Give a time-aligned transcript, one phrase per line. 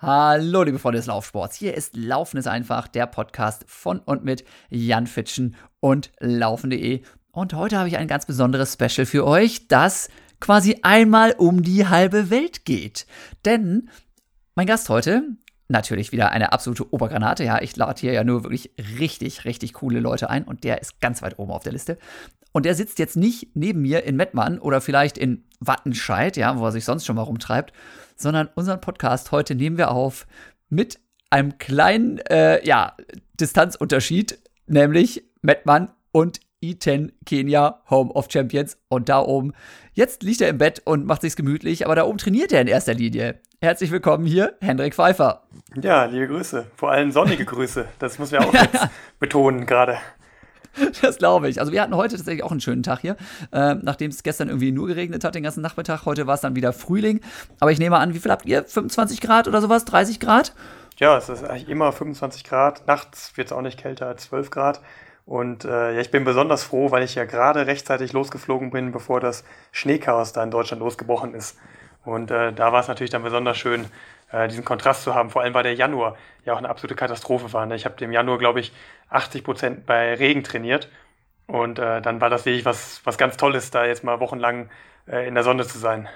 [0.00, 1.56] Hallo, liebe Freunde des Laufsports.
[1.56, 7.02] Hier ist Laufen ist einfach, der Podcast von und mit Jan Fitschen und Laufen.de.
[7.32, 10.08] Und heute habe ich ein ganz besonderes Special für euch, das
[10.38, 13.08] quasi einmal um die halbe Welt geht.
[13.44, 13.90] Denn
[14.54, 15.24] mein Gast heute,
[15.66, 17.42] natürlich wieder eine absolute Obergranate.
[17.42, 18.70] Ja, ich lade hier ja nur wirklich
[19.00, 21.98] richtig, richtig coole Leute ein und der ist ganz weit oben auf der Liste.
[22.58, 26.64] Und der sitzt jetzt nicht neben mir in Mettmann oder vielleicht in Wattenscheid, ja, wo
[26.64, 27.72] er sich sonst schon mal rumtreibt,
[28.16, 30.26] sondern unseren Podcast heute nehmen wir auf
[30.68, 30.98] mit
[31.30, 32.96] einem kleinen äh, ja,
[33.38, 38.76] Distanzunterschied, nämlich Mettmann und E10 Kenia Home of Champions.
[38.88, 39.52] Und da oben,
[39.92, 42.66] jetzt liegt er im Bett und macht sich's gemütlich, aber da oben trainiert er in
[42.66, 43.38] erster Linie.
[43.60, 45.44] Herzlich willkommen hier, Hendrik Pfeiffer.
[45.80, 46.66] Ja, liebe Grüße.
[46.74, 47.86] Vor allem sonnige Grüße.
[48.00, 48.88] Das muss wir auch jetzt
[49.20, 49.98] betonen gerade.
[51.02, 51.60] Das glaube ich.
[51.60, 53.16] Also wir hatten heute tatsächlich auch einen schönen Tag hier.
[53.52, 56.04] Äh, Nachdem es gestern irgendwie nur geregnet hat, den ganzen Nachmittag.
[56.04, 57.20] Heute war es dann wieder Frühling.
[57.60, 58.64] Aber ich nehme an, wie viel habt ihr?
[58.64, 59.84] 25 Grad oder sowas?
[59.84, 60.54] 30 Grad?
[60.96, 62.86] Ja, es ist eigentlich immer 25 Grad.
[62.86, 64.80] Nachts wird es auch nicht kälter als 12 Grad.
[65.26, 69.20] Und äh, ja, ich bin besonders froh, weil ich ja gerade rechtzeitig losgeflogen bin, bevor
[69.20, 71.58] das Schneechaos da in Deutschland losgebrochen ist.
[72.04, 73.84] Und äh, da war es natürlich dann besonders schön,
[74.30, 75.30] äh, diesen Kontrast zu haben.
[75.30, 77.66] Vor allem, weil der Januar ja auch eine absolute Katastrophe war.
[77.66, 77.76] Ne?
[77.76, 78.72] Ich habe im Januar, glaube ich,
[79.10, 80.90] 80 Prozent bei Regen trainiert.
[81.46, 84.70] Und äh, dann war das wirklich was, was ganz Tolles, da jetzt mal wochenlang
[85.06, 86.08] äh, in der Sonne zu sein.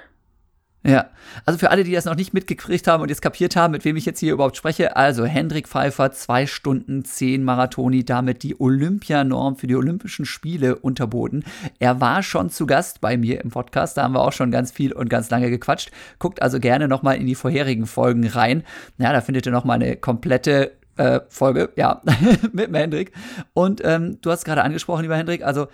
[0.84, 1.10] Ja,
[1.44, 3.96] also für alle, die das noch nicht mitgekriegt haben und jetzt kapiert haben, mit wem
[3.96, 9.54] ich jetzt hier überhaupt spreche, also Hendrik Pfeiffer, zwei Stunden zehn Marathoni, damit die Olympianorm
[9.54, 11.44] für die Olympischen Spiele unterboten.
[11.78, 14.72] Er war schon zu Gast bei mir im Podcast, da haben wir auch schon ganz
[14.72, 15.92] viel und ganz lange gequatscht.
[16.18, 18.64] Guckt also gerne nochmal in die vorherigen Folgen rein.
[18.98, 22.02] Ja, da findet ihr nochmal eine komplette äh, Folge, ja,
[22.52, 23.12] mit Hendrik.
[23.54, 25.68] Und ähm, du hast gerade angesprochen, lieber Hendrik, also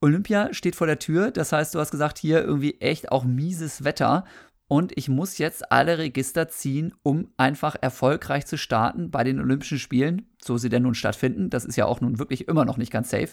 [0.00, 1.30] Olympia steht vor der Tür.
[1.30, 4.24] Das heißt, du hast gesagt, hier irgendwie echt auch mieses Wetter.
[4.68, 9.78] Und ich muss jetzt alle Register ziehen, um einfach erfolgreich zu starten bei den Olympischen
[9.78, 11.50] Spielen, so sie denn nun stattfinden.
[11.50, 13.30] Das ist ja auch nun wirklich immer noch nicht ganz safe.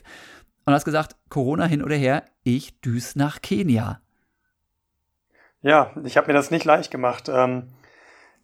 [0.65, 3.99] Und hast gesagt, Corona hin oder her, ich düse nach Kenia.
[5.61, 7.29] Ja, ich habe mir das nicht leicht gemacht.
[7.29, 7.69] Ähm,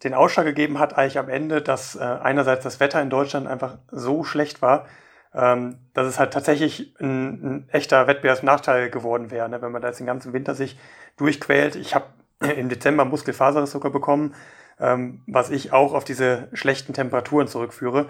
[0.02, 3.78] den Ausschlag gegeben hat eigentlich am Ende, dass äh, einerseits das Wetter in Deutschland einfach
[3.90, 4.86] so schlecht war,
[5.34, 9.62] ähm, dass es halt tatsächlich ein, ein echter Wettbewerbsnachteil geworden wäre, ne?
[9.62, 10.78] wenn man da jetzt den ganzen Winter sich
[11.16, 11.76] durchquält.
[11.76, 12.06] Ich habe
[12.56, 14.34] im Dezember Muskelfaserriss sogar bekommen,
[14.80, 18.06] ähm, was ich auch auf diese schlechten Temperaturen zurückführe.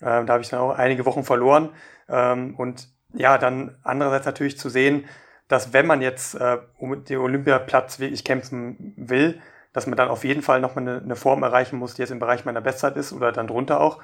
[0.00, 1.70] Ähm, da habe ich dann auch einige Wochen verloren.
[2.08, 5.04] Ähm, und ja, dann andererseits natürlich zu sehen,
[5.48, 9.40] dass wenn man jetzt äh, um den Olympiaplatz wirklich kämpfen will,
[9.72, 12.18] dass man dann auf jeden Fall nochmal eine, eine Form erreichen muss, die jetzt im
[12.18, 14.00] Bereich meiner Bestzeit ist oder dann drunter auch.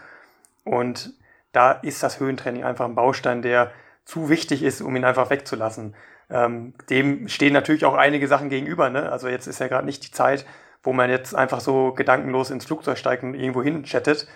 [0.65, 1.15] Und
[1.53, 3.73] da ist das Höhentraining einfach ein Baustein, der
[4.05, 5.95] zu wichtig ist, um ihn einfach wegzulassen.
[6.31, 8.91] Ähm, dem stehen natürlich auch einige Sachen gegenüber.
[8.91, 9.11] Ne?
[9.11, 10.47] Also jetzt ist ja gerade nicht die Zeit,
[10.83, 14.29] wo man jetzt einfach so gedankenlos ins Flugzeug steigt und irgendwo hin chattet.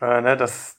[0.00, 0.36] Äh, ne?
[0.36, 0.76] Das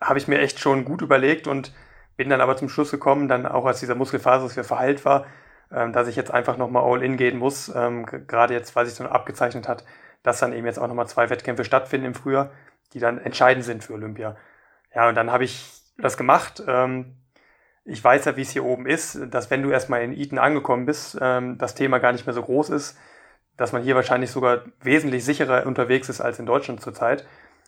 [0.00, 1.72] habe ich mir echt schon gut überlegt und
[2.16, 5.26] bin dann aber zum Schluss gekommen, dann auch als dieser Muskelfaser für verheilt war,
[5.72, 7.72] ähm, dass ich jetzt einfach nochmal all in gehen muss.
[7.74, 9.84] Ähm, Gerade jetzt, weil sich dann abgezeichnet hat,
[10.22, 12.50] dass dann eben jetzt auch nochmal zwei Wettkämpfe stattfinden im Frühjahr,
[12.92, 14.36] die dann entscheidend sind für Olympia.
[14.94, 16.62] Ja, und dann habe ich das gemacht.
[16.66, 17.16] Ähm,
[17.84, 20.86] ich weiß ja, wie es hier oben ist, dass wenn du erstmal in Eton angekommen
[20.86, 22.98] bist, ähm, das Thema gar nicht mehr so groß ist,
[23.56, 27.26] dass man hier wahrscheinlich sogar wesentlich sicherer unterwegs ist als in Deutschland zurzeit.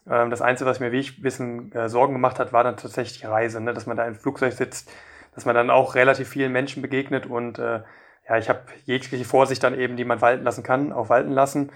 [0.08, 3.20] Ähm, das Einzige, was mir wirklich ein bisschen äh, Sorgen gemacht hat, war dann tatsächlich
[3.20, 3.72] die Reise, ne?
[3.74, 4.90] dass man da im Flugzeug sitzt,
[5.34, 7.82] dass man dann auch relativ vielen Menschen begegnet und äh,
[8.28, 11.72] ja, ich habe jegliche Vorsicht dann eben, die man walten lassen kann, auch walten lassen,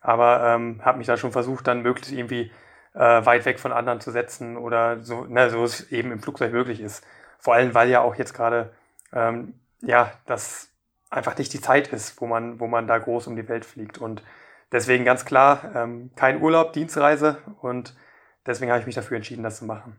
[0.00, 2.50] aber ähm, habe mich da schon versucht, dann möglichst irgendwie
[2.94, 6.52] äh, weit weg von anderen zu setzen oder so, ne, so es eben im Flugzeug
[6.52, 7.04] möglich ist.
[7.38, 8.72] Vor allem, weil ja auch jetzt gerade
[9.12, 10.70] ähm, ja das
[11.10, 13.98] einfach nicht die Zeit ist, wo man, wo man da groß um die Welt fliegt.
[13.98, 14.22] Und
[14.72, 17.96] deswegen ganz klar, ähm, kein Urlaub, Dienstreise und
[18.46, 19.98] deswegen habe ich mich dafür entschieden, das zu machen.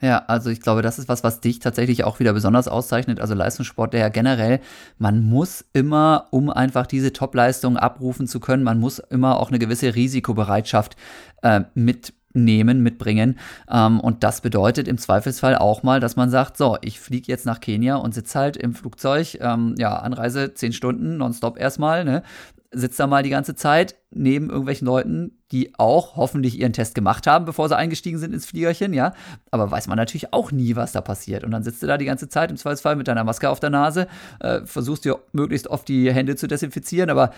[0.00, 3.20] Ja, also ich glaube, das ist was, was dich tatsächlich auch wieder besonders auszeichnet.
[3.20, 4.60] Also Leistungssport, der ja generell,
[4.98, 9.58] man muss immer, um einfach diese Top-Leistung abrufen zu können, man muss immer auch eine
[9.58, 10.94] gewisse Risikobereitschaft
[11.42, 13.40] äh, mitnehmen, mitbringen.
[13.68, 17.44] Ähm, und das bedeutet im Zweifelsfall auch mal, dass man sagt, so, ich fliege jetzt
[17.44, 22.22] nach Kenia und sitze halt im Flugzeug, ähm, ja, Anreise zehn Stunden, nonstop erstmal, ne?
[22.70, 27.26] Sitzt da mal die ganze Zeit neben irgendwelchen Leuten, die auch hoffentlich ihren Test gemacht
[27.26, 29.14] haben, bevor sie eingestiegen sind ins Fliegerchen, ja.
[29.50, 31.44] Aber weiß man natürlich auch nie, was da passiert.
[31.44, 33.70] Und dann sitzt du da die ganze Zeit im Zweifelsfall mit deiner Maske auf der
[33.70, 34.06] Nase,
[34.40, 37.32] äh, versuchst dir möglichst oft die Hände zu desinfizieren, aber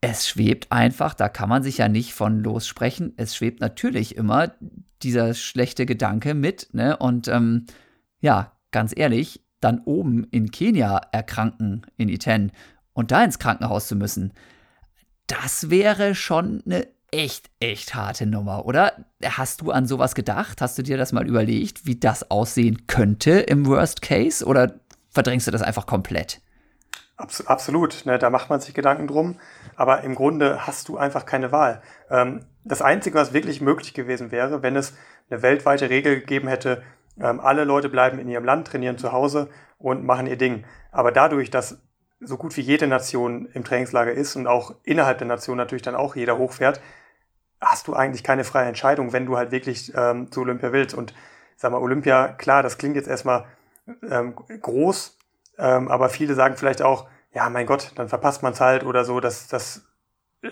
[0.00, 3.14] es schwebt einfach, da kann man sich ja nicht von lossprechen.
[3.16, 4.52] Es schwebt natürlich immer
[5.02, 6.96] dieser schlechte Gedanke mit, ne?
[6.96, 7.66] Und ähm,
[8.20, 12.52] ja, ganz ehrlich, dann oben in Kenia erkranken in Iten
[12.94, 14.32] und da ins Krankenhaus zu müssen,
[15.26, 18.92] das wäre schon eine echt, echt harte Nummer, oder?
[19.22, 20.60] Hast du an sowas gedacht?
[20.60, 24.44] Hast du dir das mal überlegt, wie das aussehen könnte im Worst Case?
[24.44, 24.74] Oder
[25.10, 26.40] verdrängst du das einfach komplett?
[27.16, 29.38] Abs absolut, ne, da macht man sich Gedanken drum.
[29.76, 31.82] Aber im Grunde hast du einfach keine Wahl.
[32.10, 34.94] Ähm, das Einzige, was wirklich möglich gewesen wäre, wenn es
[35.30, 36.82] eine weltweite Regel gegeben hätte,
[37.20, 39.48] ähm, alle Leute bleiben in ihrem Land, trainieren zu Hause
[39.78, 40.64] und machen ihr Ding.
[40.90, 41.78] Aber dadurch, dass
[42.24, 45.94] so gut wie jede Nation im Trainingslager ist und auch innerhalb der Nation natürlich dann
[45.94, 46.80] auch jeder hochfährt,
[47.60, 50.94] hast du eigentlich keine freie Entscheidung, wenn du halt wirklich ähm, zu Olympia willst.
[50.94, 51.14] Und
[51.56, 53.44] sag mal, Olympia, klar, das klingt jetzt erstmal
[54.10, 55.18] ähm, groß,
[55.58, 59.04] ähm, aber viele sagen vielleicht auch, ja, mein Gott, dann verpasst man es halt oder
[59.04, 59.20] so.
[59.20, 59.82] Das, das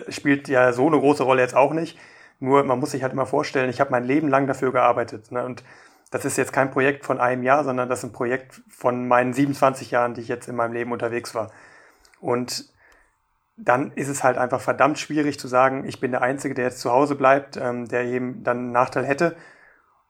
[0.09, 1.97] spielt ja so eine große Rolle jetzt auch nicht.
[2.39, 5.31] Nur man muss sich halt immer vorstellen, ich habe mein Leben lang dafür gearbeitet.
[5.31, 5.45] Ne?
[5.45, 5.63] Und
[6.13, 9.33] das ist jetzt kein Projekt von einem Jahr, sondern das ist ein Projekt von meinen
[9.33, 11.49] 27 Jahren, die ich jetzt in meinem Leben unterwegs war.
[12.21, 12.71] Und
[13.57, 16.81] dann ist es halt einfach verdammt schwierig zu sagen, ich bin der Einzige, der jetzt
[16.81, 19.35] zu Hause bleibt, ähm, der eben dann einen Nachteil hätte.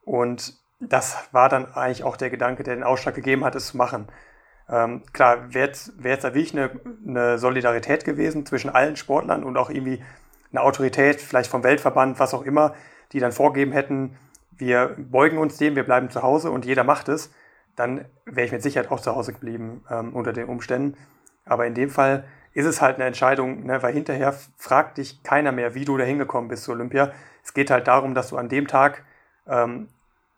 [0.02, 3.78] Und das war dann eigentlich auch der Gedanke, der den Ausschlag gegeben hat, es zu
[3.78, 4.08] machen.
[4.68, 6.70] Ähm, klar, wäre jetzt, da wirklich eine,
[7.06, 10.04] eine Solidarität gewesen zwischen allen Sportlern und auch irgendwie
[10.52, 12.74] eine Autorität, vielleicht vom Weltverband, was auch immer,
[13.12, 14.18] die dann vorgeben hätten,
[14.56, 17.32] wir beugen uns dem, wir bleiben zu Hause und jeder macht es,
[17.76, 20.96] dann wäre ich mit Sicherheit auch zu Hause geblieben ähm, unter den Umständen.
[21.44, 25.52] Aber in dem Fall ist es halt eine Entscheidung, ne, weil hinterher fragt dich keiner
[25.52, 27.12] mehr, wie du da hingekommen bist zu Olympia.
[27.42, 29.04] Es geht halt darum, dass du an dem Tag
[29.46, 29.88] ähm,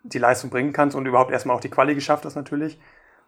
[0.03, 2.81] die Leistung bringen kannst und überhaupt erstmal auch die Quali geschafft hast natürlich.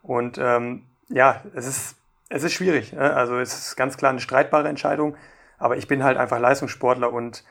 [0.02, 1.96] Und ähm, ja, es ist,
[2.28, 2.92] es ist schwierig.
[2.92, 3.14] Ne?
[3.14, 5.16] Also es ist ganz klar eine streitbare Entscheidung,
[5.58, 7.44] aber ich bin halt einfach Leistungssportler und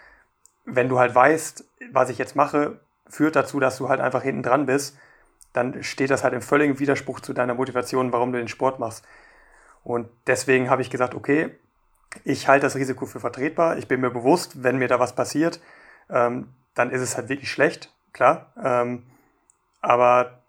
[0.66, 4.44] wenn du halt weißt, was ich jetzt mache, führt dazu, dass du halt einfach hinten
[4.44, 4.98] dran bist,
[5.54, 9.06] dann steht das halt im völligen Widerspruch zu deiner Motivation, warum du den Sport machst.
[9.84, 11.58] Und deswegen habe ich gesagt, okay,
[12.24, 13.78] ich halte das Risiko für vertretbar.
[13.78, 15.62] Ich bin mir bewusst, wenn mir da was passiert,
[16.10, 18.54] ähm, dann ist es halt wirklich schlecht, klar.
[18.62, 19.04] Ähm,
[19.82, 20.44] aber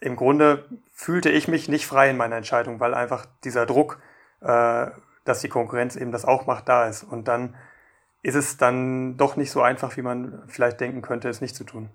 [0.00, 4.00] im Grunde fühlte ich mich nicht frei in meiner Entscheidung, weil einfach dieser Druck,
[4.40, 4.86] äh,
[5.24, 7.02] dass die Konkurrenz eben das auch macht, da ist.
[7.02, 7.54] Und dann
[8.26, 11.62] ist es dann doch nicht so einfach, wie man vielleicht denken könnte, es nicht zu
[11.62, 11.90] tun.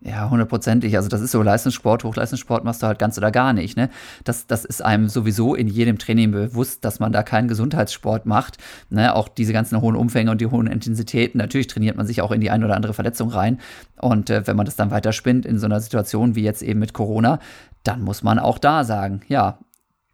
[0.00, 0.96] Ja, hundertprozentig.
[0.96, 3.76] Also das ist so Leistungssport, Hochleistungssport machst du halt ganz oder gar nicht.
[3.76, 3.90] Ne?
[4.22, 8.58] Das, das ist einem sowieso in jedem Training bewusst, dass man da keinen Gesundheitssport macht.
[8.88, 9.14] Ne?
[9.14, 11.38] Auch diese ganzen hohen Umfänge und die hohen Intensitäten.
[11.38, 13.58] Natürlich trainiert man sich auch in die ein oder andere Verletzung rein.
[14.00, 16.94] Und äh, wenn man das dann weiterspinnt in so einer Situation wie jetzt eben mit
[16.94, 17.40] Corona,
[17.82, 19.58] dann muss man auch da sagen, ja,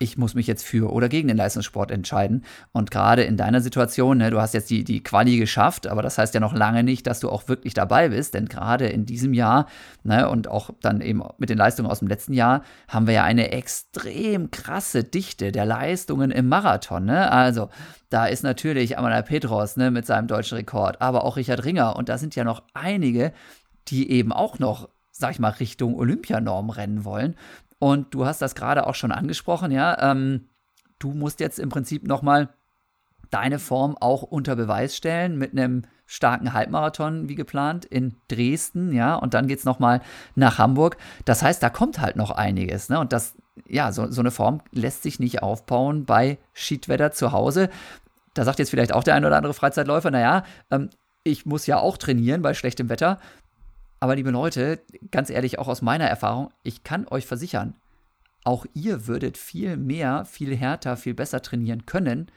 [0.00, 2.44] ich muss mich jetzt für oder gegen den Leistungssport entscheiden.
[2.70, 6.18] Und gerade in deiner Situation, ne, du hast jetzt die, die Quali geschafft, aber das
[6.18, 9.34] heißt ja noch lange nicht, dass du auch wirklich dabei bist, denn gerade in diesem
[9.34, 9.66] Jahr
[10.04, 13.24] ne, und auch dann eben mit den Leistungen aus dem letzten Jahr haben wir ja
[13.24, 17.04] eine extrem krasse Dichte der Leistungen im Marathon.
[17.04, 17.32] Ne?
[17.32, 17.68] Also
[18.08, 22.08] da ist natürlich Amanda Petros ne, mit seinem deutschen Rekord, aber auch Richard Ringer und
[22.08, 23.32] da sind ja noch einige,
[23.88, 27.34] die eben auch noch sag ich mal, Richtung Olympianorm rennen wollen.
[27.78, 29.96] Und du hast das gerade auch schon angesprochen, ja.
[30.10, 30.48] Ähm,
[30.98, 32.48] du musst jetzt im Prinzip nochmal
[33.30, 39.14] deine Form auch unter Beweis stellen mit einem starken Halbmarathon wie geplant in Dresden, ja,
[39.14, 40.00] und dann geht es nochmal
[40.34, 40.96] nach Hamburg.
[41.26, 42.98] Das heißt, da kommt halt noch einiges, ne?
[42.98, 43.34] Und das,
[43.68, 47.68] ja, so, so eine Form lässt sich nicht aufbauen bei Schiedwetter zu Hause.
[48.32, 50.88] Da sagt jetzt vielleicht auch der ein oder andere Freizeitläufer, naja, ähm,
[51.24, 53.18] ich muss ja auch trainieren bei schlechtem Wetter.
[54.00, 57.74] Aber liebe Leute, ganz ehrlich, auch aus meiner Erfahrung, ich kann euch versichern,
[58.44, 62.30] auch ihr würdet viel mehr, viel härter, viel besser trainieren können,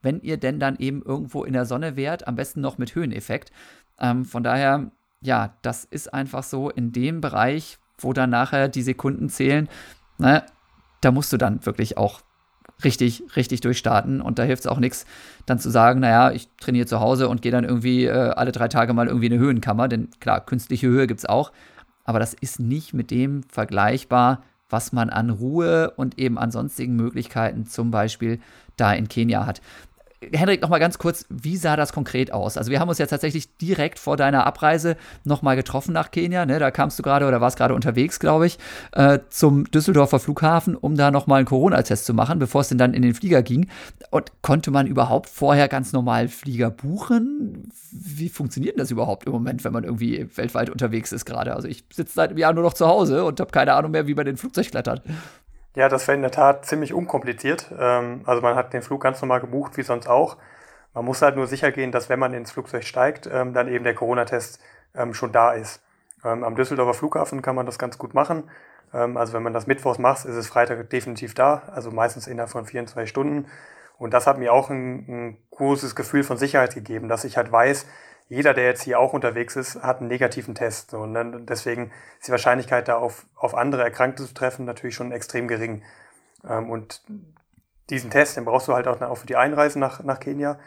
[0.00, 3.52] wenn ihr denn dann eben irgendwo in der Sonne wärt, am besten noch mit Höheneffekt.
[3.98, 8.82] Ähm, von daher, ja, das ist einfach so in dem Bereich, wo dann nachher die
[8.82, 9.68] Sekunden zählen,
[10.18, 10.44] na,
[11.00, 12.20] da musst du dann wirklich auch
[12.84, 14.20] richtig, richtig durchstarten.
[14.20, 15.06] Und da hilft es auch nichts,
[15.46, 18.68] dann zu sagen, naja, ich trainiere zu Hause und gehe dann irgendwie äh, alle drei
[18.68, 19.88] Tage mal irgendwie in eine Höhenkammer.
[19.88, 21.52] Denn klar, künstliche Höhe gibt es auch.
[22.04, 26.96] Aber das ist nicht mit dem vergleichbar, was man an Ruhe und eben an sonstigen
[26.96, 28.40] Möglichkeiten zum Beispiel
[28.76, 29.60] da in Kenia hat.
[30.20, 32.56] Henrik, noch mal ganz kurz, wie sah das konkret aus?
[32.56, 36.44] Also wir haben uns ja tatsächlich direkt vor deiner Abreise noch mal getroffen nach Kenia.
[36.44, 36.58] Ne?
[36.58, 38.58] Da kamst du gerade oder warst gerade unterwegs, glaube ich,
[38.92, 42.78] äh, zum Düsseldorfer Flughafen, um da noch mal einen Corona-Test zu machen, bevor es denn
[42.78, 43.68] dann in den Flieger ging.
[44.10, 47.70] Und konnte man überhaupt vorher ganz normal Flieger buchen?
[47.92, 51.54] Wie funktioniert das überhaupt im Moment, wenn man irgendwie weltweit unterwegs ist gerade?
[51.54, 54.08] Also ich sitze seit einem Jahr nur noch zu Hause und habe keine Ahnung mehr,
[54.08, 55.02] wie man den Flugzeug klettert.
[55.78, 57.70] Ja, das wäre in der Tat ziemlich unkompliziert.
[57.78, 60.36] Ähm, also man hat den Flug ganz normal gebucht, wie sonst auch.
[60.92, 63.84] Man muss halt nur sicher gehen, dass wenn man ins Flugzeug steigt, ähm, dann eben
[63.84, 64.60] der Corona-Test
[64.96, 65.80] ähm, schon da ist.
[66.24, 68.50] Am Düsseldorfer Flughafen kann man das ganz gut machen.
[68.90, 72.66] Also wenn man das Mittwochs macht, ist es Freitag definitiv da, also meistens innerhalb von
[72.66, 73.46] 24 Stunden.
[73.98, 77.52] Und das hat mir auch ein, ein großes Gefühl von Sicherheit gegeben, dass ich halt
[77.52, 77.86] weiß,
[78.28, 80.94] jeder, der jetzt hier auch unterwegs ist, hat einen negativen Test.
[80.94, 85.12] Und dann, deswegen ist die Wahrscheinlichkeit, da auf, auf andere Erkrankte zu treffen, natürlich schon
[85.12, 85.82] extrem gering.
[86.46, 87.02] Ähm, und
[87.90, 90.58] diesen Test, den brauchst du halt auch, auch für die Einreise nach, nach Kenia.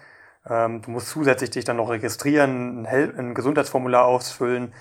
[0.49, 4.73] Ähm, du musst zusätzlich dich dann noch registrieren, ein, ein Gesundheitsformular ausfüllen.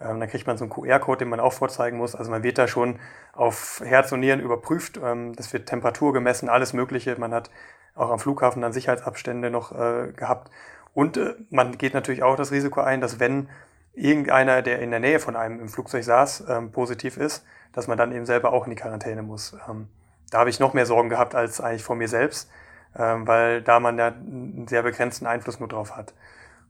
[0.00, 2.14] Ähm, dann kriegt man so einen QR-Code, den man auch vorzeigen muss.
[2.14, 2.98] Also man wird da schon
[3.34, 4.98] auf Herz und Nieren überprüft.
[5.02, 7.14] Ähm, das wird Temperatur gemessen, alles Mögliche.
[7.18, 7.50] Man hat
[7.94, 10.50] auch am Flughafen dann Sicherheitsabstände noch äh, gehabt.
[10.94, 13.48] Und äh, man geht natürlich auch das Risiko ein, dass wenn
[13.94, 17.98] irgendeiner, der in der Nähe von einem im Flugzeug saß, ähm, positiv ist, dass man
[17.98, 19.56] dann eben selber auch in die Quarantäne muss.
[19.68, 19.88] Ähm,
[20.30, 22.50] da habe ich noch mehr Sorgen gehabt als eigentlich vor mir selbst,
[22.98, 26.14] ähm, weil da man ja einen sehr begrenzten Einfluss nur drauf hat.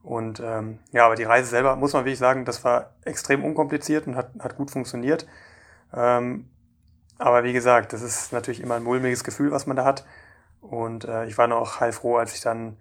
[0.03, 4.07] Und ähm, ja, aber die Reise selber, muss man wirklich sagen, das war extrem unkompliziert
[4.07, 5.27] und hat, hat gut funktioniert.
[5.95, 6.49] Ähm,
[7.19, 10.05] aber wie gesagt, das ist natürlich immer ein mulmiges Gefühl, was man da hat.
[10.61, 12.77] Und äh, ich war noch heilfroh, als ich dann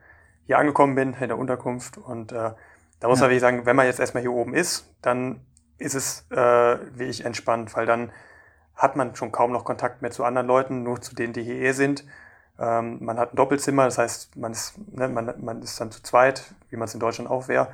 [0.51, 1.97] hier angekommen bin in der Unterkunft.
[1.97, 2.51] Und äh,
[2.99, 3.23] da muss ja.
[3.23, 5.39] man wirklich sagen, wenn man jetzt erstmal hier oben ist, dann
[5.77, 8.11] ist es äh, wie ich entspannt, weil dann
[8.75, 11.55] hat man schon kaum noch Kontakt mehr zu anderen Leuten, nur zu denen, die hier
[11.55, 12.05] eh sind.
[12.59, 16.03] Ähm, man hat ein Doppelzimmer, das heißt, man ist, ne, man, man ist dann zu
[16.03, 17.69] zweit, wie man es in Deutschland auch wäre.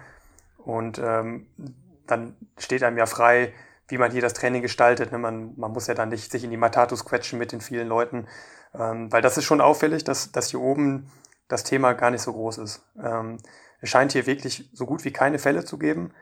[0.58, 1.48] Und ähm,
[2.06, 3.54] dann steht einem ja frei,
[3.88, 5.12] wie man hier das Training gestaltet.
[5.12, 5.18] Ne?
[5.18, 8.28] Man, man muss ja dann nicht sich in die Matatus quetschen mit den vielen Leuten,
[8.78, 11.10] ähm, weil das ist schon auffällig, dass, dass hier oben
[11.48, 12.82] das Thema gar nicht so groß ist.
[13.02, 13.38] Ähm,
[13.82, 16.14] es scheint hier wirklich so gut wie keine Fälle zu geben.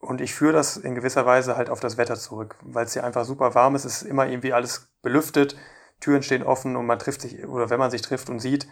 [0.00, 3.04] Und ich führe das in gewisser Weise halt auf das Wetter zurück, weil es hier
[3.04, 5.56] einfach super warm ist, es ist immer irgendwie alles belüftet,
[6.00, 8.66] Türen stehen offen und man trifft sich, oder wenn man sich trifft und sieht,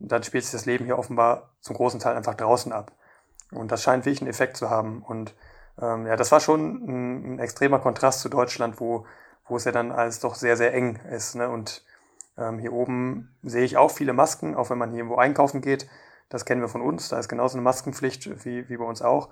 [0.00, 2.92] dann spielt sich das Leben hier offenbar zum großen Teil einfach draußen ab.
[3.52, 5.02] Und das scheint wirklich einen Effekt zu haben.
[5.02, 5.34] Und
[5.80, 9.06] ähm, ja, das war schon ein, ein, extremer Kontrast zu Deutschland, wo,
[9.46, 11.36] wo es ja dann alles doch sehr, sehr eng ist.
[11.36, 11.48] Ne?
[11.48, 11.84] Und
[12.36, 15.88] ähm, hier oben sehe ich auch viele Masken, auch wenn man hier irgendwo einkaufen geht.
[16.28, 17.08] Das kennen wir von uns.
[17.08, 19.28] Da ist genauso eine Maskenpflicht wie, wie bei uns auch.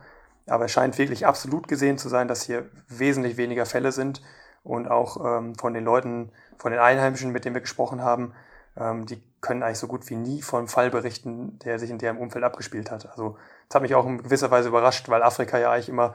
[0.46, 4.20] Aber es scheint wirklich absolut gesehen zu sein, dass hier wesentlich weniger Fälle sind.
[4.62, 8.34] Und auch ähm, von den Leuten, von den Einheimischen, mit denen wir gesprochen haben,
[8.76, 12.18] ähm, die können eigentlich so gut wie nie von Fall berichten, der sich in deren
[12.18, 13.08] Umfeld abgespielt hat.
[13.08, 13.38] Also
[13.68, 16.14] das hat mich auch in gewisser Weise überrascht, weil Afrika ja eigentlich immer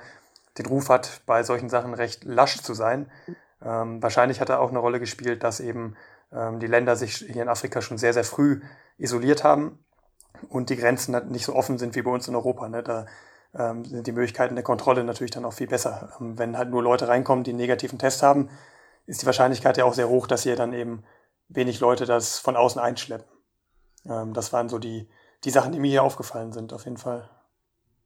[0.60, 3.10] den Ruf hat, bei solchen Sachen recht lasch zu sein.
[3.63, 5.96] Ähm, wahrscheinlich hat er auch eine Rolle gespielt, dass eben
[6.32, 8.62] die Länder sich hier in Afrika schon sehr, sehr früh
[8.98, 9.79] isoliert haben
[10.50, 12.67] und die Grenzen nicht so offen sind wie bei uns in Europa.
[12.67, 12.84] Ne?
[12.84, 13.05] Da
[13.58, 16.10] ähm, sind die Möglichkeiten der Kontrolle natürlich dann auch viel besser.
[16.20, 18.50] Ähm, wenn halt nur Leute reinkommen, die einen negativen Test haben,
[19.05, 21.03] ist die Wahrscheinlichkeit ja auch sehr hoch, dass hier dann eben
[21.48, 23.27] wenig Leute das von außen einschleppen.
[24.05, 25.10] Ähm, das waren so die,
[25.44, 27.29] die Sachen, die mir hier aufgefallen sind, auf jeden Fall.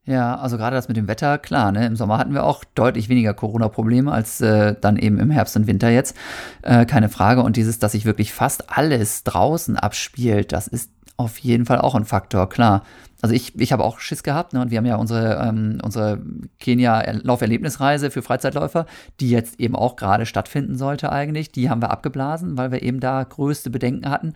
[0.06, 1.86] Ja, also gerade das mit dem Wetter, klar, ne?
[1.86, 5.68] Im Sommer hatten wir auch deutlich weniger Corona-Probleme als äh, dann eben im Herbst und
[5.68, 6.15] Winter jetzt.
[6.63, 7.44] Äh, keine Frage.
[7.44, 11.96] Und dieses, dass sich wirklich fast alles draußen abspielt, das ist auf jeden Fall auch
[11.96, 12.84] ein Faktor, klar.
[13.22, 14.62] Also ich, ich habe auch Schiss gehabt, ne?
[14.62, 16.22] Und wir haben ja unsere, ähm, unsere
[16.60, 18.86] Kenia-Lauferlebnisreise für Freizeitläufer,
[19.20, 21.51] die jetzt eben auch gerade stattfinden sollte eigentlich.
[21.51, 24.34] Die haben wir abgeblasen, weil wir eben da größte Bedenken hatten.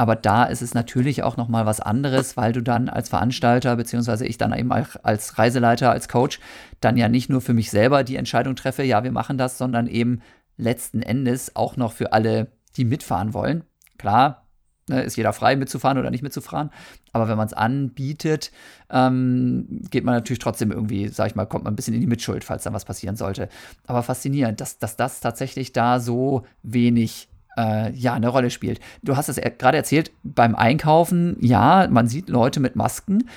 [0.00, 3.74] Aber da ist es natürlich auch noch mal was anderes, weil du dann als Veranstalter
[3.74, 6.38] beziehungsweise ich dann eben als Reiseleiter, als Coach
[6.80, 9.88] dann ja nicht nur für mich selber die Entscheidung treffe, ja, wir machen das, sondern
[9.88, 10.22] eben
[10.56, 13.64] letzten Endes auch noch für alle, die mitfahren wollen.
[13.98, 14.46] Klar,
[14.88, 16.70] ne, ist jeder frei mitzufahren oder nicht mitzufahren,
[17.12, 18.52] aber wenn man es anbietet,
[18.90, 22.06] ähm, geht man natürlich trotzdem irgendwie, sag ich mal, kommt man ein bisschen in die
[22.06, 23.48] Mitschuld, falls dann was passieren sollte.
[23.86, 27.28] Aber faszinierend, dass, dass das tatsächlich da so wenig
[27.58, 28.80] äh, ja, eine Rolle spielt.
[29.02, 33.28] Du hast es gerade erzählt, beim Einkaufen, ja, man sieht Leute mit Masken,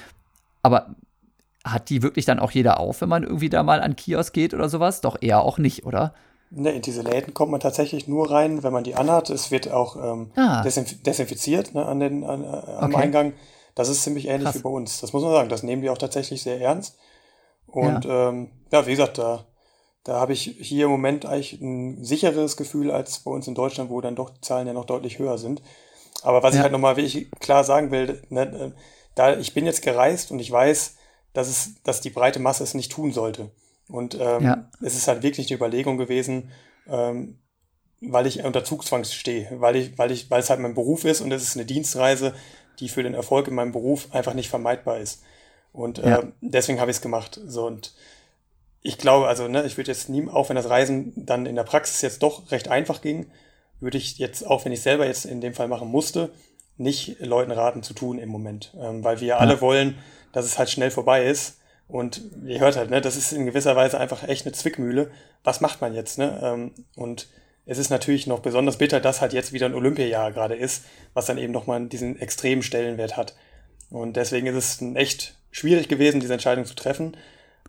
[0.62, 0.96] aber
[1.64, 4.54] hat die wirklich dann auch jeder auf, wenn man irgendwie da mal an Kiosk geht
[4.54, 5.02] oder sowas?
[5.02, 6.14] Doch eher auch nicht, oder?
[6.50, 9.30] Ne, in diese Läden kommt man tatsächlich nur rein, wenn man die anhat.
[9.30, 10.62] Es wird auch ähm, ah.
[10.64, 13.04] desinf desinfiziert ne, an den, an, äh, am okay.
[13.04, 13.34] Eingang.
[13.74, 14.56] Das ist ziemlich ähnlich Krass.
[14.56, 15.00] wie bei uns.
[15.00, 15.50] Das muss man sagen.
[15.50, 16.98] Das nehmen die auch tatsächlich sehr ernst.
[17.68, 19.46] Und ja, ähm, ja wie gesagt, da
[20.04, 23.90] da habe ich hier im Moment eigentlich ein sicheres Gefühl als bei uns in Deutschland,
[23.90, 25.62] wo dann doch die Zahlen ja noch deutlich höher sind.
[26.24, 26.60] Aber was ja.
[26.60, 28.72] ich halt nochmal wirklich klar sagen will, ne, äh,
[29.16, 30.96] da ich bin jetzt gereist und ich weiß,
[31.34, 33.52] dass es, dass die breite Masse es nicht tun sollte.
[33.88, 34.70] Und ähm, ja.
[34.82, 36.52] es ist halt wirklich eine Überlegung gewesen,
[36.88, 37.40] ähm,
[38.00, 41.22] weil ich unter Zugzwang stehe, weil ich, weil ich, weil es halt mein Beruf ist
[41.22, 42.34] und es ist eine Dienstreise,
[42.80, 45.22] die für den Erfolg in meinem Beruf einfach nicht vermeidbar ist.
[45.74, 46.24] Und äh, ja.
[46.42, 47.40] deswegen habe ich es gemacht.
[47.46, 47.94] So und
[48.82, 51.64] ich glaube, also ne, ich würde jetzt nie, auch wenn das Reisen dann in der
[51.64, 53.28] Praxis jetzt doch recht einfach ging,
[53.80, 56.32] würde ich jetzt, auch wenn ich selber jetzt in dem Fall machen musste,
[56.78, 58.74] nicht Leuten raten zu tun im Moment.
[58.80, 59.38] Ähm, weil wir ja.
[59.38, 59.98] alle wollen,
[60.32, 61.60] dass es halt schnell vorbei ist.
[61.88, 65.12] Und ihr hört halt, ne, das ist in gewisser Weise einfach echt eine Zwickmühle.
[65.44, 66.18] Was macht man jetzt?
[66.18, 66.40] Ne?
[66.42, 67.28] Ähm, und
[67.66, 71.26] es ist natürlich noch besonders bitter, dass halt jetzt wieder ein Olympiajahr gerade ist, was
[71.26, 73.36] dann eben nochmal diesen extremen Stellenwert hat.
[73.90, 77.18] Und deswegen ist es echt schwierig gewesen, diese Entscheidung zu treffen.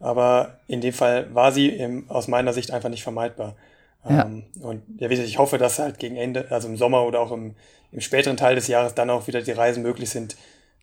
[0.03, 3.55] Aber in dem Fall war sie im, aus meiner Sicht einfach nicht vermeidbar.
[4.05, 4.25] Ja.
[4.25, 7.21] Ähm, und ja, wie gesagt, ich hoffe, dass halt gegen Ende, also im Sommer oder
[7.21, 7.55] auch im,
[7.93, 10.37] im späteren Teil des Jahres dann auch wieder die Reisen möglich sind,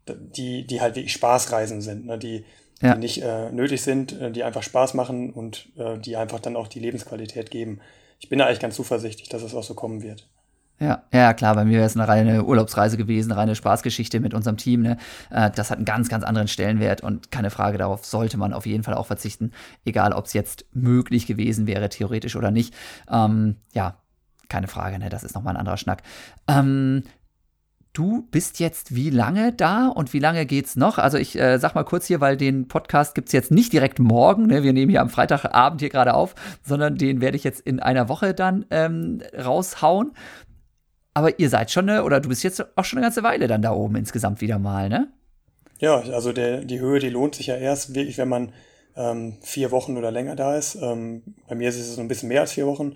[0.07, 2.17] die, die halt wirklich Spaßreisen sind, ne?
[2.17, 2.45] die,
[2.81, 2.93] ja.
[2.93, 6.55] die nicht äh, nötig sind, äh, die einfach Spaß machen und äh, die einfach dann
[6.55, 7.81] auch die Lebensqualität geben.
[8.21, 10.29] Ich bin da eigentlich ganz zuversichtlich, dass es auch so kommen wird.
[10.79, 14.33] Ja, ja, klar, bei mir wäre es eine reine Urlaubsreise gewesen, eine reine Spaßgeschichte mit
[14.33, 14.81] unserem Team.
[14.81, 14.97] Ne?
[15.29, 18.65] Äh, das hat einen ganz, ganz anderen Stellenwert und keine Frage, darauf sollte man auf
[18.65, 19.51] jeden Fall auch verzichten,
[19.83, 22.73] egal ob es jetzt möglich gewesen wäre, theoretisch oder nicht.
[23.11, 23.97] Ähm, ja,
[24.47, 25.09] keine Frage, ne?
[25.09, 26.01] das ist nochmal ein anderer Schnack.
[26.47, 27.03] Ähm,
[27.91, 30.99] Du bist jetzt wie lange da und wie lange geht's noch?
[30.99, 34.45] Also ich äh, sag mal kurz hier, weil den Podcast gibt's jetzt nicht direkt morgen.
[34.45, 34.61] Ne?
[34.61, 38.07] Wir nehmen hier am Freitagabend hier gerade auf, sondern den werde ich jetzt in einer
[38.07, 40.11] Woche dann ähm, raushauen.
[41.13, 43.61] Aber ihr seid schon eine, oder du bist jetzt auch schon eine ganze Weile dann
[43.61, 45.11] da oben insgesamt wieder mal, ne?
[45.79, 48.53] Ja, also der, die Höhe, die lohnt sich ja erst wirklich, wenn man
[48.95, 50.75] ähm, vier Wochen oder länger da ist.
[50.75, 52.95] Ähm, bei mir ist es so ein bisschen mehr als vier Wochen.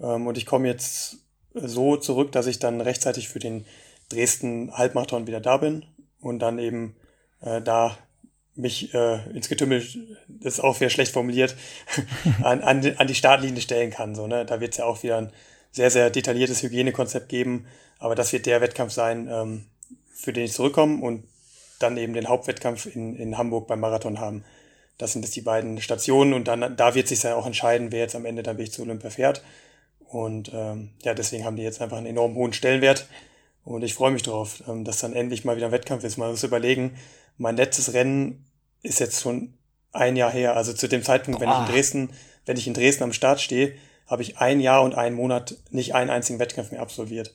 [0.00, 1.18] Ähm, und ich komme jetzt
[1.54, 3.66] so zurück, dass ich dann rechtzeitig für den
[4.08, 5.84] Dresden Halbmarathon wieder da bin
[6.20, 6.96] und dann eben
[7.40, 7.96] äh, da
[8.54, 9.82] mich äh, ins Getümmel,
[10.28, 11.56] das ist auch wieder schlecht formuliert,
[12.42, 14.14] an, an, an die Startlinie stellen kann.
[14.14, 14.44] So, ne?
[14.44, 15.32] Da wird es ja auch wieder ein
[15.72, 17.66] sehr, sehr detailliertes Hygienekonzept geben.
[17.98, 19.64] Aber das wird der Wettkampf sein, ähm,
[20.14, 21.24] für den ich zurückkomme und
[21.78, 24.44] dann eben den Hauptwettkampf in, in Hamburg beim Marathon haben.
[24.98, 28.00] Das sind jetzt die beiden Stationen und dann da wird sich ja auch entscheiden, wer
[28.00, 29.42] jetzt am Ende dann Weg zu Olympia fährt.
[30.06, 33.08] Und ähm, ja, deswegen haben die jetzt einfach einen enorm hohen Stellenwert.
[33.64, 36.18] Und ich freue mich drauf, ähm, dass dann endlich mal wieder ein Wettkampf ist.
[36.18, 36.96] Mal muss überlegen,
[37.38, 38.44] mein letztes Rennen
[38.82, 39.54] ist jetzt schon
[39.92, 40.56] ein Jahr her.
[40.56, 42.10] Also zu dem Zeitpunkt, wenn ich in Dresden,
[42.44, 43.74] wenn ich in Dresden am Start stehe,
[44.12, 47.34] habe ich ein Jahr und einen Monat nicht einen einzigen Wettkampf mehr absolviert.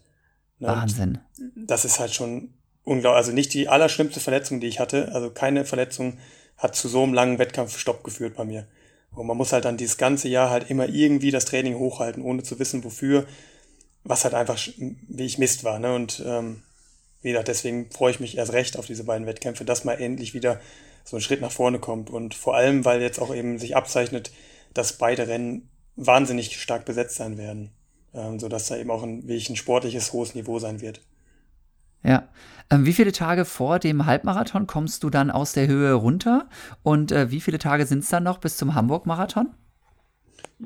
[0.60, 0.68] Ne?
[0.68, 1.18] Wahnsinn.
[1.56, 2.54] Das ist halt schon
[2.84, 3.18] unglaublich.
[3.18, 5.12] Also nicht die allerschlimmste Verletzung, die ich hatte.
[5.12, 6.20] Also keine Verletzung
[6.56, 8.68] hat zu so einem langen Wettkampfstopp geführt bei mir.
[9.10, 12.44] Und man muss halt dann dieses ganze Jahr halt immer irgendwie das Training hochhalten, ohne
[12.44, 13.26] zu wissen, wofür,
[14.04, 15.80] was halt einfach wie ich Mist war.
[15.80, 15.96] Ne?
[15.96, 16.62] Und ähm,
[17.24, 20.36] wie gesagt, deswegen freue ich mich erst recht auf diese beiden Wettkämpfe, dass mal endlich
[20.36, 20.62] wieder
[21.06, 22.12] so ein Schritt nach vorne kommt.
[22.12, 24.32] Und vor allem, weil jetzt auch eben sich abzeichnet,
[24.76, 27.72] dass beide Rennen wahnsinnig stark besetzt sein werden,
[28.14, 31.02] ähm, sodass da eben auch ein, wirklich ein sportliches hohes Niveau sein wird.
[32.04, 32.30] Ja.
[32.70, 36.48] Ähm, wie viele Tage vor dem Halbmarathon kommst du dann aus der Höhe runter?
[36.84, 39.50] Und äh, wie viele Tage sind es dann noch bis zum Hamburg-Marathon?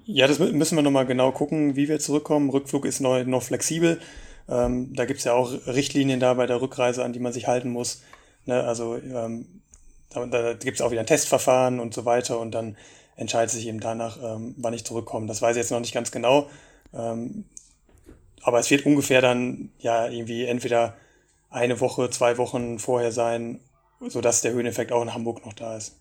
[0.06, 2.50] Ja, das müssen wir nochmal genau gucken, wie wir zurückkommen.
[2.50, 4.00] Rückflug ist noch, noch flexibel.
[4.50, 7.48] Ähm, da gibt es ja auch Richtlinien da bei der Rückreise, an die man sich
[7.48, 8.02] halten muss.
[8.46, 8.64] Ne?
[8.64, 9.62] Also ähm,
[10.10, 12.40] da, da gibt es auch wieder ein Testverfahren und so weiter.
[12.40, 12.78] Und dann
[13.16, 15.28] entscheidet sich eben danach, ähm, wann ich zurückkomme.
[15.28, 16.50] Das weiß ich jetzt noch nicht ganz genau.
[16.94, 17.46] Ähm,
[18.44, 20.96] aber es wird ungefähr dann ja irgendwie entweder
[21.50, 23.60] eine Woche, zwei Wochen vorher sein,
[24.08, 25.98] sodass der Höheneffekt auch in Hamburg noch da ist.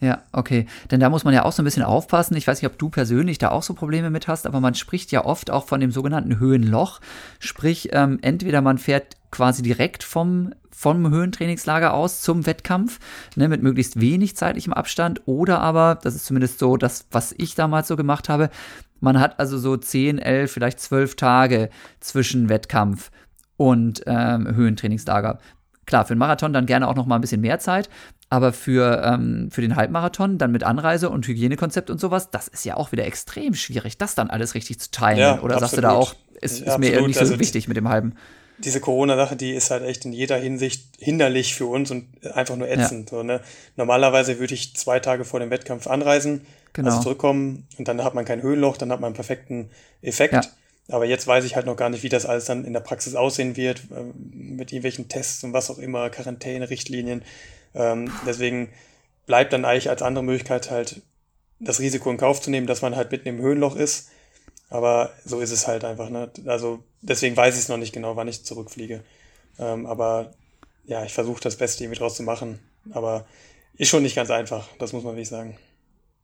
[0.00, 0.66] Ja, okay.
[0.90, 2.36] Denn da muss man ja auch so ein bisschen aufpassen.
[2.36, 5.10] Ich weiß nicht, ob du persönlich da auch so Probleme mit hast, aber man spricht
[5.10, 7.00] ja oft auch von dem sogenannten Höhenloch.
[7.40, 12.98] Sprich, ähm, entweder man fährt quasi direkt vom, vom Höhentrainingslager aus zum Wettkampf,
[13.36, 17.54] ne, mit möglichst wenig zeitlichem Abstand, oder aber, das ist zumindest so das, was ich
[17.54, 18.50] damals so gemacht habe,
[19.00, 23.10] man hat also so 10, 11, vielleicht 12 Tage zwischen Wettkampf
[23.56, 25.38] und ähm, Höhentrainingslager.
[25.86, 27.88] Klar, für einen Marathon dann gerne auch noch mal ein bisschen mehr Zeit,
[28.30, 32.64] aber für, ähm, für den Halbmarathon, dann mit Anreise und Hygienekonzept und sowas, das ist
[32.64, 35.18] ja auch wieder extrem schwierig, das dann alles richtig zu teilen.
[35.18, 35.60] Ja, Oder absolut.
[35.60, 38.14] sagst du da auch, ist, ist mir nicht so also wichtig mit dem Halben?
[38.58, 42.68] Diese Corona-Sache, die ist halt echt in jeder Hinsicht hinderlich für uns und einfach nur
[42.68, 43.10] ätzend.
[43.10, 43.18] Ja.
[43.18, 43.40] So, ne?
[43.76, 46.90] Normalerweise würde ich zwei Tage vor dem Wettkampf anreisen, genau.
[46.90, 49.70] also zurückkommen und dann hat man kein Höhenloch, dann hat man einen perfekten
[50.02, 50.34] Effekt.
[50.34, 50.42] Ja.
[50.90, 53.14] Aber jetzt weiß ich halt noch gar nicht, wie das alles dann in der Praxis
[53.14, 54.02] aussehen wird, äh,
[54.34, 57.22] mit irgendwelchen Tests und was auch immer, Quarantäne-Richtlinien.
[57.74, 58.70] Ähm, deswegen
[59.26, 61.02] bleibt dann eigentlich als andere Möglichkeit halt
[61.60, 64.10] das Risiko in Kauf zu nehmen, dass man halt mitten im Höhenloch ist.
[64.70, 66.10] Aber so ist es halt einfach.
[66.10, 66.30] Ne?
[66.46, 69.02] Also deswegen weiß ich es noch nicht genau, wann ich zurückfliege.
[69.58, 70.32] Ähm, aber
[70.84, 72.58] ja, ich versuche das Beste irgendwie draus zu machen.
[72.92, 73.26] Aber
[73.76, 75.56] ist schon nicht ganz einfach, das muss man wirklich sagen.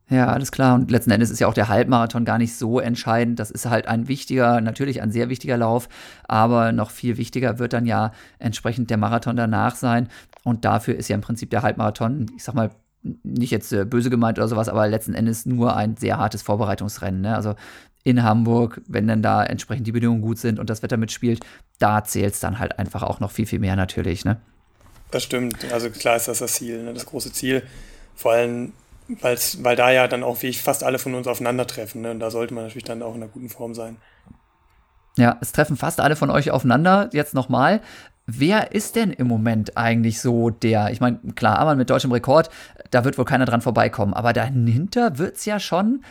[0.09, 0.75] Ja, alles klar.
[0.75, 3.39] Und letzten Endes ist ja auch der Halbmarathon gar nicht so entscheidend.
[3.39, 5.89] Das ist halt ein wichtiger, natürlich ein sehr wichtiger Lauf,
[6.27, 10.09] aber noch viel wichtiger wird dann ja entsprechend der Marathon danach sein.
[10.43, 12.69] Und dafür ist ja im Prinzip der Halbmarathon, ich sag mal,
[13.23, 17.21] nicht jetzt äh, böse gemeint oder sowas, aber letzten Endes nur ein sehr hartes Vorbereitungsrennen.
[17.21, 17.35] Ne?
[17.35, 17.55] Also
[18.03, 21.45] in Hamburg, wenn dann da entsprechend die Bedingungen gut sind und das Wetter mitspielt,
[21.79, 24.25] da zählt es dann halt einfach auch noch viel, viel mehr natürlich.
[24.25, 24.37] Ne?
[25.11, 25.57] Das stimmt.
[25.71, 26.93] Also klar ist das das Ziel, ne?
[26.93, 27.63] das große Ziel.
[28.15, 28.73] Vor allem
[29.07, 32.01] Weil's, weil da ja dann auch wie ich fast alle von uns aufeinandertreffen.
[32.01, 32.11] Ne?
[32.11, 33.97] Und da sollte man natürlich dann auch in einer guten Form sein.
[35.17, 37.09] Ja, es treffen fast alle von euch aufeinander.
[37.13, 37.81] Jetzt nochmal.
[38.27, 42.49] Wer ist denn im Moment eigentlich so der, ich meine, klar, aber mit deutschem Rekord,
[42.91, 46.03] da wird wohl keiner dran vorbeikommen, aber dahinter wird es ja schon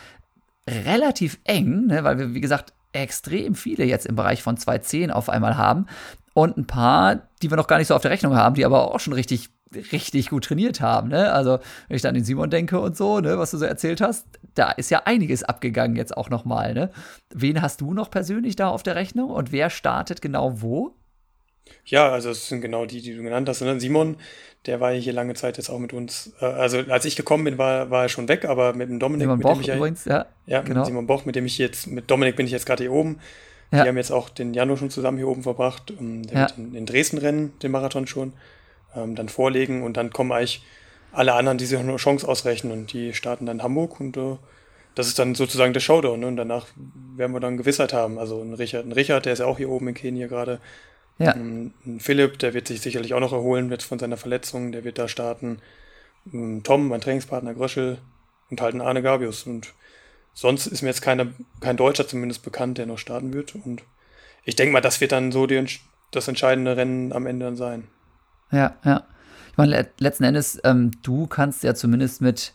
[0.68, 5.28] relativ eng, ne, weil wir, wie gesagt, extrem viele jetzt im Bereich von 2.10 auf
[5.28, 5.86] einmal haben
[6.32, 8.94] und ein paar, die wir noch gar nicht so auf der Rechnung haben, die aber
[8.94, 9.50] auch schon richtig
[9.92, 11.08] richtig gut trainiert haben.
[11.08, 11.32] Ne?
[11.32, 14.00] Also, wenn ich dann an den Simon denke und so, ne, was du so erzählt
[14.00, 16.74] hast, da ist ja einiges abgegangen jetzt auch nochmal.
[16.74, 16.90] Ne?
[17.34, 20.94] Wen hast du noch persönlich da auf der Rechnung und wer startet genau wo?
[21.84, 23.60] Ja, also es sind genau die, die du genannt hast.
[23.62, 24.16] Und dann Simon,
[24.66, 26.32] der war hier lange Zeit jetzt auch mit uns.
[26.40, 29.24] Äh, also als ich gekommen bin, war, war er schon weg, aber mit dem Dominik,
[29.24, 30.80] Simon mit Boch dem ich übrigens, ja, ja genau.
[30.80, 33.20] mit Simon Boch, mit dem ich jetzt, mit Dominik bin ich jetzt gerade hier oben.
[33.70, 33.82] Ja.
[33.82, 35.92] Die haben jetzt auch den Januar schon zusammen hier oben verbracht.
[35.98, 36.40] Ähm, der ja.
[36.42, 38.32] wird in, Dresden rennen, den Marathon schon.
[38.94, 40.62] Ähm, dann vorlegen und dann kommen eigentlich
[41.10, 44.36] alle anderen, die sich noch eine Chance ausrechnen und die starten dann Hamburg und äh,
[44.94, 46.20] das ist dann sozusagen der Showdown.
[46.20, 46.26] Ne?
[46.28, 46.66] Und danach
[47.16, 48.18] werden wir dann Gewissheit haben.
[48.18, 50.60] Also ein Richard, ein Richard, der ist ja auch hier oben in Kenia gerade.
[51.18, 51.34] Ja.
[51.34, 54.98] Ähm, Philipp, der wird sich sicherlich auch noch erholen wird von seiner Verletzung, der wird
[54.98, 55.60] da starten.
[56.32, 57.98] Ähm, Tom, mein Trainingspartner Gröschel
[58.50, 59.44] und halt ein Arne Gabius.
[59.44, 59.74] Und
[60.32, 61.28] sonst ist mir jetzt keiner,
[61.60, 63.54] kein Deutscher zumindest bekannt, der noch starten wird.
[63.54, 63.82] Und
[64.44, 65.64] ich denke mal, das wird dann so die,
[66.10, 67.88] das entscheidende Rennen am Ende dann sein.
[68.50, 69.06] Ja, ja.
[69.50, 72.54] Ich meine, letzten Endes, ähm, du kannst ja zumindest mit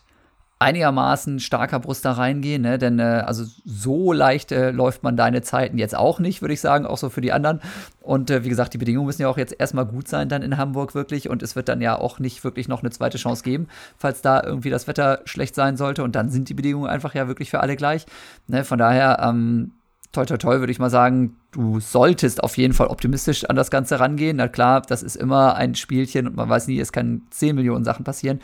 [0.60, 2.76] einigermaßen starker Brust da reingehen, ne?
[2.78, 6.60] denn äh, also so leicht äh, läuft man deine Zeiten jetzt auch nicht, würde ich
[6.60, 7.60] sagen, auch so für die anderen.
[8.02, 10.58] Und äh, wie gesagt, die Bedingungen müssen ja auch jetzt erstmal gut sein dann in
[10.58, 13.68] Hamburg wirklich und es wird dann ja auch nicht wirklich noch eine zweite Chance geben,
[13.96, 17.26] falls da irgendwie das Wetter schlecht sein sollte und dann sind die Bedingungen einfach ja
[17.26, 18.04] wirklich für alle gleich.
[18.46, 18.62] Ne?
[18.62, 19.72] Von daher, ähm,
[20.12, 23.70] toi toi toi, würde ich mal sagen, du solltest auf jeden Fall optimistisch an das
[23.70, 24.36] Ganze rangehen.
[24.36, 27.84] Na klar, das ist immer ein Spielchen und man weiß nie, es kann 10 Millionen
[27.84, 28.40] Sachen passieren.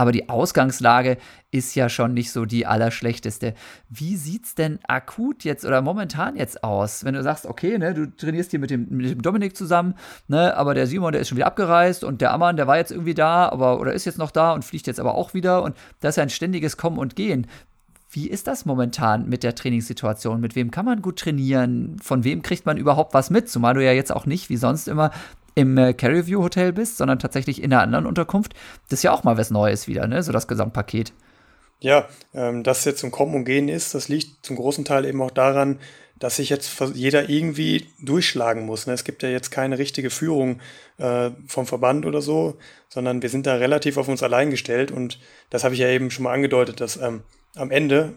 [0.00, 1.18] Aber die Ausgangslage
[1.50, 3.52] ist ja schon nicht so die allerschlechteste.
[3.90, 8.06] Wie sieht's denn akut jetzt oder momentan jetzt aus, wenn du sagst, okay, ne, du
[8.06, 9.92] trainierst hier mit dem, mit dem Dominik zusammen,
[10.26, 12.92] ne, aber der Simon, der ist schon wieder abgereist und der Ammann, der war jetzt
[12.92, 15.76] irgendwie da, aber oder ist jetzt noch da und fliegt jetzt aber auch wieder und
[16.00, 17.46] das ist ja ein ständiges Kommen und Gehen.
[18.12, 20.40] Wie ist das momentan mit der Trainingssituation?
[20.40, 21.96] Mit wem kann man gut trainieren?
[22.02, 23.48] Von wem kriegt man überhaupt was mit?
[23.48, 25.12] Zumal du ja jetzt auch nicht wie sonst immer
[25.54, 25.94] im äh,
[26.26, 28.54] View Hotel bist, sondern tatsächlich in einer anderen Unterkunft.
[28.88, 30.22] Das ist ja auch mal was Neues wieder, ne?
[30.22, 31.12] So das Gesamtpaket.
[31.80, 35.22] Ja, ähm, dass jetzt zum Kommen und Gehen ist, das liegt zum großen Teil eben
[35.22, 35.78] auch daran,
[36.18, 38.86] dass sich jetzt jeder irgendwie durchschlagen muss.
[38.86, 38.92] Ne?
[38.92, 40.60] Es gibt ja jetzt keine richtige Führung
[40.98, 42.58] äh, vom Verband oder so,
[42.90, 46.10] sondern wir sind da relativ auf uns allein gestellt und das habe ich ja eben
[46.10, 47.22] schon mal angedeutet, dass ähm,
[47.56, 48.12] am Ende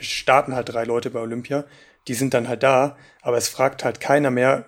[0.00, 1.64] starten halt drei Leute bei Olympia,
[2.08, 4.66] die sind dann halt da, aber es fragt halt keiner mehr,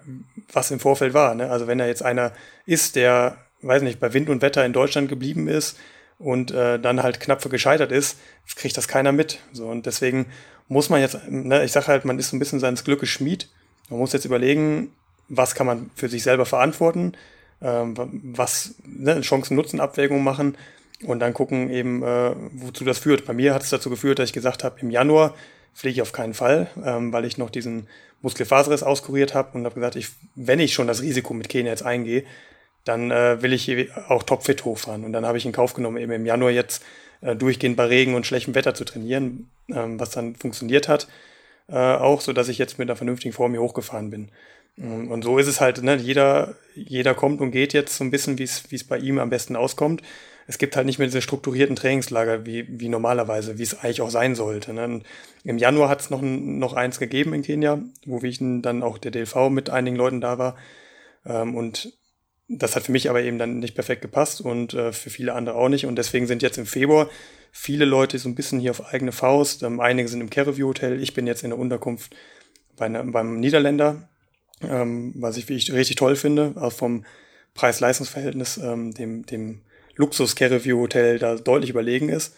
[0.52, 1.34] was im Vorfeld war.
[1.34, 1.50] Ne?
[1.50, 2.32] Also wenn da jetzt einer
[2.64, 5.76] ist, der, weiß nicht, bei Wind und Wetter in Deutschland geblieben ist
[6.18, 8.18] und äh, dann halt knapp für gescheitert ist,
[8.56, 9.40] kriegt das keiner mit.
[9.52, 10.26] So und deswegen
[10.68, 13.48] muss man jetzt, ne, ich sage halt, man ist so ein bisschen seines Glückes Schmied.
[13.88, 14.92] Man muss jetzt überlegen,
[15.28, 17.12] was kann man für sich selber verantworten,
[17.60, 17.94] ähm,
[18.34, 20.56] was ne, Chancen-Nutzen-Abwägung machen
[21.04, 23.26] und dann gucken eben, äh, wozu das führt.
[23.26, 25.34] Bei mir hat es dazu geführt, dass ich gesagt habe, im Januar
[25.76, 27.86] fliege ich auf keinen Fall, ähm, weil ich noch diesen
[28.22, 31.84] Muskelfaserriss auskuriert habe und habe gesagt, ich, wenn ich schon das Risiko mit Kenia jetzt
[31.84, 32.24] eingehe,
[32.84, 35.04] dann äh, will ich auch topfit hochfahren.
[35.04, 36.82] Und dann habe ich in Kauf genommen, eben im Januar jetzt
[37.20, 41.08] äh, durchgehend bei Regen und schlechtem Wetter zu trainieren, ähm, was dann funktioniert hat.
[41.68, 44.30] Äh, auch so, dass ich jetzt mit einer vernünftigen Form hier hochgefahren bin.
[44.78, 45.96] Ähm, und so ist es halt, ne?
[45.96, 49.56] jeder, jeder kommt und geht jetzt so ein bisschen, wie es bei ihm am besten
[49.56, 50.02] auskommt
[50.46, 54.10] es gibt halt nicht mehr diese strukturierten Trainingslager wie, wie normalerweise, wie es eigentlich auch
[54.10, 54.72] sein sollte.
[54.72, 55.02] Ne?
[55.44, 59.10] Im Januar hat es noch, noch eins gegeben in Kenia, wo ich dann auch der
[59.10, 60.56] DLV mit einigen Leuten da war.
[61.24, 61.92] Ähm, und
[62.48, 65.56] das hat für mich aber eben dann nicht perfekt gepasst und äh, für viele andere
[65.56, 65.86] auch nicht.
[65.86, 67.10] Und deswegen sind jetzt im Februar
[67.50, 69.64] viele Leute so ein bisschen hier auf eigene Faust.
[69.64, 71.02] Ähm, einige sind im Careview Hotel.
[71.02, 72.14] Ich bin jetzt in der Unterkunft
[72.76, 74.08] bei ne, beim Niederländer,
[74.62, 77.04] ähm, was ich, wie ich richtig toll finde, auch vom
[77.54, 79.62] Preis-Leistungs-Verhältnis, ähm, dem, dem
[79.96, 82.34] Luxus-Care-Review-Hotel da deutlich überlegen ist.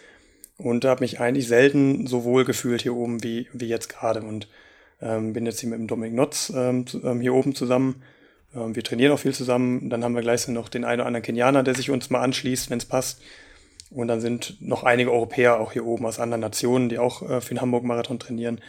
[0.57, 4.23] Und habe mich eigentlich selten so wohl gefühlt hier oben wie, wie jetzt gerade.
[4.23, 4.49] Und
[5.01, 8.03] ähm, bin jetzt hier mit dem Dominik Notz ähm, ähm, hier oben zusammen.
[8.55, 9.88] Ähm, wir trainieren auch viel zusammen.
[9.88, 12.71] Dann haben wir gleich noch den einen oder anderen Kenianer, der sich uns mal anschließt,
[12.71, 13.21] wenn es passt.
[13.90, 17.40] Und dann sind noch einige Europäer auch hier oben aus anderen Nationen, die auch äh,
[17.40, 18.61] für den Hamburg-Marathon trainieren.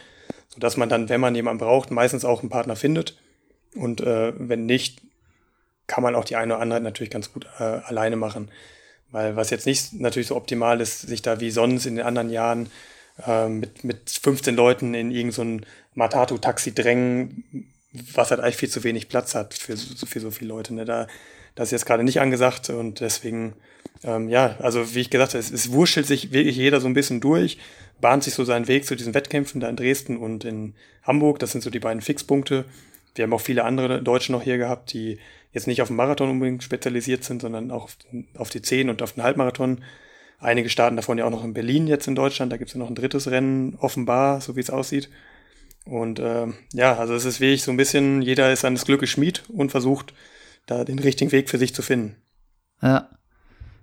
[0.48, 3.18] Sodass man dann, wenn man jemanden braucht, meistens auch einen Partner findet.
[3.74, 5.02] Und äh, wenn nicht,
[5.86, 8.50] kann man auch die eine oder andere natürlich ganz gut äh, alleine machen.
[9.12, 12.30] Weil was jetzt nicht natürlich so optimal ist, sich da wie sonst in den anderen
[12.30, 12.70] Jahren
[13.26, 17.68] äh, mit, mit 15 Leuten in irgendein so Matatu-Taxi drängen,
[18.14, 20.74] was halt eigentlich viel zu wenig Platz hat für, für so viele Leute.
[20.74, 20.84] Ne?
[20.84, 21.08] Da,
[21.56, 23.54] das ist jetzt gerade nicht angesagt und deswegen,
[24.04, 26.94] ähm, ja, also wie ich gesagt habe, es, es wurschtelt sich wirklich jeder so ein
[26.94, 27.58] bisschen durch,
[28.00, 31.40] bahnt sich so seinen Weg zu diesen Wettkämpfen da in Dresden und in Hamburg.
[31.40, 32.64] Das sind so die beiden Fixpunkte,
[33.14, 35.18] wir haben auch viele andere Deutsche noch hier gehabt, die
[35.52, 37.96] jetzt nicht auf den Marathon unbedingt spezialisiert sind, sondern auch auf,
[38.36, 39.82] auf die 10 und auf den Halbmarathon.
[40.38, 42.52] Einige starten davon ja auch noch in Berlin jetzt in Deutschland.
[42.52, 45.10] Da gibt es ja noch ein drittes Rennen, offenbar, so wie es aussieht.
[45.84, 49.42] Und äh, ja, also es ist wirklich so ein bisschen, jeder ist seines Glückes Schmied
[49.48, 50.14] und versucht,
[50.66, 52.16] da den richtigen Weg für sich zu finden.
[52.80, 53.10] Ja.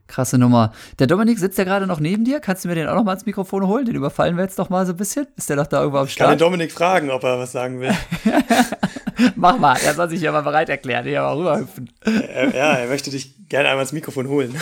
[0.08, 0.74] Krasse Nummer.
[1.00, 2.40] Der Dominik sitzt ja gerade noch neben dir.
[2.40, 3.86] Kannst du mir den auch noch mal ins Mikrofon holen?
[3.86, 5.28] Den überfallen wir jetzt noch mal so ein bisschen.
[5.36, 6.12] Ist der doch da irgendwo am Start?
[6.12, 7.92] Ich kann den Dominik fragen, ob er was sagen will.
[9.36, 11.90] Mach mal, er soll sich ja mal bereit erklären, hier mal rüberhüpfen.
[12.06, 14.56] Ja, er möchte dich gerne einmal ins Mikrofon holen.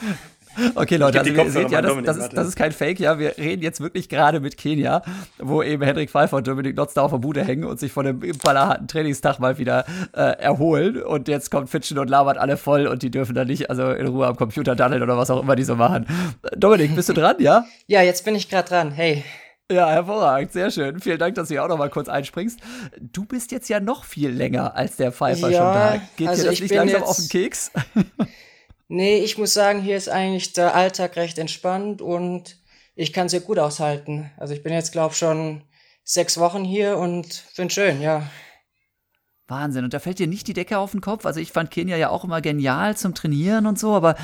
[0.74, 3.18] Okay, Leute, also ihr seht ja, das, das, ist, das, ist, kein Fake, ja.
[3.18, 5.02] Wir reden jetzt wirklich gerade mit Kenia,
[5.38, 8.06] wo eben Hendrik Pfeiffer und Dominik Notz da auf der Bude hängen und sich von
[8.06, 11.02] dem ballerharten Trainingstag mal wieder äh, erholen.
[11.02, 14.06] Und jetzt kommt Fitchen und labert alle voll und die dürfen dann nicht also in
[14.06, 16.06] Ruhe am Computer daddeln oder was auch immer die so machen.
[16.56, 17.64] Dominik, bist du dran, ja?
[17.86, 18.90] Ja, jetzt bin ich gerade dran.
[18.90, 19.24] Hey.
[19.70, 20.98] Ja, hervorragend, sehr schön.
[20.98, 22.58] Vielen Dank, dass du hier auch noch mal kurz einspringst.
[23.00, 26.02] Du bist jetzt ja noch viel länger als der Pfeiffer ja, schon da.
[26.16, 27.70] Geht also dir das nicht langsam auf den Keks?
[28.88, 32.56] Nee, ich muss sagen, hier ist eigentlich der Alltag recht entspannt und
[32.94, 34.30] ich kann sehr gut aushalten.
[34.38, 35.62] Also ich bin jetzt, glaube ich, schon
[36.04, 38.28] sechs Wochen hier und finde schön, ja.
[39.46, 39.84] Wahnsinn.
[39.84, 41.26] Und da fällt dir nicht die Decke auf den Kopf.
[41.26, 44.16] Also ich fand Kenia ja auch immer genial zum Trainieren und so, aber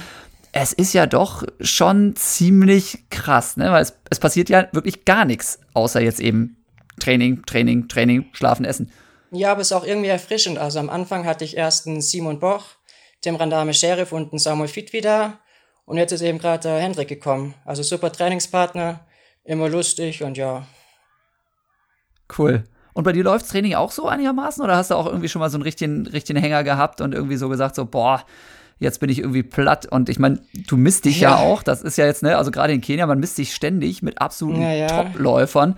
[0.52, 3.70] es ist ja doch schon ziemlich krass, ne?
[3.70, 6.64] Weil es, es passiert ja wirklich gar nichts, außer jetzt eben
[7.00, 8.90] Training, Training, Training, Schlafen, Essen.
[9.30, 10.58] Ja, aber es ist auch irgendwie erfrischend.
[10.58, 12.64] Also am Anfang hatte ich erst einen Simon Boch,
[13.24, 15.38] dem Randame Sheriff und ein Samuel Fit wieder.
[15.86, 17.54] Und jetzt ist eben gerade der Hendrik gekommen.
[17.64, 19.00] Also super Trainingspartner,
[19.44, 20.66] immer lustig und ja.
[22.38, 22.64] Cool.
[22.94, 25.50] Und bei dir läuft Training auch so einigermaßen oder hast du auch irgendwie schon mal
[25.50, 28.24] so einen richtigen, richtigen Hänger gehabt und irgendwie so gesagt, so, boah,
[28.78, 29.86] jetzt bin ich irgendwie platt.
[29.86, 31.30] Und ich meine, du misst dich ja.
[31.30, 31.36] ja.
[31.38, 34.20] auch, das ist ja jetzt, ne, also gerade in Kenia, man misst sich ständig mit
[34.20, 34.86] absoluten ja, ja.
[34.86, 35.76] Top-Läufern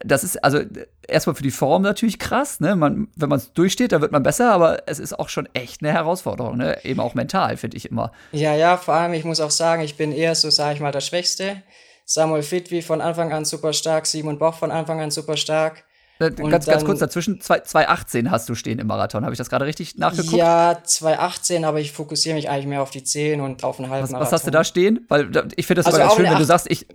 [0.00, 0.60] das ist also
[1.06, 2.76] erstmal für die Form natürlich krass, ne?
[2.76, 5.82] Man, wenn man es durchsteht, dann wird man besser, aber es ist auch schon echt
[5.82, 6.84] eine Herausforderung, ne?
[6.84, 8.12] Eben auch mental, finde ich immer.
[8.32, 10.92] Ja, ja, vor allem, ich muss auch sagen, ich bin eher so, sage ich mal,
[10.92, 11.62] der Schwächste.
[12.04, 15.84] Samuel Fitwi von Anfang an super stark, Simon Boch von Anfang an super stark.
[16.30, 19.24] Ganz, dann, ganz kurz dazwischen, 2,18 hast du stehen im Marathon.
[19.24, 20.36] Habe ich das gerade richtig nachgeguckt?
[20.36, 24.12] Ja, 2,18, aber ich fokussiere mich eigentlich mehr auf die 10 und auf einen halben
[24.12, 25.04] was, was hast du da stehen?
[25.08, 26.86] Weil ich finde das also immer schön, wenn du sagst, ich,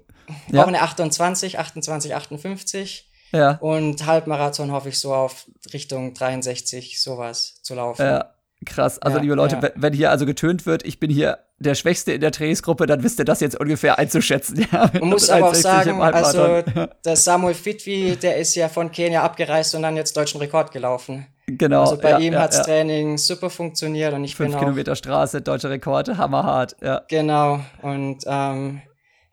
[0.52, 0.64] ja.
[0.64, 3.10] Auch eine 28, 28, 58.
[3.32, 3.52] Ja.
[3.60, 8.06] Und Halbmarathon hoffe ich so auf Richtung 63, sowas zu laufen.
[8.06, 8.34] Ja,
[8.68, 9.00] krass.
[9.00, 9.70] Also, ja, liebe Leute, ja.
[9.76, 13.20] wenn hier also getönt wird, ich bin hier der Schwächste in der Trainingsgruppe, dann wisst
[13.20, 14.66] ihr das jetzt ungefähr einzuschätzen.
[14.72, 16.62] Ja, Man muss aber auch sagen, also
[17.06, 21.28] der Samuel Fitwi, der ist ja von Kenia abgereist und dann jetzt deutschen Rekord gelaufen.
[21.48, 21.82] Genau.
[21.82, 22.64] Also bei ja, ihm ja, hat's ja.
[22.64, 26.76] Training super funktioniert und ich Fünf bin auch, Kilometer Straße, deutscher Rekord, hammerhart.
[26.82, 27.04] Ja.
[27.08, 27.62] Genau.
[27.82, 28.82] Und ähm,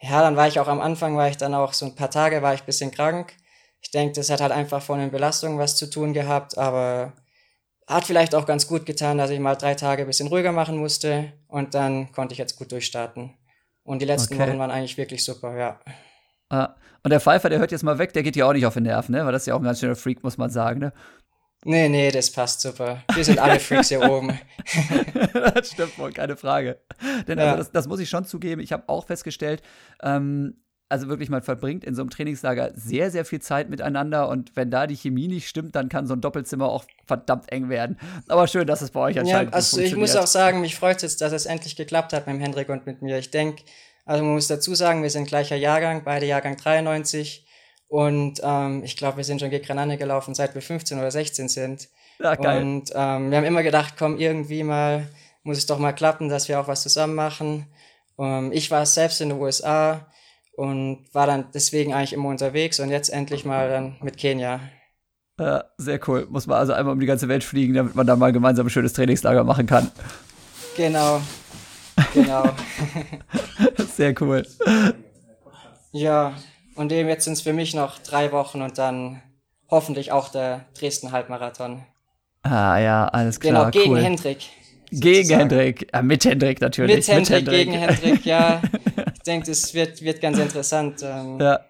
[0.01, 2.43] ja, dann war ich auch am Anfang, war ich dann auch so ein paar Tage,
[2.43, 3.33] war ich ein bisschen krank.
[3.81, 7.13] Ich denke, das hat halt einfach von den Belastungen was zu tun gehabt, aber
[7.87, 10.77] hat vielleicht auch ganz gut getan, dass ich mal drei Tage ein bisschen ruhiger machen
[10.77, 13.35] musste und dann konnte ich jetzt gut durchstarten.
[13.83, 14.49] Und die letzten okay.
[14.49, 15.81] Wochen waren eigentlich wirklich super, ja.
[16.49, 18.75] Ah, und der Pfeiffer, der hört jetzt mal weg, der geht ja auch nicht auf
[18.75, 19.25] den Nerven, ne?
[19.27, 20.93] Weil das ist ja auch ein ganz schöner Freak, muss man sagen, ne?
[21.67, 23.03] Nee, nee, das passt super.
[23.15, 24.39] Wir sind alle Freaks hier oben.
[25.33, 26.79] das stimmt wohl, keine Frage.
[27.27, 29.63] Denn also das, das, muss ich schon zugeben, ich habe auch festgestellt,
[30.03, 34.55] ähm, also wirklich, man verbringt in so einem Trainingslager sehr, sehr viel Zeit miteinander und
[34.55, 37.99] wenn da die Chemie nicht stimmt, dann kann so ein Doppelzimmer auch verdammt eng werden.
[38.29, 40.97] Aber schön, dass es bei euch anscheinend ja, also ich muss auch sagen, mich freut
[40.97, 43.19] es jetzt, dass es endlich geklappt hat mit dem Hendrik und mit mir.
[43.19, 43.63] Ich denke,
[44.05, 47.47] also man muss dazu sagen, wir sind gleicher Jahrgang, beide Jahrgang 93
[47.89, 51.49] und ähm, ich glaube, wir sind schon gegen Grenane gelaufen, seit wir 15 oder 16
[51.49, 51.89] sind.
[52.19, 52.63] Ja, geil.
[52.63, 55.09] Und ähm, wir haben immer gedacht, komm, irgendwie mal
[55.43, 57.67] muss es doch mal klappen, dass wir auch was zusammen machen.
[58.19, 60.07] Ähm, ich war selbst in den USA
[60.57, 64.61] und war dann deswegen eigentlich immer unterwegs und jetzt endlich mal dann mit Kenia.
[65.39, 66.27] Ja, sehr cool.
[66.31, 68.71] Muss man also einmal um die ganze Welt fliegen, damit man da mal gemeinsam ein
[68.71, 69.91] schönes Trainingslager machen kann.
[70.77, 71.21] Genau.
[72.13, 72.45] Genau.
[73.97, 74.47] sehr cool.
[75.93, 76.35] Ja,
[76.77, 79.23] und eben jetzt sind es für mich noch drei Wochen und dann
[79.69, 81.85] hoffentlich auch der Dresden-Halbmarathon.
[82.43, 83.53] Ah ja, alles klar.
[83.53, 84.03] Genau, gegen cool.
[84.03, 84.51] Hendrik.
[85.01, 86.97] Gegen Hendrik, ja, mit Hendrik natürlich.
[86.97, 87.67] Mit Hendrik, mit Hendrik.
[87.67, 88.63] gegen Hendrik, ja.
[89.15, 91.03] ich denke, das wird, wird ganz interessant.
[91.03, 91.61] Ähm, ja.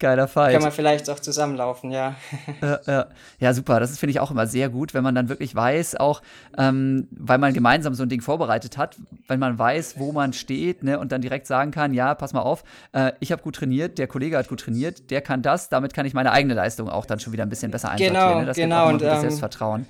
[0.00, 0.54] Geiler Fight.
[0.54, 2.16] Kann man vielleicht auch zusammenlaufen, ja.
[2.62, 3.06] Ja, ja.
[3.38, 3.80] ja super.
[3.80, 6.22] Das finde ich auch immer sehr gut, wenn man dann wirklich weiß, auch
[6.56, 8.96] ähm, weil man gemeinsam so ein Ding vorbereitet hat,
[9.28, 12.40] wenn man weiß, wo man steht ne, und dann direkt sagen kann, ja, pass mal
[12.40, 15.92] auf, äh, ich habe gut trainiert, der Kollege hat gut trainiert, der kann das, damit
[15.92, 18.14] kann ich meine eigene Leistung auch dann schon wieder ein bisschen besser einsortieren.
[18.14, 18.46] Genau, ne?
[18.46, 18.88] Das genau.
[18.88, 19.86] Gibt auch und, ähm, Selbstvertrauen.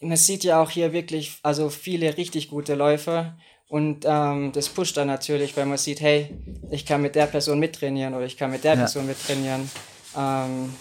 [0.00, 3.36] Man sieht ja auch hier wirklich, also viele richtig gute Läufer
[3.68, 6.30] und ähm, das pusht dann natürlich, weil man sieht, hey,
[6.70, 8.78] ich kann mit der Person mittrainieren oder ich kann mit der ja.
[8.80, 9.70] Person mittrainieren.
[10.16, 10.74] Ähm,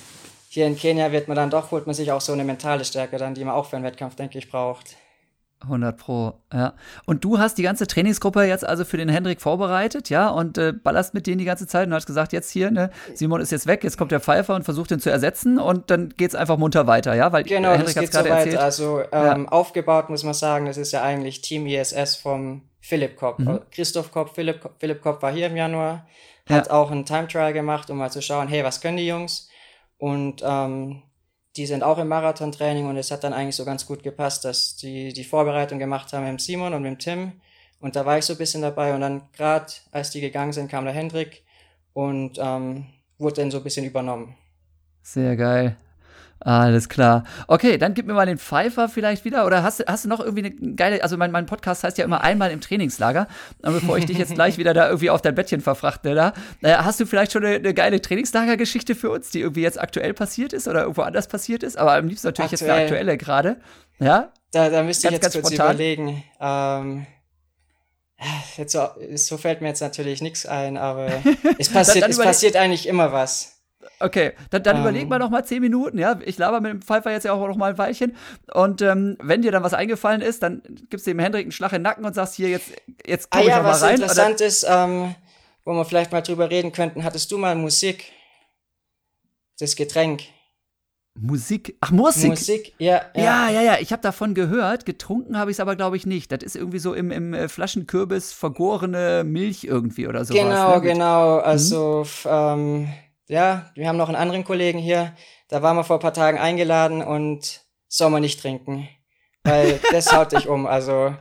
[0.49, 3.17] hier in Kenia wird man dann doch, holt man sich auch so eine mentale Stärke
[3.17, 4.95] dann, die man auch für einen Wettkampf, denke ich, braucht.
[5.61, 6.73] 100 Pro, ja.
[7.05, 10.71] Und du hast die ganze Trainingsgruppe jetzt also für den Hendrik vorbereitet, ja, und äh,
[10.71, 13.65] ballerst mit denen die ganze Zeit und hast gesagt, jetzt hier, ne, Simon ist jetzt
[13.65, 16.57] weg, jetzt kommt der Pfeifer und versucht ihn zu ersetzen und dann geht es einfach
[16.57, 18.61] munter weiter, ja, weil genau, Hendrik das geht so weiter.
[18.61, 19.47] Also ähm, ja.
[19.49, 23.39] aufgebaut muss man sagen, das ist ja eigentlich Team ISS vom Philipp Kopp.
[23.39, 23.59] Mhm.
[23.71, 26.07] Christoph Kopp, Philipp, Philipp Kopp war hier im Januar,
[26.47, 26.73] hat ja.
[26.73, 29.49] auch einen Time Trial gemacht, um mal zu schauen, hey, was können die Jungs?
[29.97, 31.01] Und ähm,
[31.57, 34.75] die sind auch im Marathontraining und es hat dann eigentlich so ganz gut gepasst, dass
[34.75, 37.33] die die Vorbereitung gemacht haben mit Simon und mit Tim.
[37.79, 40.69] Und da war ich so ein bisschen dabei und dann gerade als die gegangen sind,
[40.69, 41.43] kam der Hendrik
[41.93, 42.85] und ähm,
[43.17, 44.35] wurde dann so ein bisschen übernommen.
[45.01, 45.77] Sehr geil.
[46.39, 47.23] Alles klar.
[47.47, 49.45] Okay, dann gib mir mal den Pfeifer vielleicht wieder.
[49.45, 52.21] Oder hast, hast du noch irgendwie eine geile, also mein, mein Podcast heißt ja immer
[52.21, 53.27] einmal im Trainingslager.
[53.63, 56.75] Und bevor ich dich jetzt gleich wieder da irgendwie auf dein Bettchen verfrachte, da, äh,
[56.75, 60.53] hast du vielleicht schon eine, eine geile Trainingslagergeschichte für uns, die irgendwie jetzt aktuell passiert
[60.53, 61.77] ist oder irgendwo anders passiert ist?
[61.77, 62.69] Aber am liebsten natürlich Aktuell.
[62.69, 63.57] jetzt eine aktuelle gerade.
[63.99, 64.31] Ja?
[64.51, 65.75] Da, da müsste ich jetzt kurz spontan.
[65.75, 66.23] überlegen.
[66.39, 67.07] Ähm,
[68.57, 71.07] jetzt so, so fällt mir jetzt natürlich nichts ein, aber
[71.57, 73.56] es passiert, dann, dann es passiert eigentlich immer was.
[73.99, 76.19] Okay, dann, dann ähm, überleg mal noch mal zehn Minuten, ja.
[76.23, 78.15] Ich laber mit dem Pfeifer jetzt ja auch noch mal ein Weilchen.
[78.53, 81.71] Und ähm, wenn dir dann was eingefallen ist, dann gibst du dem Hendrik einen Schlag
[81.71, 82.71] in den Nacken und sagst hier, jetzt,
[83.05, 83.81] jetzt komm ah, ich ja, noch mal rein.
[83.81, 85.15] Was interessant ist, ähm,
[85.65, 88.11] wo wir vielleicht mal drüber reden könnten, hattest du mal Musik?
[89.59, 90.23] Das Getränk.
[91.19, 92.29] Musik, ach Musik.
[92.29, 93.01] Musik, ja.
[93.15, 93.77] Ja, ja, ja, ja.
[93.79, 94.85] ich habe davon gehört.
[94.85, 96.31] Getrunken habe ich es aber, glaube ich, nicht.
[96.31, 100.33] Das ist irgendwie so im, im äh, Flaschenkürbis vergorene Milch irgendwie oder so.
[100.33, 100.81] Genau, ne?
[100.81, 101.37] genau.
[101.37, 102.31] Also, hm?
[102.31, 102.87] ähm,
[103.27, 105.13] ja, wir haben noch einen anderen Kollegen hier,
[105.49, 108.87] da waren wir vor ein paar Tagen eingeladen und soll man nicht trinken,
[109.43, 110.65] weil das haut dich um.
[110.65, 111.13] Also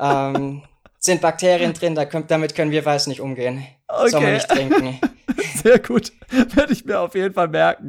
[0.00, 0.62] ähm,
[0.98, 3.66] sind Bakterien drin, da damit können wir weiß nicht umgehen.
[4.00, 4.10] Okay.
[4.10, 4.98] Soll man nicht trinken.
[5.62, 6.12] Sehr gut.
[6.30, 7.88] Werde ich mir auf jeden Fall merken.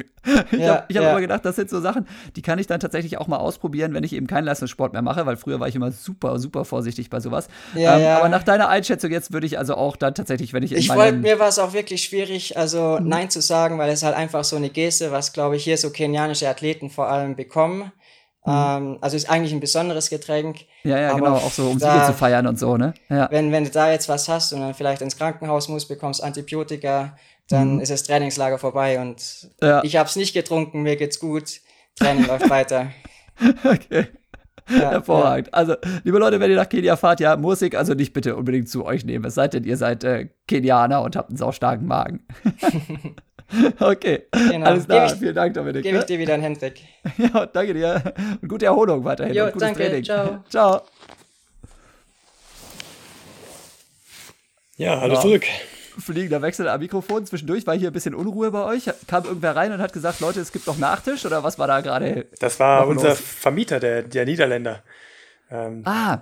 [0.52, 1.10] Ich ja, habe hab ja.
[1.12, 4.04] immer gedacht, das sind so Sachen, die kann ich dann tatsächlich auch mal ausprobieren, wenn
[4.04, 7.20] ich eben keinen Leistungssport mehr mache, weil früher war ich immer super, super vorsichtig bei
[7.20, 7.48] sowas.
[7.76, 8.18] Ja, ähm, ja.
[8.18, 11.18] Aber nach deiner Einschätzung jetzt würde ich also auch dann tatsächlich, wenn ich Ich wollte,
[11.18, 13.08] mir war es auch wirklich schwierig, also mhm.
[13.08, 15.92] Nein zu sagen, weil es halt einfach so eine Geste, was glaube ich hier so
[15.92, 17.92] kenianische Athleten vor allem bekommen.
[18.46, 18.54] Mhm.
[18.54, 20.66] Ähm, also ist eigentlich ein besonderes Getränk.
[20.84, 22.94] Ja, ja, genau, auch so, um da, Siege zu feiern und so, ne?
[23.10, 23.28] Ja.
[23.32, 27.18] Wenn, wenn du da jetzt was hast und dann vielleicht ins Krankenhaus musst, bekommst Antibiotika,
[27.50, 27.82] dann mhm.
[27.82, 29.84] ist das Trainingslager vorbei und ja.
[29.84, 31.60] ich habe es nicht getrunken, mir geht's gut,
[31.96, 32.92] Training läuft weiter.
[33.64, 34.08] Okay.
[34.70, 35.48] Ja, Hervorragend.
[35.48, 35.54] Ja.
[35.54, 38.84] Also, liebe Leute, wenn ihr nach Kenia fahrt, ja, Musik also nicht bitte unbedingt zu
[38.84, 39.26] euch nehmen.
[39.26, 42.26] Es sei denn, ihr seid äh, Kenianer und habt einen saustarken Magen.
[43.80, 44.24] okay.
[44.32, 44.66] Genau.
[44.66, 45.06] Alles klar.
[45.08, 45.84] Ich, Vielen Dank, Dominik.
[45.84, 46.82] Gebe ich dir wieder einen Hendrik.
[47.18, 48.14] ja, danke dir.
[48.42, 49.34] Und gute Erholung weiterhin.
[49.34, 49.84] Jo, und gutes danke.
[49.84, 50.04] Training.
[50.04, 50.44] Ciao.
[50.50, 50.82] Ciao.
[54.78, 55.22] Ja, hallo ja.
[55.22, 55.46] zurück
[55.98, 57.26] fliegender Wechsel am Mikrofon.
[57.26, 58.90] Zwischendurch war hier ein bisschen Unruhe bei euch.
[59.08, 61.82] Kam irgendwer rein und hat gesagt, Leute, es gibt noch Nachtisch oder was war da
[61.82, 62.28] gerade?
[62.40, 63.20] Das war unser los?
[63.20, 64.84] Vermieter, der, der Niederländer.
[65.50, 66.20] Ähm, ah,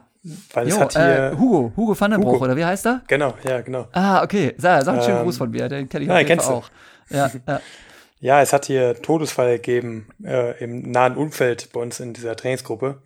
[0.53, 3.01] weil jo, es hat hier äh, Hugo, Hugo van den Broek, oder wie heißt er?
[3.07, 3.87] Genau, ja, genau.
[3.91, 4.53] Ah, okay.
[4.57, 6.53] Sag, sag einen schönen ähm, Gruß von mir, den kenne ich ja, auf jeden Fall
[6.53, 6.69] auch.
[7.09, 7.61] Ja, ja.
[8.19, 13.01] ja, es hat hier Todesfall gegeben äh, im nahen Umfeld bei uns in dieser Trainingsgruppe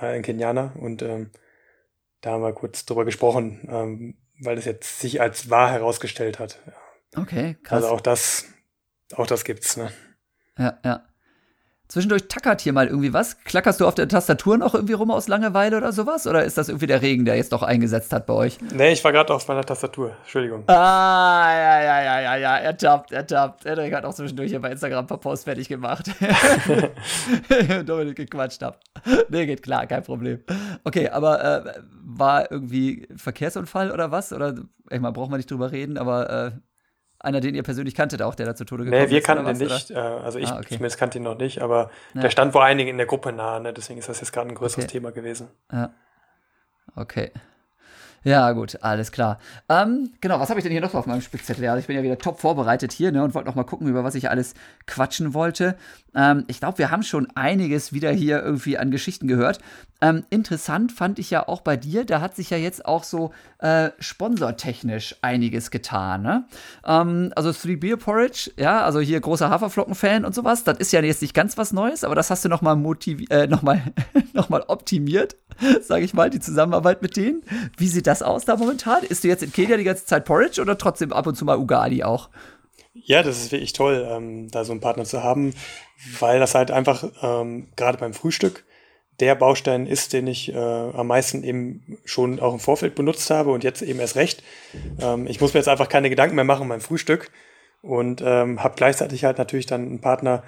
[0.00, 1.30] äh, in Keniana und ähm,
[2.20, 6.58] da haben wir kurz drüber gesprochen, ähm, weil es jetzt sich als wahr herausgestellt hat.
[7.16, 7.82] Okay, krass.
[7.84, 8.46] Also auch das,
[9.14, 9.92] auch das gibt's, ne?
[10.58, 11.02] Ja, ja.
[11.94, 13.38] Zwischendurch tackert hier mal irgendwie was.
[13.44, 16.26] Klackerst du auf der Tastatur noch irgendwie rum aus Langeweile oder sowas?
[16.26, 18.58] Oder ist das irgendwie der Regen, der jetzt doch eingesetzt hat bei euch?
[18.74, 20.10] Nee, ich war gerade auf meiner Tastatur.
[20.22, 20.64] Entschuldigung.
[20.66, 22.56] Ah, ja, ja, ja, ja, ja.
[22.56, 23.64] Ertappt, ertappt.
[23.64, 26.10] Erik hat auch zwischendurch hier bei Instagram ein paar Posts fertig gemacht.
[27.86, 28.80] Dominik gequatscht hab.
[29.28, 30.40] Nee, geht klar, kein Problem.
[30.82, 34.32] Okay, aber äh, war irgendwie Verkehrsunfall oder was?
[34.32, 34.56] Oder,
[34.90, 36.50] ich meine, braucht man nicht drüber reden, aber äh,
[37.24, 39.10] einer, den ihr persönlich kanntet, auch der da zu Tode gekommen ist?
[39.10, 39.90] Nee, wir kannten ihn nicht.
[39.90, 40.20] Oder?
[40.20, 40.68] Äh, also ich ah, okay.
[40.68, 42.22] zumindest kannte ihn noch nicht, aber ja.
[42.22, 43.72] der stand wohl einigen in der Gruppe nahe, ne?
[43.72, 44.92] deswegen ist das jetzt gerade ein größeres okay.
[44.92, 45.48] Thema gewesen.
[45.72, 45.90] Ja.
[46.96, 47.32] Okay.
[48.24, 49.38] Ja, gut, alles klar.
[49.68, 51.68] Ähm, genau, was habe ich denn hier noch auf meinem Spickzettel?
[51.68, 54.02] Also ich bin ja wieder top vorbereitet hier ne, und wollte noch mal gucken, über
[54.02, 54.54] was ich alles
[54.86, 55.76] quatschen wollte.
[56.14, 59.58] Ähm, ich glaube, wir haben schon einiges wieder hier irgendwie an Geschichten gehört.
[60.00, 63.32] Ähm, interessant fand ich ja auch bei dir, da hat sich ja jetzt auch so
[63.58, 66.22] äh, sponsortechnisch einiges getan.
[66.22, 66.44] Ne?
[66.84, 71.00] Ähm, also Three Beer Porridge, ja, also hier großer Haferflocken-Fan und sowas, das ist ja
[71.00, 72.76] jetzt nicht ganz was Neues, aber das hast du noch mal,
[73.30, 73.62] äh, noch
[74.34, 75.36] noch optimiert,
[75.80, 77.42] sage ich mal, die Zusammenarbeit mit denen.
[77.78, 79.04] Wie sieht das aus da momentan?
[79.04, 81.58] Ist du jetzt in Kenia die ganze Zeit Porridge oder trotzdem ab und zu mal
[81.58, 82.28] Ugali auch?
[82.94, 85.52] Ja, das ist wirklich toll, ähm, da so einen Partner zu haben,
[86.20, 88.64] weil das halt einfach ähm, gerade beim Frühstück
[89.20, 93.52] der Baustein ist, den ich äh, am meisten eben schon auch im Vorfeld benutzt habe
[93.52, 94.42] und jetzt eben erst recht.
[95.00, 97.30] Ähm, ich muss mir jetzt einfach keine Gedanken mehr machen beim Frühstück
[97.82, 100.42] und ähm, habe gleichzeitig halt natürlich dann einen Partner,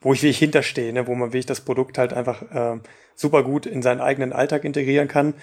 [0.00, 1.06] wo ich wirklich hinterstehe, ne?
[1.06, 2.82] wo man wirklich das Produkt halt einfach ähm,
[3.14, 5.34] super gut in seinen eigenen Alltag integrieren kann.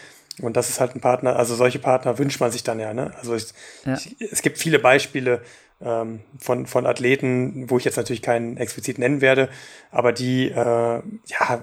[0.41, 2.93] Und das ist halt ein Partner, also solche Partner wünscht man sich dann ja.
[2.93, 3.13] Ne?
[3.19, 3.53] Also ich,
[3.85, 3.95] ja.
[3.95, 5.41] Ich, es gibt viele Beispiele
[5.81, 9.49] ähm, von, von Athleten, wo ich jetzt natürlich keinen explizit nennen werde,
[9.91, 11.61] aber die äh, ja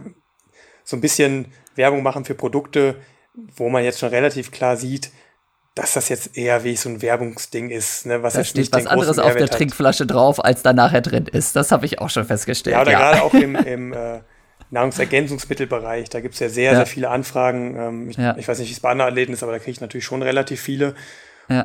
[0.84, 2.96] so ein bisschen Werbung machen für Produkte,
[3.56, 5.10] wo man jetzt schon relativ klar sieht,
[5.74, 8.74] dass das jetzt eher wie so ein Werbungsding ist, ne, was da jetzt steht nicht
[8.74, 9.52] was anderes auf der hat.
[9.52, 11.54] Trinkflasche drauf, als da nachher drin ist.
[11.54, 12.74] Das habe ich auch schon festgestellt.
[12.74, 12.98] Ja, oder ja.
[12.98, 14.20] gerade auch im, im äh,
[14.70, 16.76] Nahrungsergänzungsmittelbereich, da gibt es ja sehr, ja.
[16.76, 17.76] sehr viele Anfragen.
[17.76, 18.36] Ähm, ich, ja.
[18.36, 20.22] ich, weiß nicht, wie es bei anderen Athleten ist, aber da kriege ich natürlich schon
[20.22, 20.94] relativ viele.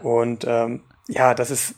[0.02, 1.76] Und ähm, ja, das ist,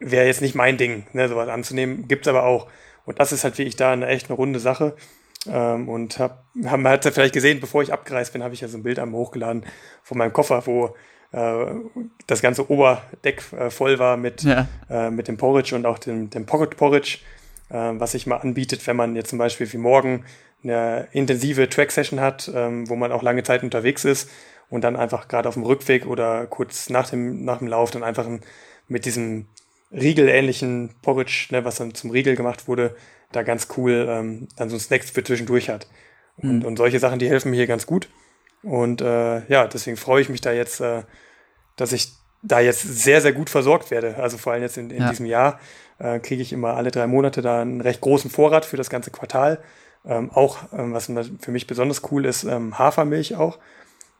[0.00, 2.08] wäre jetzt nicht mein Ding, ne, sowas anzunehmen.
[2.08, 2.68] Gibt es aber auch.
[3.04, 4.96] Und das ist halt wirklich da eine echt eine runde Sache.
[5.46, 8.68] Ähm, und hab, haben wir halt vielleicht gesehen, bevor ich abgereist bin, habe ich ja
[8.68, 9.64] so ein Bild am hochgeladen
[10.02, 10.96] von meinem Koffer, wo
[11.32, 11.66] äh,
[12.26, 14.68] das ganze Oberdeck äh, voll war mit, ja.
[14.88, 17.18] äh, mit dem Porridge und auch dem, dem Pocket Porridge,
[17.70, 20.24] äh, was sich mal anbietet, wenn man jetzt zum Beispiel wie morgen
[20.62, 24.28] eine intensive Track-Session hat, ähm, wo man auch lange Zeit unterwegs ist
[24.68, 28.02] und dann einfach gerade auf dem Rückweg oder kurz nach dem, nach dem Lauf dann
[28.02, 28.26] einfach
[28.88, 29.46] mit diesem
[29.92, 32.94] Riegel-ähnlichen Porridge, ne, was dann zum Riegel gemacht wurde,
[33.32, 35.88] da ganz cool ähm, dann so ein Snacks für zwischendurch hat.
[36.36, 36.64] Und, mhm.
[36.64, 38.08] und solche Sachen, die helfen mir hier ganz gut.
[38.62, 41.02] Und äh, ja, deswegen freue ich mich da jetzt, äh,
[41.76, 42.12] dass ich
[42.42, 44.16] da jetzt sehr, sehr gut versorgt werde.
[44.16, 45.10] Also vor allem jetzt in, in ja.
[45.10, 45.60] diesem Jahr
[45.98, 49.10] äh, kriege ich immer alle drei Monate da einen recht großen Vorrat für das ganze
[49.10, 49.58] Quartal.
[50.06, 53.58] Ähm, auch, ähm, was für mich besonders cool ist, ähm, Hafermilch auch,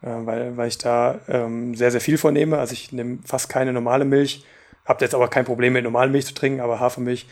[0.02, 2.58] äh, weil, weil ich da ähm, sehr, sehr viel vornehme.
[2.58, 4.44] Also ich nehme fast keine normale Milch,
[4.84, 7.26] habe jetzt aber kein Problem mit normaler Milch zu trinken, aber Hafermilch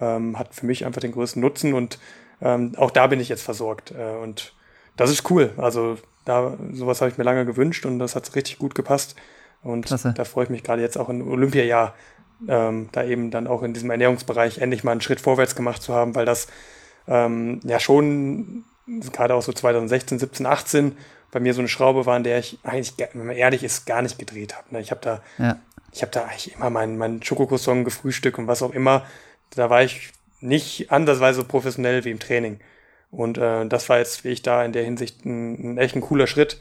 [0.00, 1.98] ähm, hat für mich einfach den größten Nutzen und
[2.40, 3.92] ähm, auch da bin ich jetzt versorgt.
[3.92, 4.54] Äh, und
[4.96, 5.52] das ist cool.
[5.56, 9.16] Also da sowas habe ich mir lange gewünscht und das hat richtig gut gepasst.
[9.62, 10.12] Und Klasse.
[10.16, 11.94] da freue ich mich gerade jetzt auch im Olympiajahr,
[12.48, 15.94] ähm, da eben dann auch in diesem Ernährungsbereich endlich mal einen Schritt vorwärts gemacht zu
[15.94, 16.48] haben, weil das
[17.08, 18.64] ähm, ja schon
[19.12, 20.96] gerade auch so 2016, 17, 18
[21.30, 24.02] bei mir so eine Schraube war, an der ich eigentlich, wenn man ehrlich ist, gar
[24.02, 24.66] nicht gedreht habe.
[24.70, 24.80] Ne?
[24.80, 25.58] Ich habe da, ja.
[25.94, 29.06] Ich habe da eigentlich immer meinen mein Schokokroissant gefrühstückt und was auch immer.
[29.54, 32.58] Da war ich nicht andersweise professionell wie im Training.
[33.12, 36.00] Und äh, das war jetzt, wie ich da in der Hinsicht ein, ein echt ein
[36.00, 36.60] cooler Schritt.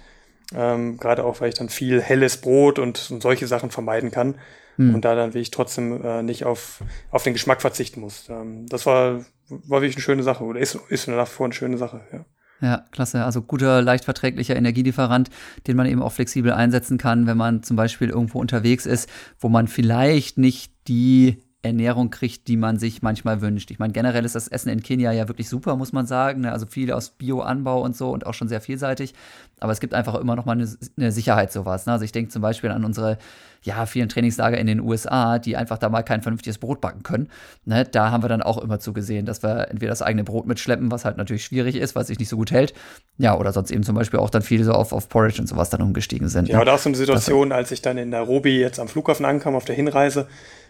[0.56, 4.36] Ähm, Gerade auch, weil ich dann viel helles Brot und, und solche Sachen vermeiden kann.
[4.76, 4.94] Hm.
[4.94, 8.30] Und da dann will ich trotzdem äh, nicht auf, auf den Geschmack verzichten muss.
[8.30, 11.54] Ähm, das war, war wirklich eine schöne Sache oder ist, ist nach wie vor eine
[11.54, 12.24] schöne Sache, ja.
[12.64, 13.26] Ja, klasse.
[13.26, 15.30] Also guter, leicht verträglicher Energielieferant,
[15.68, 19.50] den man eben auch flexibel einsetzen kann, wenn man zum Beispiel irgendwo unterwegs ist, wo
[19.50, 23.70] man vielleicht nicht die Ernährung kriegt, die man sich manchmal wünscht.
[23.70, 26.42] Ich meine, generell ist das Essen in Kenia ja wirklich super, muss man sagen.
[26.42, 26.54] Ne?
[26.54, 29.14] Also viel aus Bio-Anbau und so und auch schon sehr vielseitig.
[29.60, 31.86] Aber es gibt einfach immer noch mal eine, eine Sicherheit sowas.
[31.86, 31.92] Ne?
[31.92, 33.18] Also ich denke zum Beispiel an unsere
[33.64, 37.30] ja, vielen Trainingslager in den USA, die einfach da mal kein vernünftiges Brot backen können.
[37.66, 37.86] Ne?
[37.86, 41.06] Da haben wir dann auch immer zugesehen, dass wir entweder das eigene Brot mitschleppen, was
[41.06, 42.74] halt natürlich schwierig ist, weil es sich nicht so gut hält.
[43.18, 45.70] Ja, oder sonst eben zum Beispiel auch dann viele so auf, auf Porridge und sowas
[45.70, 46.50] dann umgestiegen sind.
[46.50, 46.72] Ja, ne?
[46.72, 49.76] auch so eine Situation, als ich dann in Nairobi jetzt am Flughafen ankam auf der
[49.76, 50.28] Hinreise,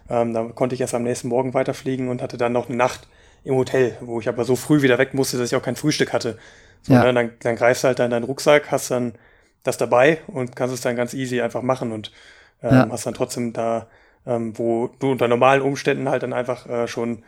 [0.10, 3.08] ähm, da konnte ich erst am nächsten Morgen weiterfliegen und hatte dann noch eine Nacht
[3.44, 6.14] im Hotel, wo ich aber so früh wieder weg musste, dass ich auch kein Frühstück
[6.14, 6.38] hatte.
[6.84, 7.04] So, ja.
[7.04, 9.14] ne, dann, dann greifst du halt dann deinen Rucksack, hast dann
[9.64, 12.12] das dabei und kannst es dann ganz easy einfach machen und
[12.64, 12.90] ähm, ja.
[12.90, 13.88] hast dann trotzdem da,
[14.26, 17.24] ähm, wo du unter normalen Umständen halt dann einfach äh, schon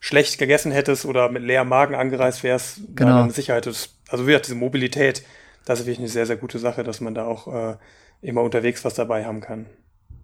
[0.00, 3.18] schlecht gegessen hättest oder mit leerem Magen angereist wärst, genau.
[3.18, 5.24] dann Sicherheit ist, also wie gesagt, diese Mobilität,
[5.64, 7.76] das ist wirklich eine sehr, sehr gute Sache, dass man da auch äh,
[8.22, 9.66] immer unterwegs was dabei haben kann.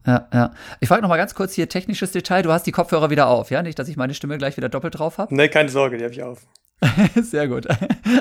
[0.07, 0.53] Ja, ja.
[0.81, 2.43] Ich frage noch mal ganz kurz hier technisches Detail.
[2.43, 3.63] Du hast die Kopfhörer wieder auf, ja?
[3.63, 5.35] Nicht, dass ich meine Stimme gleich wieder doppelt drauf habe?
[5.35, 6.43] Nee, keine Sorge, die habe ich auf.
[7.23, 7.67] Sehr gut.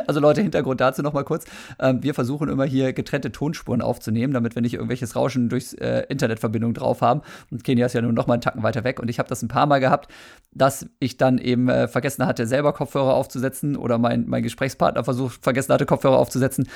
[0.07, 1.45] Also Leute, Hintergrund dazu noch mal kurz.
[1.79, 6.05] Ähm, wir versuchen immer hier getrennte Tonspuren aufzunehmen, damit wir nicht irgendwelches Rauschen durchs äh,
[6.09, 7.21] Internetverbindung drauf haben.
[7.51, 8.99] Und Kenia ist ja nur noch mal einen Tacken weiter weg.
[8.99, 10.11] Und ich habe das ein paar Mal gehabt,
[10.51, 15.43] dass ich dann eben äh, vergessen hatte, selber Kopfhörer aufzusetzen oder mein, mein Gesprächspartner versucht,
[15.43, 16.67] vergessen hatte, Kopfhörer aufzusetzen.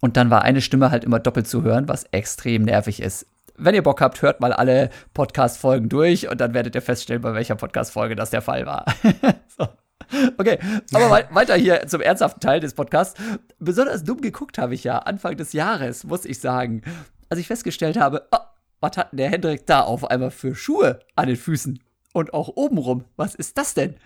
[0.00, 3.26] Und dann war eine Stimme halt immer doppelt zu hören, was extrem nervig ist
[3.58, 7.32] wenn ihr Bock habt, hört mal alle Podcast-Folgen durch und dann werdet ihr feststellen, bei
[7.32, 8.84] welcher Podcast-Folge das der Fall war.
[9.58, 9.66] so.
[10.38, 10.58] Okay,
[10.92, 13.20] aber weiter hier zum ernsthaften Teil des Podcasts.
[13.58, 16.82] Besonders dumm geguckt habe ich ja Anfang des Jahres, muss ich sagen.
[17.28, 18.38] Als ich festgestellt habe, oh,
[18.80, 21.80] was hat denn der Hendrik da auf einmal für Schuhe an den Füßen?
[22.12, 23.96] Und auch obenrum, was ist das denn?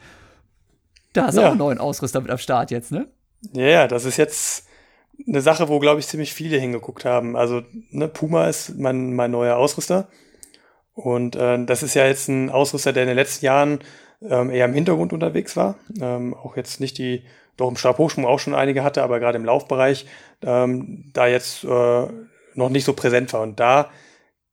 [1.13, 1.47] Da hast du ja.
[1.47, 3.09] auch einen neuen Ausrüster mit am Start jetzt, ne?
[3.53, 4.67] Ja, ja, das ist jetzt
[5.27, 7.37] eine Sache, wo, glaube ich, ziemlich viele hingeguckt haben.
[7.37, 10.09] Also, ne, Puma ist mein, mein neuer Ausrüster.
[10.95, 13.81] Und äh, das ist ja jetzt ein Ausrüster, der in den letzten Jahren
[14.23, 15.77] ähm, eher im Hintergrund unterwegs war.
[16.01, 17.25] Ähm, auch jetzt nicht die,
[17.57, 20.07] doch im Stabhochsprung auch schon einige hatte, aber gerade im Laufbereich
[20.43, 22.07] ähm, da jetzt äh,
[22.55, 23.43] noch nicht so präsent war.
[23.43, 23.91] Und da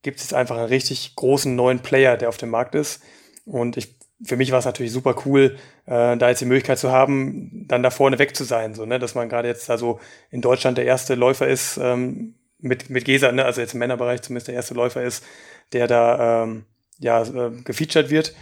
[0.02, 3.02] gibt es jetzt einfach einen richtig großen neuen Player, der auf dem Markt ist.
[3.44, 5.56] Und ich für mich war es natürlich super cool,
[5.86, 8.98] äh, da jetzt die Möglichkeit zu haben, dann da vorne weg zu sein, so, ne,
[8.98, 10.00] dass man gerade jetzt da so
[10.30, 14.22] in Deutschland der erste Läufer ist, ähm, mit, mit Gesa, ne, also jetzt im Männerbereich
[14.22, 15.24] zumindest der erste Läufer ist,
[15.72, 16.64] der da ähm,
[16.98, 18.34] ja, äh, gefeatured wird.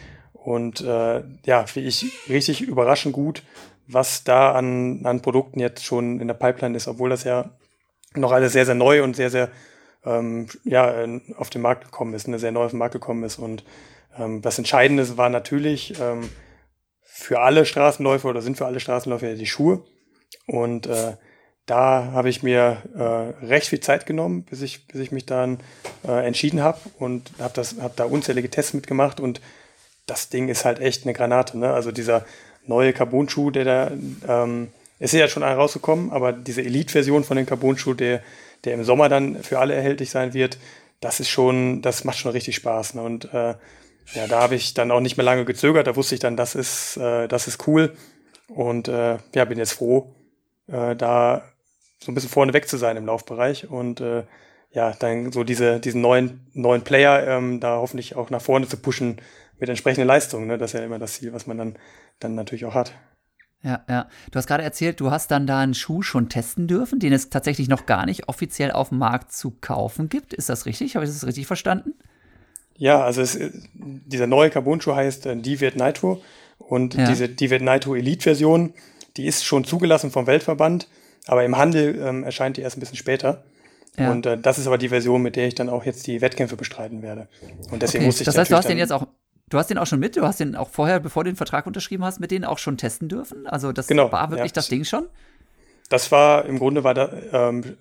[0.46, 3.42] Und äh, ja, finde ich richtig überraschend gut,
[3.88, 7.50] was da an, an Produkten jetzt schon in der Pipeline ist, obwohl das ja
[8.14, 9.48] noch alles sehr, sehr neu und sehr, sehr
[10.04, 11.04] ähm, ja,
[11.36, 13.40] auf den Markt gekommen ist, eine sehr neu auf den Markt gekommen ist.
[13.40, 13.64] Und
[14.16, 16.30] ähm, das Entscheidende war natürlich ähm,
[17.02, 19.82] für alle Straßenläufer oder sind für alle Straßenläufer die Schuhe.
[20.46, 21.16] Und äh,
[21.66, 25.58] da habe ich mir äh, recht viel Zeit genommen, bis ich, bis ich mich dann
[26.06, 29.40] äh, entschieden habe und habe habe da unzählige Tests mitgemacht und
[30.06, 31.58] das Ding ist halt echt eine Granate.
[31.58, 31.72] Ne?
[31.72, 32.24] Also dieser
[32.66, 33.90] neue Carbon-Schuh, der da
[34.26, 38.22] ähm, ist ja schon rausgekommen, aber diese Elite-Version von dem Carbon-Schuh, der,
[38.64, 40.58] der im Sommer dann für alle erhältlich sein wird,
[41.00, 42.94] das ist schon, das macht schon richtig Spaß.
[42.94, 43.02] Ne?
[43.02, 43.54] Und äh,
[44.14, 45.86] ja, da habe ich dann auch nicht mehr lange gezögert.
[45.86, 47.94] Da wusste ich dann, das ist, äh, das ist cool.
[48.48, 50.14] Und äh, ja, bin jetzt froh,
[50.68, 51.42] äh, da
[51.98, 54.22] so ein bisschen vorne weg zu sein im Laufbereich und äh,
[54.72, 58.76] ja, dann so diese, diesen neuen, neuen Player ähm, da hoffentlich auch nach vorne zu
[58.76, 59.20] pushen
[59.58, 60.46] mit entsprechenden Leistungen.
[60.46, 60.58] Ne?
[60.58, 61.76] Das ist ja immer das Ziel, was man dann,
[62.18, 62.92] dann natürlich auch hat.
[63.62, 64.08] Ja, ja.
[64.30, 67.30] Du hast gerade erzählt, du hast dann da einen Schuh schon testen dürfen, den es
[67.30, 70.34] tatsächlich noch gar nicht offiziell auf dem Markt zu kaufen gibt.
[70.34, 70.94] Ist das richtig?
[70.94, 71.94] Habe ich das richtig verstanden?
[72.76, 73.38] Ja, also es,
[73.74, 76.22] dieser neue Carbon-Schuh heißt äh, Divet Nitro
[76.58, 77.08] und ja.
[77.08, 78.74] diese Divet Nitro Elite-Version,
[79.16, 80.88] die ist schon zugelassen vom Weltverband,
[81.26, 83.44] aber im Handel ähm, erscheint die erst ein bisschen später.
[83.98, 84.10] Ja.
[84.10, 86.56] Und äh, das ist aber die Version, mit der ich dann auch jetzt die Wettkämpfe
[86.56, 87.28] bestreiten werde.
[87.70, 88.06] Und deswegen okay.
[88.06, 89.06] muss ich Das heißt, du hast den jetzt auch,
[89.48, 91.66] du hast den auch schon mit, du hast den auch vorher, bevor du den Vertrag
[91.66, 93.46] unterschrieben hast, mit denen auch schon testen dürfen?
[93.46, 94.54] Also das genau, war wirklich ja.
[94.54, 95.06] das Ding schon?
[95.88, 97.76] Das war, im Grunde war da, ähm,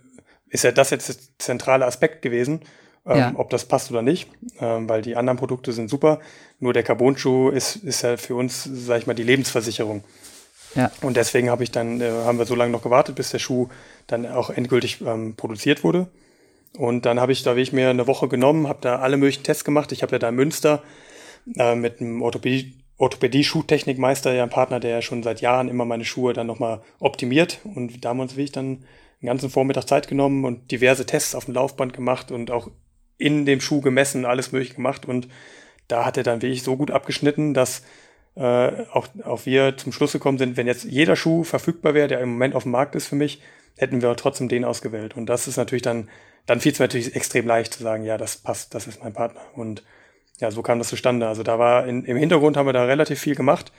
[0.50, 2.62] ist ja das jetzt der zentrale Aspekt gewesen
[3.06, 3.32] ähm, ja.
[3.36, 6.20] ob das passt oder nicht, ähm, weil die anderen Produkte sind super.
[6.60, 10.04] Nur der Carbon-Schuh ist, ist ja für uns, sag ich mal, die Lebensversicherung.
[10.74, 10.92] Ja.
[11.02, 13.70] Und deswegen habe ich dann, äh, haben wir so lange noch gewartet, bis der Schuh
[14.08, 16.08] dann auch endgültig ähm, produziert wurde.
[16.78, 19.44] Und dann habe ich, da habe ich mir eine Woche genommen, habe da alle möglichen
[19.44, 19.92] Tests gemacht.
[19.92, 20.84] Ich habe ja da in Münster
[21.56, 26.06] äh, mit einem Orthopädie, Orthopädie-Schuhtechnikmeister, ja ein Partner, der ja schon seit Jahren immer meine
[26.06, 27.60] Schuhe dann nochmal optimiert.
[27.64, 28.86] Und damals wie ich dann
[29.22, 32.70] den ganzen Vormittag Zeit genommen und diverse Tests auf dem Laufband gemacht und auch
[33.18, 35.28] in dem Schuh gemessen, alles möglich gemacht und
[35.88, 37.84] da hat er dann wirklich so gut abgeschnitten, dass
[38.36, 42.20] äh, auch, auch wir zum Schluss gekommen sind, wenn jetzt jeder Schuh verfügbar wäre, der
[42.22, 43.42] im Moment auf dem Markt ist für mich,
[43.78, 45.16] hätten wir trotzdem den ausgewählt.
[45.16, 46.10] Und das ist natürlich dann,
[46.46, 49.14] dann fiel es mir natürlich extrem leicht zu sagen, ja, das passt, das ist mein
[49.14, 49.42] Partner.
[49.54, 49.84] Und
[50.40, 51.28] ja, so kam das zustande.
[51.28, 53.72] Also da war in, im Hintergrund haben wir da relativ viel gemacht.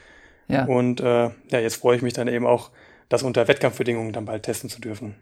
[0.48, 0.64] Ja.
[0.64, 2.70] Und äh, ja, jetzt freue ich mich dann eben auch,
[3.08, 5.14] das unter Wettkampfbedingungen dann bald testen zu dürfen.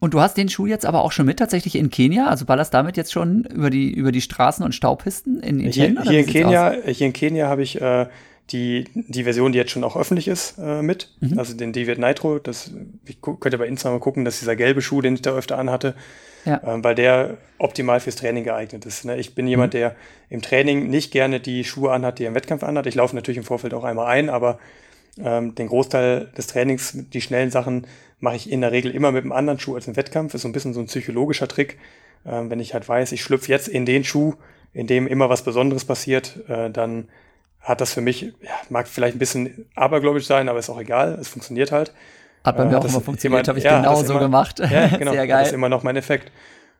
[0.00, 2.28] Und du hast den Schuh jetzt aber auch schon mit tatsächlich in Kenia?
[2.28, 6.02] Also ballerst damit jetzt schon über die, über die Straßen und Staubpisten in, in hier,
[6.02, 8.06] hier in Kenia, hier in Kenia habe ich äh,
[8.50, 11.10] die, die Version, die jetzt schon auch öffentlich ist, äh, mit.
[11.20, 11.38] Mhm.
[11.38, 12.38] Also den David Nitro.
[12.38, 12.70] Das,
[13.06, 15.94] ich könnte bei Instagram mal gucken, dass dieser gelbe Schuh, den ich da öfter anhatte,
[16.48, 16.56] ja.
[16.56, 19.04] äh, weil der optimal fürs Training geeignet ist.
[19.04, 19.16] Ne?
[19.16, 19.50] Ich bin mhm.
[19.50, 19.94] jemand, der
[20.30, 22.86] im Training nicht gerne die Schuhe anhat, die er im Wettkampf anhat.
[22.86, 24.58] Ich laufe natürlich im Vorfeld auch einmal ein, aber
[25.22, 27.86] ähm, den Großteil des Trainings, die schnellen Sachen,
[28.20, 30.34] mache ich in der Regel immer mit einem anderen Schuh als im Wettkampf.
[30.34, 31.78] Ist so ein bisschen so ein psychologischer Trick.
[32.26, 34.34] Ähm, wenn ich halt weiß, ich schlüpfe jetzt in den Schuh,
[34.72, 37.08] in dem immer was Besonderes passiert, äh, dann
[37.60, 41.18] hat das für mich, ja, mag vielleicht ein bisschen abergläubisch sein, aber ist auch egal,
[41.20, 41.92] es funktioniert halt.
[42.44, 44.60] Hat bei mir äh, auch immer funktioniert, habe ich ja, genau so immer, gemacht.
[44.60, 45.40] Ja, genau, Sehr geil.
[45.40, 46.32] Das ist immer noch mein Effekt.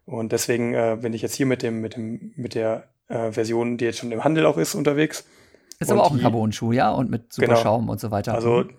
[0.06, 3.76] Und deswegen äh, bin ich jetzt hier mit dem, mit dem, mit der äh, Version,
[3.76, 5.24] die jetzt schon im Handel auch ist, unterwegs.
[5.80, 7.60] Ist aber auch ein Carbon-Schuh, ja, und mit super genau.
[7.60, 8.34] Schaum und so weiter.
[8.34, 8.70] Also mhm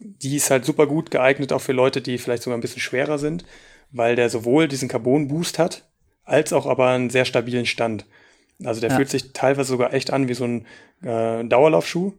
[0.00, 3.18] die ist halt super gut geeignet auch für Leute, die vielleicht sogar ein bisschen schwerer
[3.18, 3.44] sind,
[3.90, 5.88] weil der sowohl diesen Carbon-Boost hat,
[6.24, 8.06] als auch aber einen sehr stabilen Stand.
[8.64, 8.96] Also der ja.
[8.96, 10.66] fühlt sich teilweise sogar echt an wie so ein
[11.02, 12.12] äh, Dauerlaufschuh.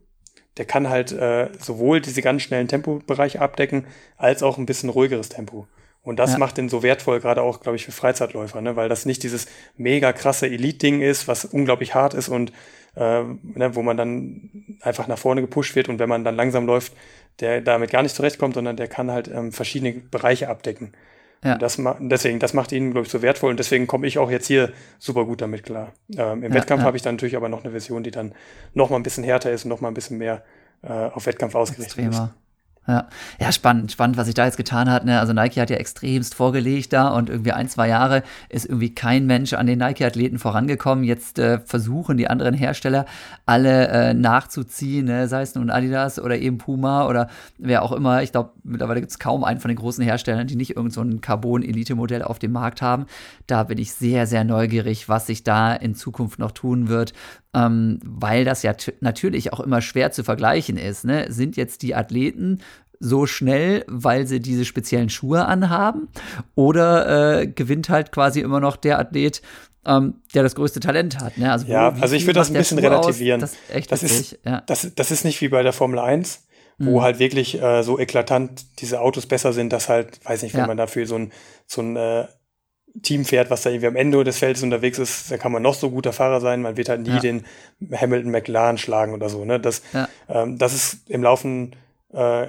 [0.58, 3.86] Der kann halt äh, sowohl diese ganz schnellen Tempobereiche abdecken,
[4.18, 5.68] als auch ein bisschen ruhigeres Tempo.
[6.04, 6.38] Und das ja.
[6.40, 8.76] macht den so wertvoll, gerade auch, glaube ich, für Freizeitläufer, ne?
[8.76, 9.46] weil das nicht dieses
[9.78, 12.52] mega krasse Elite-Ding ist, was unglaublich hart ist und
[12.96, 16.66] äh, ne, wo man dann einfach nach vorne gepusht wird und wenn man dann langsam
[16.66, 16.94] läuft,
[17.40, 20.94] der damit gar nicht zurechtkommt, sondern der kann halt ähm, verschiedene Bereiche abdecken.
[21.44, 21.58] Ja.
[21.58, 24.46] Das deswegen, das macht ihn, glaube ich, so wertvoll und deswegen komme ich auch jetzt
[24.46, 25.94] hier super gut damit klar.
[26.16, 26.86] Ähm, Im ja, Wettkampf ja.
[26.86, 28.34] habe ich dann natürlich aber noch eine Version, die dann
[28.76, 30.44] noch mal ein bisschen härter ist und noch mal ein bisschen mehr
[30.84, 32.32] äh, auf Wettkampf ausgerichtet Extremer.
[32.36, 32.41] ist.
[32.88, 33.08] Ja.
[33.40, 35.06] ja, spannend, spannend, was sich da jetzt getan hat.
[35.06, 35.20] Ne?
[35.20, 39.28] Also Nike hat ja extremst vorgelegt da und irgendwie ein, zwei Jahre ist irgendwie kein
[39.28, 41.04] Mensch an den Nike-Athleten vorangekommen.
[41.04, 43.06] Jetzt äh, versuchen die anderen Hersteller
[43.46, 45.28] alle äh, nachzuziehen, ne?
[45.28, 47.30] sei es nun Adidas oder eben Puma oder
[47.60, 48.24] wer auch immer.
[48.24, 51.02] Ich glaube, mittlerweile gibt es kaum einen von den großen Herstellern, die nicht irgend so
[51.02, 53.06] ein Carbon-Elite-Modell auf dem Markt haben.
[53.46, 57.14] Da bin ich sehr, sehr neugierig, was sich da in Zukunft noch tun wird,
[57.54, 61.06] ähm, weil das ja natürlich auch immer schwer zu vergleichen ist.
[61.06, 61.26] Ne?
[61.30, 62.60] Sind jetzt die Athleten
[63.00, 66.08] so schnell, weil sie diese speziellen Schuhe anhaben?
[66.56, 69.42] Oder äh, gewinnt halt quasi immer noch der Athlet,
[69.86, 71.38] ähm, der das größte Talent hat?
[71.38, 71.52] Ne?
[71.52, 73.44] Also, ja, also ich würde das ein bisschen Schuh relativieren.
[73.44, 73.56] Aus?
[73.74, 74.62] Das, das ist, ja.
[74.68, 76.48] das, das ist nicht wie bei der Formel 1
[76.84, 77.04] wo mhm.
[77.04, 80.68] halt wirklich äh, so eklatant diese Autos besser sind, dass halt, weiß nicht, wenn ja.
[80.68, 81.32] man dafür so ein,
[81.68, 82.26] so ein äh,
[83.04, 85.76] Team fährt, was da irgendwie am Ende des Feldes unterwegs ist, da kann man noch
[85.76, 87.20] so guter Fahrer sein, man wird halt nie ja.
[87.20, 87.46] den
[87.96, 89.46] Hamilton McLaren schlagen oder so.
[89.46, 89.60] Ne?
[89.60, 90.08] Das, ja.
[90.30, 91.76] ähm, das ist im Laufen
[92.14, 92.48] äh,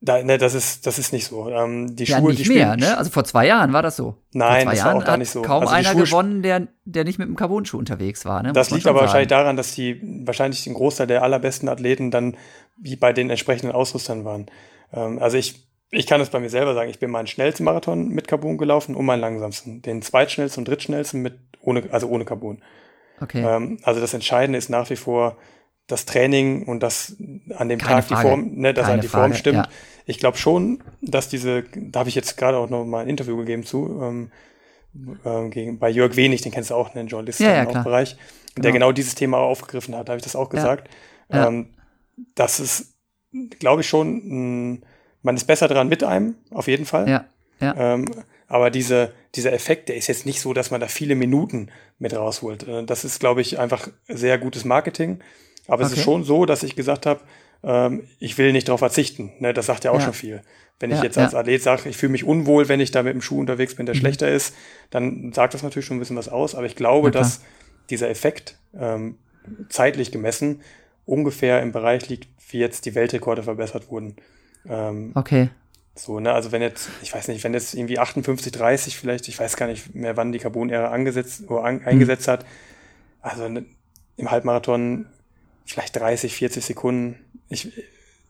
[0.00, 1.48] da, ne, das ist, das ist nicht so.
[1.48, 2.96] Ähm, die ja, Schuhe, nicht die mehr, ne?
[2.96, 4.16] Also vor zwei Jahren war das so.
[4.32, 5.42] Nein, vor zwei das Jahren war auch gar nicht so.
[5.42, 8.42] Kaum also einer gewonnen, der, der nicht mit einem Carbon-Schuh unterwegs war.
[8.44, 8.52] Ne?
[8.52, 9.06] Das liegt aber sagen.
[9.06, 12.36] wahrscheinlich daran, dass die wahrscheinlich den Großteil der allerbesten Athleten dann
[12.76, 14.46] wie bei den entsprechenden Ausrüstern waren.
[14.92, 18.08] Ähm, also ich ich kann es bei mir selber sagen, ich bin meinen schnellsten Marathon
[18.08, 19.82] mit Carbon gelaufen und meinen langsamsten.
[19.82, 22.62] Den zweitschnellsten und drittschnellsten mit ohne, also ohne Carbon.
[23.20, 23.42] Okay.
[23.42, 25.38] Ähm, also das Entscheidende ist nach wie vor
[25.86, 27.16] das Training und das
[27.56, 28.22] an dem Keine Tag Frage.
[28.22, 29.56] die Form, ne, dass halt die Form stimmt.
[29.56, 29.68] Ja.
[30.04, 33.36] Ich glaube schon, dass diese, da habe ich jetzt gerade auch noch mal ein Interview
[33.38, 34.30] gegeben zu, ähm,
[35.24, 38.16] äh, gegen, bei Jörg Wenig, den kennst du auch, einen Journalist ja, ja, im Bereich,
[38.54, 38.62] genau.
[38.62, 40.88] der genau dieses Thema aufgegriffen hat, habe ich das auch gesagt.
[41.32, 41.48] Ja.
[41.48, 41.70] Ähm,
[42.34, 42.94] das ist,
[43.58, 44.78] glaube ich schon, mh,
[45.22, 47.08] man ist besser dran mit einem, auf jeden Fall.
[47.08, 47.24] Ja.
[47.60, 47.94] Ja.
[47.94, 48.06] Ähm,
[48.46, 52.14] aber diese, dieser Effekt, der ist jetzt nicht so, dass man da viele Minuten mit
[52.14, 52.66] rausholt.
[52.66, 55.20] Äh, das ist, glaube ich, einfach sehr gutes Marketing.
[55.66, 55.92] Aber okay.
[55.92, 57.20] es ist schon so, dass ich gesagt habe,
[57.62, 59.32] ähm, ich will nicht darauf verzichten.
[59.38, 60.04] Ne, das sagt ja auch ja.
[60.04, 60.42] schon viel.
[60.80, 61.40] Wenn ich ja, jetzt als ja.
[61.40, 63.96] Athlet sage, ich fühle mich unwohl, wenn ich da mit dem Schuh unterwegs bin, der
[63.96, 64.00] mhm.
[64.00, 64.54] schlechter ist,
[64.90, 66.54] dann sagt das natürlich schon ein bisschen was aus.
[66.54, 67.42] Aber ich glaube, dass
[67.90, 69.18] dieser Effekt ähm,
[69.68, 70.62] zeitlich gemessen
[71.04, 74.16] ungefähr im Bereich liegt, wie jetzt die Weltrekorde verbessert wurden.
[74.68, 75.50] Ähm, okay.
[75.94, 79.38] So, ne, also wenn jetzt, ich weiß nicht, wenn jetzt irgendwie 58, 30 vielleicht, ich
[79.38, 82.32] weiß gar nicht mehr, wann die Carbon-Ära angesetzt oder an, eingesetzt mhm.
[82.32, 82.46] hat.
[83.20, 83.64] Also ne,
[84.16, 85.06] im Halbmarathon
[85.66, 87.16] vielleicht 30, 40 Sekunden.
[87.48, 87.72] Ich,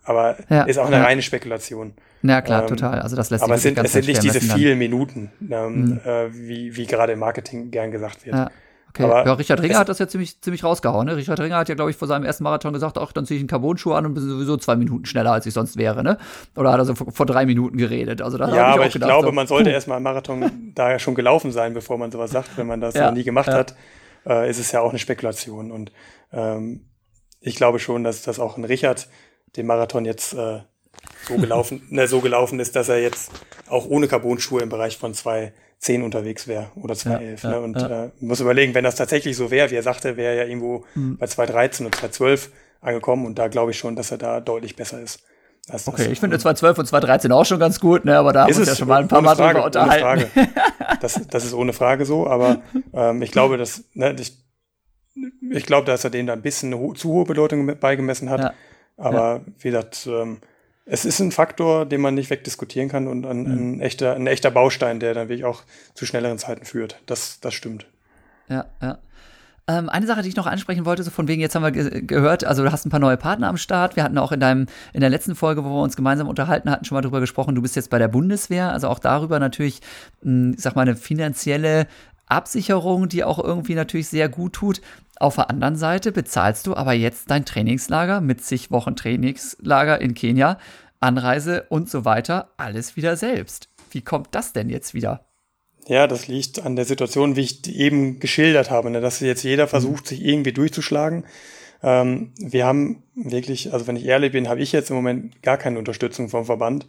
[0.05, 1.05] aber ja, ist auch eine ja.
[1.05, 1.93] reine Spekulation.
[2.22, 3.01] Ja, klar, ähm, total.
[3.01, 5.85] Also das lässt aber sich Aber es sind, es sind nicht diese vielen Minuten, ähm,
[5.85, 6.01] mhm.
[6.05, 8.35] äh, wie, wie gerade im Marketing gern gesagt wird.
[8.35, 8.51] Ja.
[8.91, 9.05] Okay.
[9.05, 11.07] Aber ja, Richard Ringer hat das ja ziemlich, ziemlich rausgehauen.
[11.07, 11.16] Ne?
[11.16, 13.43] Richard Ringer hat ja, glaube ich, vor seinem ersten Marathon gesagt, ach, dann ziehe ich
[13.43, 16.03] einen Carbon-Schuh an und bin sowieso zwei Minuten schneller, als ich sonst wäre.
[16.03, 16.18] Ne?
[16.57, 18.22] Oder hat er so vor, vor drei Minuten geredet?
[18.22, 20.99] Also, ja, ich aber ich gedacht, glaube, so, man sollte erstmal einen Marathon da ja
[20.99, 22.57] schon gelaufen sein, bevor man sowas sagt.
[22.57, 23.55] Wenn man das ja, noch nie gemacht ja.
[23.55, 23.74] hat,
[24.26, 25.70] äh, ist es ja auch eine Spekulation.
[25.70, 25.93] Und
[26.32, 26.86] ähm,
[27.41, 29.09] ich glaube schon, dass das auch ein Richard
[29.57, 30.61] den Marathon jetzt äh,
[31.26, 33.30] so gelaufen, ne, so gelaufen ist, dass er jetzt
[33.68, 37.43] auch ohne Carbon-Schuhe im Bereich von zwei 10 unterwegs wäre oder 211.
[37.43, 37.61] Ja, ne?
[37.61, 38.05] Und ja.
[38.07, 40.85] äh, muss überlegen, wenn das tatsächlich so wäre, wie er sagte, wäre er ja irgendwo
[40.95, 41.18] mhm.
[41.18, 42.51] bei 213 und 212
[42.81, 45.22] angekommen und da glaube ich schon, dass er da deutlich besser ist.
[45.87, 48.18] okay, ich finde 212 und 213 auch schon ganz gut, ne?
[48.18, 50.31] aber da haben wir uns ja schon mal ein paar Mal Frage, drüber unterhalten.
[50.35, 50.53] Ohne Frage.
[51.01, 52.62] Das, das ist ohne Frage so, aber
[52.93, 54.37] ähm, ich glaube, dass, ne, ich,
[55.49, 58.41] ich glaube, dass er dem da ein bisschen eine ho zu hohe Bedeutung beigemessen hat.
[58.41, 58.55] Ja.
[58.97, 60.39] Aber wie gesagt, ähm,
[60.91, 63.80] es ist ein Faktor, den man nicht wegdiskutieren kann und ein, ein, mhm.
[63.80, 65.62] echter, ein echter Baustein, der dann wirklich auch
[65.95, 67.01] zu schnelleren Zeiten führt.
[67.07, 67.86] Das, das stimmt.
[68.49, 68.99] Ja, ja.
[69.68, 72.01] Ähm, eine Sache, die ich noch ansprechen wollte, so von wegen, jetzt haben wir ge
[72.01, 73.97] gehört, also du hast ein paar neue Partner am Start.
[73.97, 76.86] Wir hatten auch in deinem, in der letzten Folge, wo wir uns gemeinsam unterhalten hatten,
[76.86, 79.82] schon mal drüber gesprochen, du bist jetzt bei der Bundeswehr, also auch darüber natürlich,
[80.22, 81.86] mh, hm, ich sag mal, eine finanzielle
[82.31, 84.81] Absicherung, die auch irgendwie natürlich sehr gut tut.
[85.18, 90.14] Auf der anderen Seite bezahlst du aber jetzt dein Trainingslager mit zig Wochen Trainingslager in
[90.14, 90.59] Kenia,
[91.01, 93.68] Anreise und so weiter, alles wieder selbst.
[93.91, 95.26] Wie kommt das denn jetzt wieder?
[95.87, 99.01] Ja, das liegt an der Situation, wie ich eben geschildert habe, ne?
[99.01, 101.24] dass jetzt jeder versucht, sich irgendwie durchzuschlagen.
[101.83, 105.57] Ähm, wir haben wirklich, also wenn ich ehrlich bin, habe ich jetzt im Moment gar
[105.57, 106.87] keine Unterstützung vom Verband.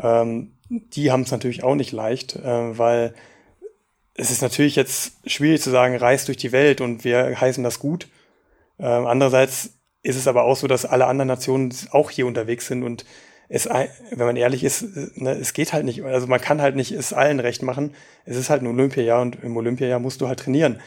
[0.00, 3.14] Ähm, die haben es natürlich auch nicht leicht, äh, weil
[4.14, 7.78] es ist natürlich jetzt schwierig zu sagen, reist durch die Welt und wir heißen das
[7.78, 8.08] gut.
[8.78, 12.82] Ähm, andererseits ist es aber auch so, dass alle anderen Nationen auch hier unterwegs sind
[12.82, 13.04] und
[13.52, 14.84] es, wenn man ehrlich ist,
[15.16, 17.94] ne, es geht halt nicht, also man kann halt nicht es allen recht machen.
[18.24, 20.80] Es ist halt ein Olympiajahr und im Olympiajahr musst du halt trainieren,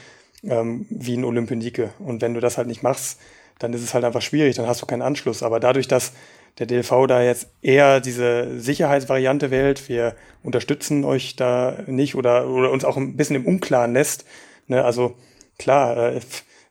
[0.44, 1.92] ähm, wie ein Olympionike.
[2.00, 3.20] Und wenn du das halt nicht machst,
[3.60, 5.44] dann ist es halt einfach schwierig, dann hast du keinen Anschluss.
[5.44, 6.14] Aber dadurch, dass
[6.60, 9.90] der DLV da jetzt eher diese Sicherheitsvariante wählt.
[9.90, 14.26] Wir unterstützen euch da nicht oder, oder uns auch ein bisschen im Unklaren lässt.
[14.68, 14.84] Ne?
[14.84, 15.16] Also
[15.58, 16.20] klar, äh,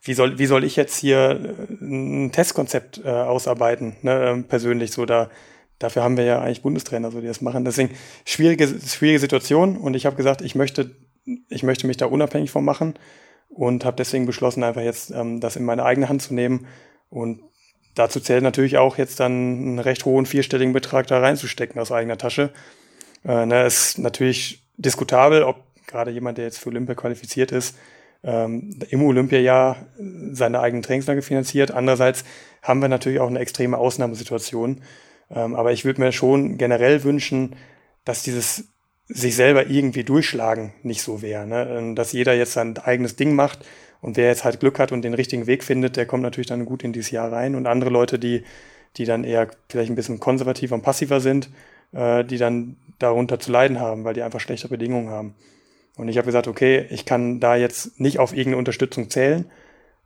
[0.02, 4.30] wie soll, wie soll ich jetzt hier äh, ein Testkonzept äh, ausarbeiten, ne?
[4.30, 5.30] Ähm, persönlich so da.
[5.78, 7.64] dafür haben wir ja eigentlich Bundestrainer, so die das machen.
[7.64, 7.90] Deswegen
[8.24, 10.90] schwierige, schwierige Situation und ich habe gesagt, ich möchte,
[11.48, 12.94] ich möchte mich da unabhängig von machen
[13.48, 16.66] und habe deswegen beschlossen, einfach jetzt ähm, das in meine eigene Hand zu nehmen
[17.08, 17.42] und
[17.94, 22.18] dazu zählt natürlich auch jetzt dann einen recht hohen vierstelligen Betrag da reinzustecken aus eigener
[22.18, 22.50] Tasche.
[23.24, 27.76] Äh, ne, ist natürlich diskutabel, ob gerade jemand, der jetzt für Olympia qualifiziert ist,
[28.24, 29.76] ähm, im Olympiajahr
[30.30, 31.70] seine eigenen Trainingslager finanziert.
[31.70, 32.24] Andererseits
[32.62, 34.82] haben wir natürlich auch eine extreme Ausnahmesituation.
[35.30, 37.56] Ähm, aber ich würde mir schon generell wünschen,
[38.04, 38.68] dass dieses
[39.08, 41.46] sich selber irgendwie durchschlagen nicht so wäre.
[41.46, 41.68] Ne?
[41.68, 43.64] Ähm, dass jeder jetzt sein eigenes Ding macht
[44.02, 46.66] und wer jetzt halt Glück hat und den richtigen Weg findet, der kommt natürlich dann
[46.66, 47.54] gut in dieses Jahr rein.
[47.54, 48.42] Und andere Leute, die,
[48.96, 51.48] die dann eher vielleicht ein bisschen konservativer und passiver sind,
[51.92, 55.34] äh, die dann darunter zu leiden haben, weil die einfach schlechte Bedingungen haben.
[55.96, 59.48] Und ich habe gesagt, okay, ich kann da jetzt nicht auf irgendeine Unterstützung zählen,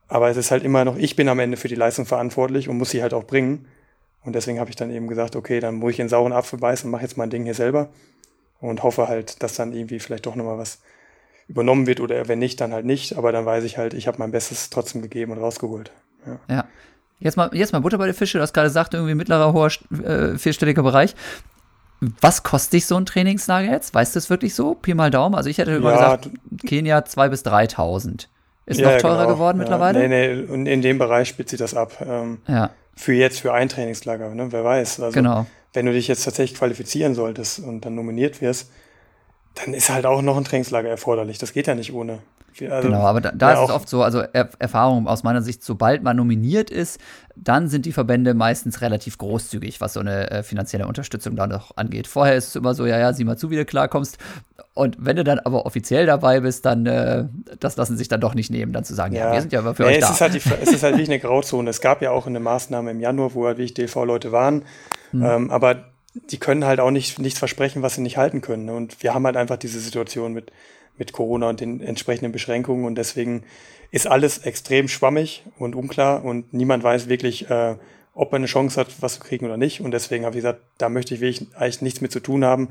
[0.09, 2.76] aber es ist halt immer noch, ich bin am Ende für die Leistung verantwortlich und
[2.76, 3.66] muss sie halt auch bringen.
[4.24, 6.86] Und deswegen habe ich dann eben gesagt, okay, dann muss ich in sauren Apfel beißen
[6.86, 7.88] und mache jetzt mein Ding hier selber
[8.61, 10.80] und hoffe halt, dass dann irgendwie vielleicht doch nochmal was
[11.49, 13.16] übernommen wird oder wenn nicht, dann halt nicht.
[13.16, 15.90] Aber dann weiß ich halt, ich habe mein Bestes trotzdem gegeben und rausgeholt.
[16.26, 16.55] Ja.
[16.55, 16.64] ja.
[17.18, 19.70] Jetzt mal, jetzt mal Butter bei der Fische, du hast gerade gesagt, irgendwie mittlerer, hoher,
[20.05, 21.14] äh, vierstelliger Bereich.
[22.20, 23.94] Was kostet dich so ein Trainingslager jetzt?
[23.94, 24.74] Weißt du es wirklich so?
[24.74, 25.34] Pi mal Daumen.
[25.34, 26.28] Also ich hätte ja, gesagt,
[26.66, 28.26] Kenia 2.000 bis 3.000.
[28.66, 29.28] Ist ja, noch teurer genau.
[29.34, 29.62] geworden ja.
[29.62, 30.09] mittlerweile?
[30.09, 32.05] Nee, nee, und in dem Bereich spielt sich das ab.
[32.07, 32.70] Ähm, ja.
[32.94, 34.49] Für jetzt, für ein Trainingslager, ne?
[34.51, 35.01] wer weiß.
[35.01, 35.47] Also, genau.
[35.72, 38.70] Wenn du dich jetzt tatsächlich qualifizieren solltest und dann nominiert wirst,
[39.57, 41.38] dann ist halt auch noch ein Trainingslager erforderlich.
[41.38, 42.20] Das geht ja nicht ohne.
[42.62, 45.42] Also, genau, aber da, da ja, ist es oft so, also er Erfahrung aus meiner
[45.42, 46.98] Sicht, sobald man nominiert ist,
[47.34, 51.76] dann sind die Verbände meistens relativ großzügig, was so eine äh, finanzielle Unterstützung dann noch
[51.76, 52.07] angeht.
[52.07, 54.16] Vorher ist es immer so, ja, ja, sieh mal zu, wie du klarkommst.
[54.72, 57.26] Und wenn du dann aber offiziell dabei bist, dann, äh,
[57.61, 59.59] das lassen sich dann doch nicht nehmen, dann zu sagen, ja, ja wir sind ja
[59.59, 60.12] aber für ja, euch es da.
[60.12, 61.68] Ist halt die, es ist halt wirklich eine Grauzone.
[61.68, 64.64] Es gab ja auch eine Maßnahme im Januar, wo halt wirklich DV-Leute waren.
[65.11, 65.22] Hm.
[65.22, 65.84] Ähm, aber
[66.30, 68.70] die können halt auch nicht nichts versprechen, was sie nicht halten können.
[68.70, 70.52] Und wir haben halt einfach diese Situation mit,
[70.98, 73.44] mit Corona und den entsprechenden Beschränkungen und deswegen
[73.90, 77.76] ist alles extrem schwammig und unklar und niemand weiß wirklich, äh,
[78.14, 79.80] ob er eine Chance hat, was zu kriegen oder nicht.
[79.80, 82.70] Und deswegen habe ich gesagt, da möchte ich wirklich eigentlich nichts mit zu tun haben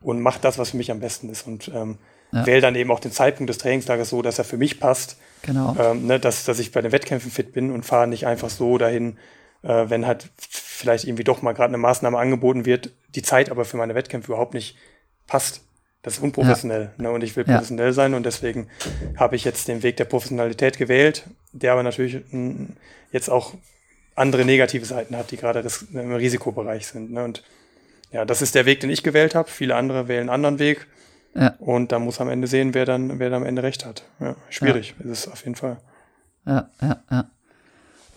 [0.00, 1.46] und mache das, was für mich am besten ist.
[1.46, 1.98] Und ähm,
[2.32, 2.46] ja.
[2.46, 5.18] wähle dann eben auch den Zeitpunkt des Trainingslagers so, dass er für mich passt.
[5.42, 5.76] Genau.
[5.78, 8.78] Ähm, ne, dass, dass ich bei den Wettkämpfen fit bin und fahre nicht einfach so
[8.78, 9.18] dahin,
[9.62, 10.30] äh, wenn halt
[10.78, 14.32] vielleicht irgendwie doch mal gerade eine Maßnahme angeboten wird, die Zeit aber für meine Wettkämpfe
[14.32, 14.76] überhaupt nicht
[15.26, 15.62] passt.
[16.02, 16.92] Das ist unprofessionell.
[16.96, 17.02] Ja.
[17.02, 17.10] Ne?
[17.10, 17.92] Und ich will professionell ja.
[17.92, 18.68] sein und deswegen
[19.16, 22.68] habe ich jetzt den Weg der Professionalität gewählt, der aber natürlich mh, hm,
[23.10, 23.54] jetzt auch
[24.14, 27.10] andere negative Seiten hat, die gerade im Risikobereich sind.
[27.10, 27.24] Ne?
[27.24, 27.42] Und
[28.12, 29.50] ja, das ist der Weg, den ich gewählt habe.
[29.50, 30.86] Viele andere wählen einen anderen Weg.
[31.34, 31.54] Ja.
[31.58, 34.04] Und da muss am Ende sehen, wer dann, wer dann am Ende recht hat.
[34.20, 35.78] Ja, schwierig ist es auf jeden Fall.
[36.46, 37.30] Ja, ja, ja.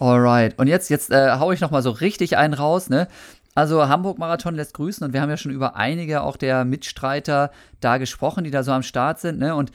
[0.02, 0.58] Alright.
[0.58, 3.08] Und jetzt, jetzt äh, hau ich noch mal so richtig einen raus, ne?
[3.54, 7.52] Also Hamburg Marathon lässt grüßen und wir haben ja schon über einige auch der Mitstreiter
[7.82, 9.54] da gesprochen, die da so am Start sind, ne?
[9.54, 9.72] Und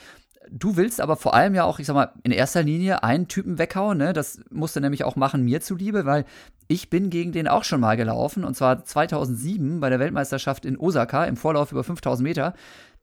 [0.50, 3.60] du willst aber vor allem ja auch, ich sag mal, in erster Linie einen Typen
[3.60, 4.12] weghauen, ne?
[4.12, 6.24] Das musst du nämlich auch machen mir zuliebe, weil
[6.66, 10.76] ich bin gegen den auch schon mal gelaufen und zwar 2007 bei der Weltmeisterschaft in
[10.76, 12.54] Osaka im Vorlauf über 5000 Meter.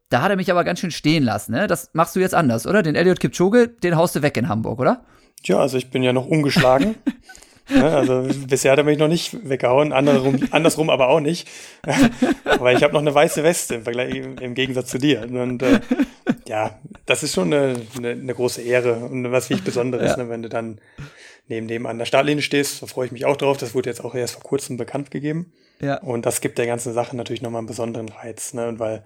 [0.10, 1.68] Da hat er mich aber ganz schön stehen lassen, ne?
[1.68, 2.84] Das machst du jetzt anders, oder?
[2.84, 5.06] Den Elliot Kipchoge, den haust du weg in Hamburg, oder?
[5.44, 6.96] Tja, also ich bin ja noch ungeschlagen.
[7.70, 11.48] ja, ne, also bisher hat er mich noch nicht weggehauen, andersrum, andersrum aber auch nicht.
[12.46, 15.24] aber ich habe noch eine weiße Weste im, Vergleich, im Gegensatz zu dir.
[15.24, 15.82] Und äh,
[16.48, 20.24] ja, das ist schon eine, eine, eine, große Ehre und was wirklich Besonderes, ja.
[20.24, 20.80] ne, wenn du dann
[21.48, 22.82] neben dem an der Startlinie stehst.
[22.82, 23.58] Da freue ich mich auch drauf.
[23.58, 25.52] Das wurde jetzt auch erst vor kurzem bekannt gegeben.
[25.82, 25.98] Ja.
[26.00, 28.70] Und das gibt der ganzen Sache natürlich nochmal einen besonderen Reiz, ne?
[28.70, 29.04] Und weil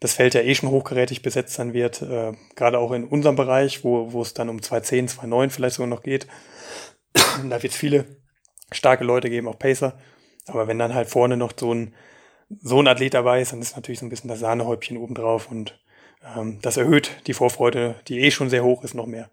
[0.00, 3.84] das Feld ja eh schon hochgerätig besetzt sein wird, äh, gerade auch in unserem Bereich,
[3.84, 6.26] wo, wo es dann um 210, 209 vielleicht sogar noch geht.
[7.12, 8.04] da wird es viele
[8.72, 9.98] starke Leute geben, auch Pacer.
[10.46, 11.94] Aber wenn dann halt vorne noch so ein,
[12.60, 15.80] so ein Athlet dabei ist, dann ist natürlich so ein bisschen das Sahnehäubchen obendrauf und
[16.36, 19.30] ähm, das erhöht die Vorfreude, die eh schon sehr hoch ist, noch mehr.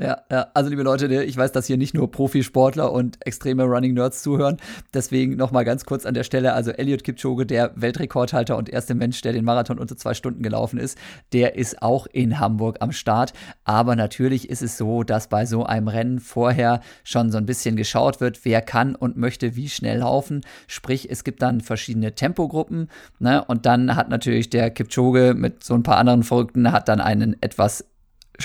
[0.00, 3.94] Ja, ja, also liebe Leute, ich weiß, dass hier nicht nur Profisportler und extreme Running
[3.94, 4.58] Nerds zuhören.
[4.94, 9.20] Deswegen nochmal ganz kurz an der Stelle, also Elliot Kipchoge, der Weltrekordhalter und erste Mensch,
[9.22, 10.96] der den Marathon unter zwei Stunden gelaufen ist,
[11.32, 13.32] der ist auch in Hamburg am Start.
[13.64, 17.74] Aber natürlich ist es so, dass bei so einem Rennen vorher schon so ein bisschen
[17.74, 20.42] geschaut wird, wer kann und möchte wie schnell laufen.
[20.68, 22.88] Sprich, es gibt dann verschiedene Tempogruppen,
[23.18, 23.44] ne?
[23.44, 27.36] Und dann hat natürlich der Kipchoge mit so ein paar anderen Verrückten hat dann einen
[27.42, 27.84] etwas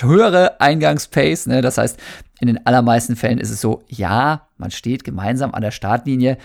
[0.00, 1.46] höhere Eingangspace.
[1.46, 1.60] Ne?
[1.62, 1.98] Das heißt,
[2.40, 6.38] in den allermeisten Fällen ist es so, ja, man steht gemeinsam an der Startlinie,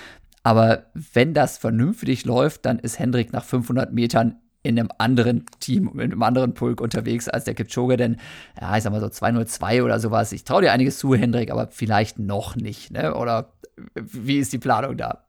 [0.44, 5.90] aber wenn das vernünftig läuft, dann ist Hendrik nach 500 Metern in einem anderen Team,
[5.94, 8.18] in einem anderen Pulk unterwegs als der Kipchoge, denn,
[8.60, 10.32] ja, ich sag mal so 202 oder sowas.
[10.32, 13.16] Ich traue dir einiges zu, Hendrik, aber vielleicht noch nicht, ne?
[13.16, 13.54] Oder
[13.96, 15.24] wie ist die Planung da?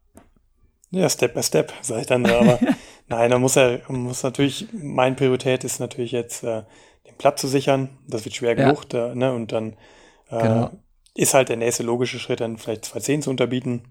[0.91, 2.27] Ja, Step by Step, sage ich dann.
[2.27, 2.59] Aber
[3.09, 6.63] nein, man muss man muss natürlich, meine Priorität ist natürlich jetzt, äh,
[7.21, 7.91] Platz zu sichern.
[8.09, 8.65] Das wird schwer ja.
[8.65, 9.33] genug, da, ne?
[9.33, 9.75] Und dann
[10.31, 10.71] äh, genau.
[11.15, 13.83] ist halt der nächste logische Schritt, dann vielleicht 210 zu unterbieten.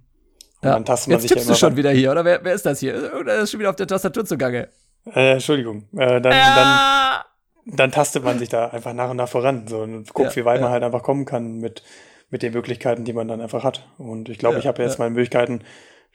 [0.62, 0.74] Und ja.
[0.74, 2.80] dann tastet man Jetzt sich ja du schon wieder hier, oder wer, wer ist das
[2.80, 3.14] hier?
[3.20, 4.70] Oder ist schon wieder auf der Tastatur zugange?
[5.06, 5.84] Äh, Entschuldigung.
[5.96, 7.24] Äh, dann, ja.
[7.66, 10.36] dann, dann tastet man sich da einfach nach und nach voran so, und guckt, ja,
[10.36, 11.84] wie weit man halt einfach kommen kann mit,
[12.32, 13.88] mit den Möglichkeiten, die man dann einfach hat.
[14.00, 15.62] Und ich glaube, ich habe jetzt meine Möglichkeiten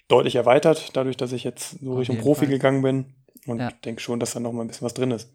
[0.08, 2.54] deutlich erweitert, dadurch, dass ich jetzt so Richtung Profi Fall.
[2.54, 3.14] gegangen bin.
[3.46, 5.30] Und denke schon, dass da noch mal ein bisschen was drin ist.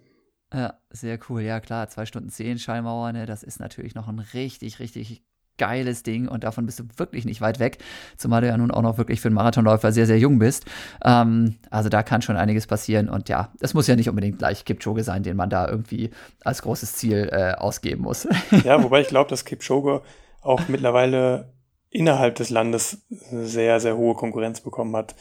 [0.54, 1.42] Ja, sehr cool.
[1.42, 5.24] Ja, klar, zwei Stunden zehn Schallmauer, ne, das ist natürlich noch ein richtig, richtig
[5.60, 7.78] geiles Ding und davon bist du wirklich nicht weit weg,
[8.18, 10.66] zumal du ja nun auch noch wirklich für einen Marathonläufer sehr, sehr jung bist.
[11.04, 14.66] Ähm, also da kann schon einiges passieren und ja, es muss ja nicht unbedingt gleich
[14.66, 16.10] Kipchoge sein, den man da irgendwie
[16.44, 18.28] als großes Ziel äh, ausgeben muss.
[18.64, 20.02] Ja, wobei ich glaube, dass Kipchoge
[20.42, 21.54] auch mittlerweile
[21.90, 25.16] innerhalb des Landes sehr, sehr hohe Konkurrenz bekommen hat.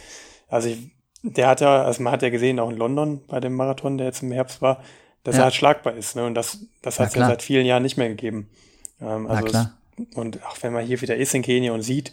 [0.49, 0.91] Also ich,
[1.23, 4.07] der hat ja, also man hat ja gesehen, auch in London bei dem Marathon, der
[4.07, 4.83] jetzt im Herbst war,
[5.25, 5.43] dass ja.
[5.43, 6.17] er halt schlagbar ist.
[6.17, 6.25] Ne?
[6.25, 8.49] Und das, das hat es ja, seit vielen Jahren nicht mehr gegeben.
[9.01, 9.69] Ähm, also es,
[10.15, 12.13] und auch wenn man hier wieder ist in Kenia und sieht,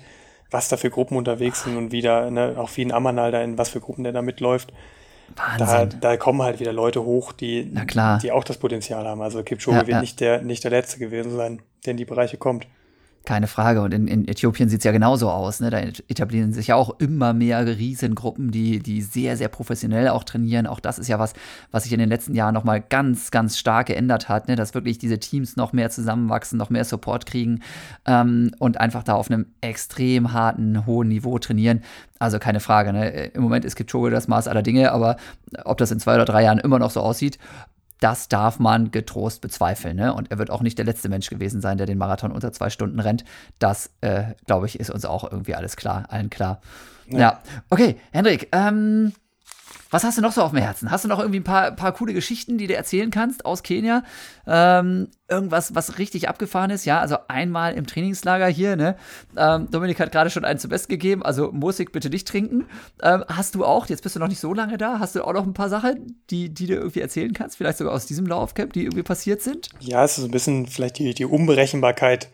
[0.52, 3.58] was da für Gruppen unterwegs sind und wieder, ne, auch wie in Amanal da in
[3.58, 4.74] was für Gruppen der da mitläuft,
[5.58, 7.74] da, da, kommen halt wieder Leute hoch, die,
[8.22, 9.22] die auch das Potenzial haben.
[9.22, 12.38] Also Kipchoge ja, wird Nicht, der, nicht der Letzte gewesen sein, der in die Bereiche
[12.38, 12.68] kommt.
[13.26, 13.82] Keine Frage.
[13.82, 15.60] Und in, in Äthiopien sieht es ja genauso aus.
[15.60, 15.72] Ne?
[15.72, 20.68] Da etablieren sich ja auch immer mehr Riesengruppen, die, die sehr, sehr professionell auch trainieren.
[20.68, 21.34] Auch das ist ja was,
[21.72, 24.56] was sich in den letzten Jahren nochmal ganz, ganz stark geändert hat, ne?
[24.56, 27.62] dass wirklich diese Teams noch mehr zusammenwachsen, noch mehr Support kriegen
[28.06, 31.82] ähm, und einfach da auf einem extrem harten, hohen Niveau trainieren.
[32.20, 32.94] Also keine Frage.
[32.94, 33.26] Ne?
[33.34, 35.18] Im Moment ist Kipchoge das Maß aller Dinge, aber
[35.64, 37.40] ob das in zwei oder drei Jahren immer noch so aussieht,
[38.00, 39.96] das darf man getrost bezweifeln.
[39.96, 40.14] Ne?
[40.14, 42.70] Und er wird auch nicht der letzte Mensch gewesen sein, der den Marathon unter zwei
[42.70, 43.24] Stunden rennt.
[43.60, 46.62] Das, äh, glaube ich, ist uns auch irgendwie alles klar, allen klar.
[47.08, 47.40] Ja, ja.
[47.70, 49.14] okay, Hendrik, ähm,
[49.90, 50.92] was hast du noch so auf dem Herzen?
[50.92, 54.04] Hast du noch irgendwie ein paar, paar coole Geschichten, die du erzählen kannst aus Kenia?
[54.48, 56.86] Ähm, irgendwas, was richtig abgefahren ist?
[56.86, 58.96] Ja, also einmal im Trainingslager hier, ne?
[59.38, 62.66] Ähm, Dominik hat gerade schon einen zum Besten gegeben, also Musik bitte nicht trinken.
[63.02, 65.34] Ähm, hast du auch, jetzt bist du noch nicht so lange da, hast du auch
[65.34, 67.58] noch ein paar Sachen, die, die du irgendwie erzählen kannst?
[67.58, 69.70] Vielleicht sogar aus diesem Laufcamp, die irgendwie passiert sind?
[69.80, 72.30] Ja, es ist ein bisschen vielleicht die, die Unberechenbarkeit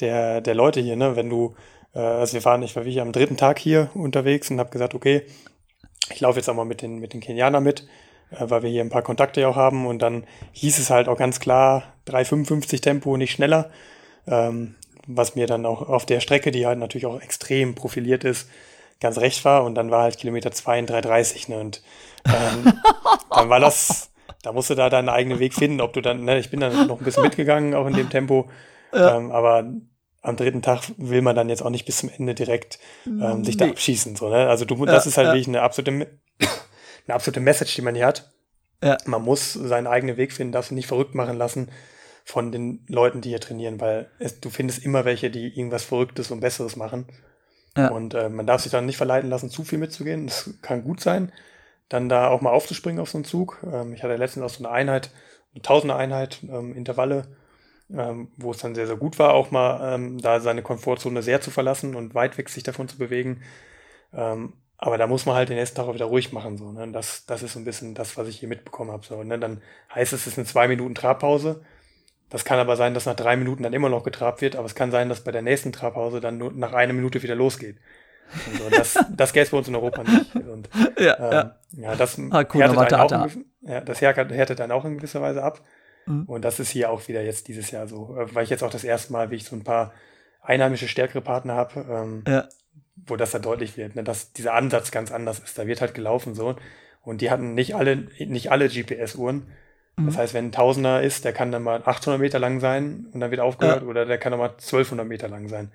[0.00, 1.16] der, der Leute hier, ne?
[1.16, 1.54] Wenn du,
[1.94, 4.94] äh, also wir waren, ich war wie am dritten Tag hier unterwegs und habe gesagt,
[4.94, 5.24] okay,
[6.12, 7.86] ich laufe jetzt auch mal mit den, mit den Kenianern mit,
[8.30, 9.86] äh, weil wir hier ein paar Kontakte ja auch haben.
[9.86, 13.70] Und dann hieß es halt auch ganz klar 3,55 Tempo, nicht schneller.
[14.26, 14.74] Ähm,
[15.06, 18.48] was mir dann auch auf der Strecke, die halt natürlich auch extrem profiliert ist,
[19.00, 19.64] ganz recht war.
[19.64, 21.50] Und dann war halt Kilometer 2 in 3,30.
[21.50, 21.58] Ne?
[21.58, 21.82] Und
[22.26, 22.72] ähm,
[23.30, 24.10] dann war das,
[24.42, 26.86] da musst du da deinen eigenen Weg finden, ob du dann, ne, ich bin dann
[26.86, 28.48] noch ein bisschen mitgegangen, auch in dem Tempo.
[28.92, 29.16] Ja.
[29.16, 29.64] Ähm, aber
[30.22, 33.56] am dritten Tag will man dann jetzt auch nicht bis zum Ende direkt ähm, sich
[33.56, 33.64] nee.
[33.64, 34.16] da abschießen.
[34.16, 34.48] So, ne?
[34.48, 35.32] Also du, das ist halt ja.
[35.32, 35.92] wirklich eine absolute,
[37.06, 38.30] eine absolute Message, die man hier hat.
[38.82, 38.96] Ja.
[39.06, 41.70] Man muss seinen eigenen Weg finden, darf sich nicht verrückt machen lassen
[42.24, 46.30] von den Leuten, die hier trainieren, weil es, du findest immer welche, die irgendwas Verrücktes
[46.30, 47.06] und Besseres machen.
[47.76, 47.88] Ja.
[47.88, 50.26] Und äh, man darf sich dann nicht verleiten lassen, zu viel mitzugehen.
[50.26, 51.32] Das kann gut sein,
[51.88, 53.64] dann da auch mal aufzuspringen auf so einen Zug.
[53.70, 55.10] Ähm, ich hatte letztens auch so eine Einheit,
[55.54, 57.36] eine Tausender Einheit, ähm, Intervalle
[57.96, 61.40] ähm, wo es dann sehr, sehr gut war, auch mal ähm, da seine Komfortzone sehr
[61.40, 63.42] zu verlassen und weit weg sich davon zu bewegen.
[64.12, 66.56] Ähm, aber da muss man halt den nächsten Tag auch wieder ruhig machen.
[66.56, 66.90] So, ne?
[66.90, 69.04] das, das ist so ein bisschen das, was ich hier mitbekommen habe.
[69.04, 69.38] So, ne?
[69.38, 69.60] Dann
[69.94, 71.62] heißt es, es ist eine zwei Minuten Trabpause.
[72.30, 74.74] Das kann aber sein, dass nach drei Minuten dann immer noch getrabt wird, aber es
[74.74, 77.76] kann sein, dass bei der nächsten Trabpause dann nur nach einer Minute wieder losgeht.
[78.58, 80.34] So, das das gäbe es bei uns in Europa nicht.
[80.36, 81.56] Und, ja, ähm, ja.
[81.72, 85.20] ja, das ah, cool, härtet einen auch in, ja, das härtet dann auch in gewisser
[85.20, 85.60] Weise ab.
[86.06, 86.24] Mhm.
[86.24, 88.70] Und das ist hier auch wieder jetzt dieses Jahr so, äh, weil ich jetzt auch
[88.70, 89.92] das erste Mal, wie ich so ein paar
[90.42, 92.48] einheimische stärkere Partner habe, ähm, ja.
[93.06, 95.58] wo das da deutlich wird, ne, dass dieser Ansatz ganz anders ist.
[95.58, 96.56] Da wird halt gelaufen so.
[97.02, 99.46] Und die hatten nicht alle, nicht alle GPS-Uhren.
[99.96, 100.06] Mhm.
[100.06, 103.20] Das heißt, wenn ein Tausender ist, der kann dann mal 800 Meter lang sein und
[103.20, 103.88] dann wird aufgehört, ja.
[103.88, 105.70] oder der kann dann mal 1200 Meter lang sein.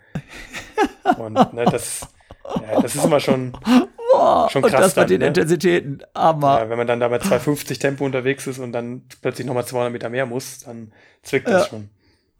[1.17, 2.07] und ne, das,
[2.43, 3.57] ja, das ist immer schon,
[4.17, 4.73] Boah, schon krass.
[4.73, 5.27] Und das dann, mit den ne?
[5.27, 6.03] Intensitäten.
[6.13, 6.59] Aber.
[6.61, 9.91] Ja, wenn man dann da bei 250 Tempo unterwegs ist und dann plötzlich nochmal 200
[9.91, 10.91] Meter mehr muss, dann
[11.23, 11.69] zwickt das ja.
[11.69, 11.89] schon.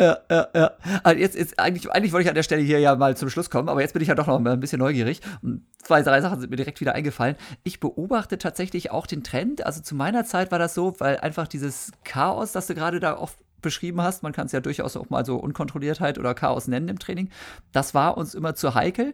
[0.01, 0.71] Ja, ja, ja.
[1.03, 3.49] Also jetzt, jetzt eigentlich, eigentlich wollte ich an der Stelle hier ja mal zum Schluss
[3.49, 5.21] kommen, aber jetzt bin ich ja doch noch ein bisschen neugierig.
[5.41, 7.37] Und zwei, drei Sachen sind mir direkt wieder eingefallen.
[7.63, 9.65] Ich beobachte tatsächlich auch den Trend.
[9.65, 13.17] Also zu meiner Zeit war das so, weil einfach dieses Chaos, das du gerade da
[13.17, 16.89] oft beschrieben hast, man kann es ja durchaus auch mal so Unkontrolliertheit oder Chaos nennen
[16.89, 17.29] im Training,
[17.71, 19.13] das war uns immer zu heikel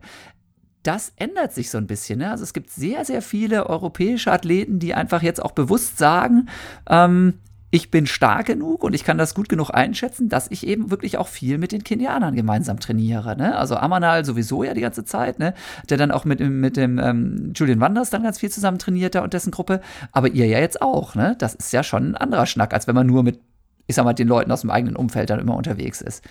[0.83, 2.19] das ändert sich so ein bisschen.
[2.19, 2.31] Ne?
[2.31, 6.49] Also es gibt sehr, sehr viele europäische Athleten, die einfach jetzt auch bewusst sagen,
[6.89, 7.35] ähm,
[7.73, 11.17] ich bin stark genug und ich kann das gut genug einschätzen, dass ich eben wirklich
[11.17, 13.37] auch viel mit den Kenianern gemeinsam trainiere.
[13.37, 13.55] Ne?
[13.55, 15.53] Also Amanal sowieso ja die ganze Zeit, ne?
[15.89, 19.21] der dann auch mit, mit dem ähm, Julian Wanders dann ganz viel zusammen trainiert da
[19.21, 19.79] und dessen Gruppe.
[20.11, 21.15] Aber ihr ja jetzt auch.
[21.15, 21.35] Ne?
[21.39, 23.39] Das ist ja schon ein anderer Schnack, als wenn man nur mit,
[23.87, 26.25] ich sag mal, den Leuten aus dem eigenen Umfeld dann immer unterwegs ist.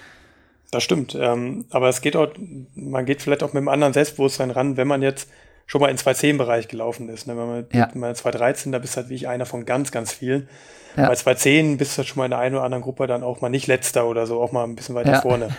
[0.71, 1.17] Das stimmt.
[1.19, 2.29] Ähm, aber es geht auch,
[2.75, 5.29] man geht vielleicht auch mit einem anderen Selbstbewusstsein ran, wenn man jetzt
[5.67, 7.27] schon mal in 2.10-Bereich gelaufen ist.
[7.27, 7.37] Ne?
[7.37, 7.85] Wenn man, ja.
[7.87, 10.49] in 2.13, da bist du halt wie ich einer von ganz, ganz vielen.
[10.97, 11.07] Ja.
[11.07, 13.41] Bei 2.10 bist du halt schon mal in der einen oder anderen Gruppe dann auch
[13.41, 15.21] mal nicht letzter oder so, auch mal ein bisschen weiter ja.
[15.21, 15.55] vorne.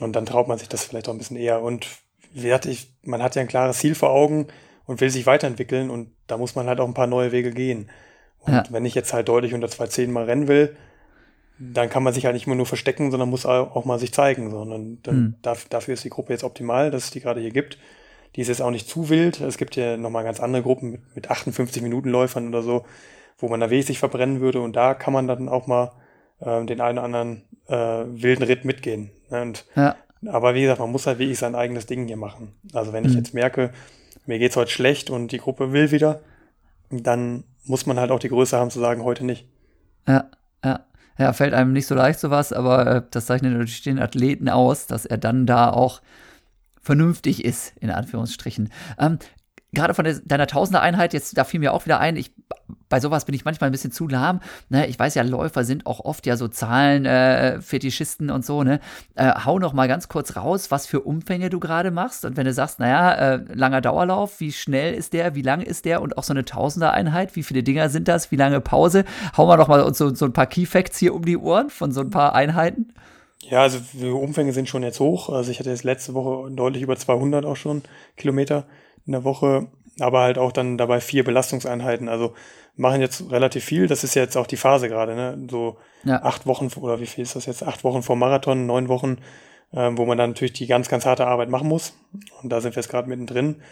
[0.00, 1.62] Und dann traut man sich das vielleicht auch ein bisschen eher.
[1.62, 1.86] Und
[2.32, 4.48] wie gesagt, ich, man hat ja ein klares Ziel vor Augen
[4.84, 7.90] und will sich weiterentwickeln und da muss man halt auch ein paar neue Wege gehen.
[8.40, 8.64] Und ja.
[8.70, 10.76] wenn ich jetzt halt deutlich unter 2.10 mal rennen will,
[11.58, 14.50] dann kann man sich halt nicht immer nur verstecken, sondern muss auch mal sich zeigen.
[14.50, 15.34] Sondern mhm.
[15.40, 17.78] dafür ist die Gruppe jetzt optimal, dass es die gerade hier gibt.
[18.34, 19.40] Die ist jetzt auch nicht zu wild.
[19.40, 22.84] Es gibt ja nochmal ganz andere Gruppen mit, mit 58 Minuten Läufern oder so,
[23.38, 24.60] wo man da wesentlich verbrennen würde.
[24.60, 25.92] Und da kann man dann auch mal
[26.40, 29.10] äh, den einen oder anderen äh, wilden Ritt mitgehen.
[29.30, 29.40] Ne?
[29.40, 29.96] Und, ja.
[30.26, 32.54] Aber wie gesagt, man muss halt wirklich sein eigenes Ding hier machen.
[32.74, 33.10] Also wenn mhm.
[33.10, 33.72] ich jetzt merke,
[34.26, 36.20] mir geht's heute schlecht und die Gruppe will wieder,
[36.90, 39.48] dann muss man halt auch die Größe haben zu sagen, heute nicht.
[40.06, 40.30] Ja,
[41.18, 41.32] ja.
[41.32, 45.06] Fällt einem nicht so leicht sowas, aber äh, das zeichnet natürlich den Athleten aus, dass
[45.06, 46.00] er dann da auch
[46.80, 48.70] vernünftig ist, in Anführungsstrichen.
[48.98, 49.18] Ähm,
[49.72, 52.32] gerade von deiner Tausender-Einheit, jetzt, da fiel mir auch wieder ein, ich,
[52.88, 54.40] bei sowas bin ich manchmal ein bisschen zu lahm.
[54.68, 54.86] Ne?
[54.86, 58.62] Ich weiß ja, Läufer sind auch oft ja so Zahlen-Fetischisten äh, und so.
[58.62, 58.80] Ne?
[59.16, 62.24] Äh, hau noch mal ganz kurz raus, was für Umfänge du gerade machst.
[62.24, 65.84] Und wenn du sagst, naja, äh, langer Dauerlauf, wie schnell ist der, wie lang ist
[65.84, 69.04] der und auch so eine Tausender-Einheit, wie viele Dinger sind das, wie lange Pause?
[69.36, 72.00] Hau mal doch mal so, so ein paar Key-Facts hier um die Ohren von so
[72.00, 72.92] ein paar Einheiten.
[73.40, 73.78] Ja, also
[74.16, 75.28] Umfänge sind schon jetzt hoch.
[75.28, 77.82] Also ich hatte jetzt letzte Woche deutlich über 200 auch schon
[78.16, 78.66] Kilometer
[79.06, 79.68] in der Woche,
[80.00, 82.08] aber halt auch dann dabei vier Belastungseinheiten.
[82.08, 82.34] Also
[82.76, 83.86] machen jetzt relativ viel.
[83.86, 85.38] Das ist jetzt auch die Phase gerade, ne?
[85.50, 86.22] So ja.
[86.22, 87.62] acht Wochen oder wie viel ist das jetzt?
[87.62, 89.18] Acht Wochen vor Marathon, neun Wochen,
[89.72, 91.94] ähm, wo man dann natürlich die ganz, ganz harte Arbeit machen muss.
[92.42, 93.62] Und da sind wir jetzt gerade mittendrin.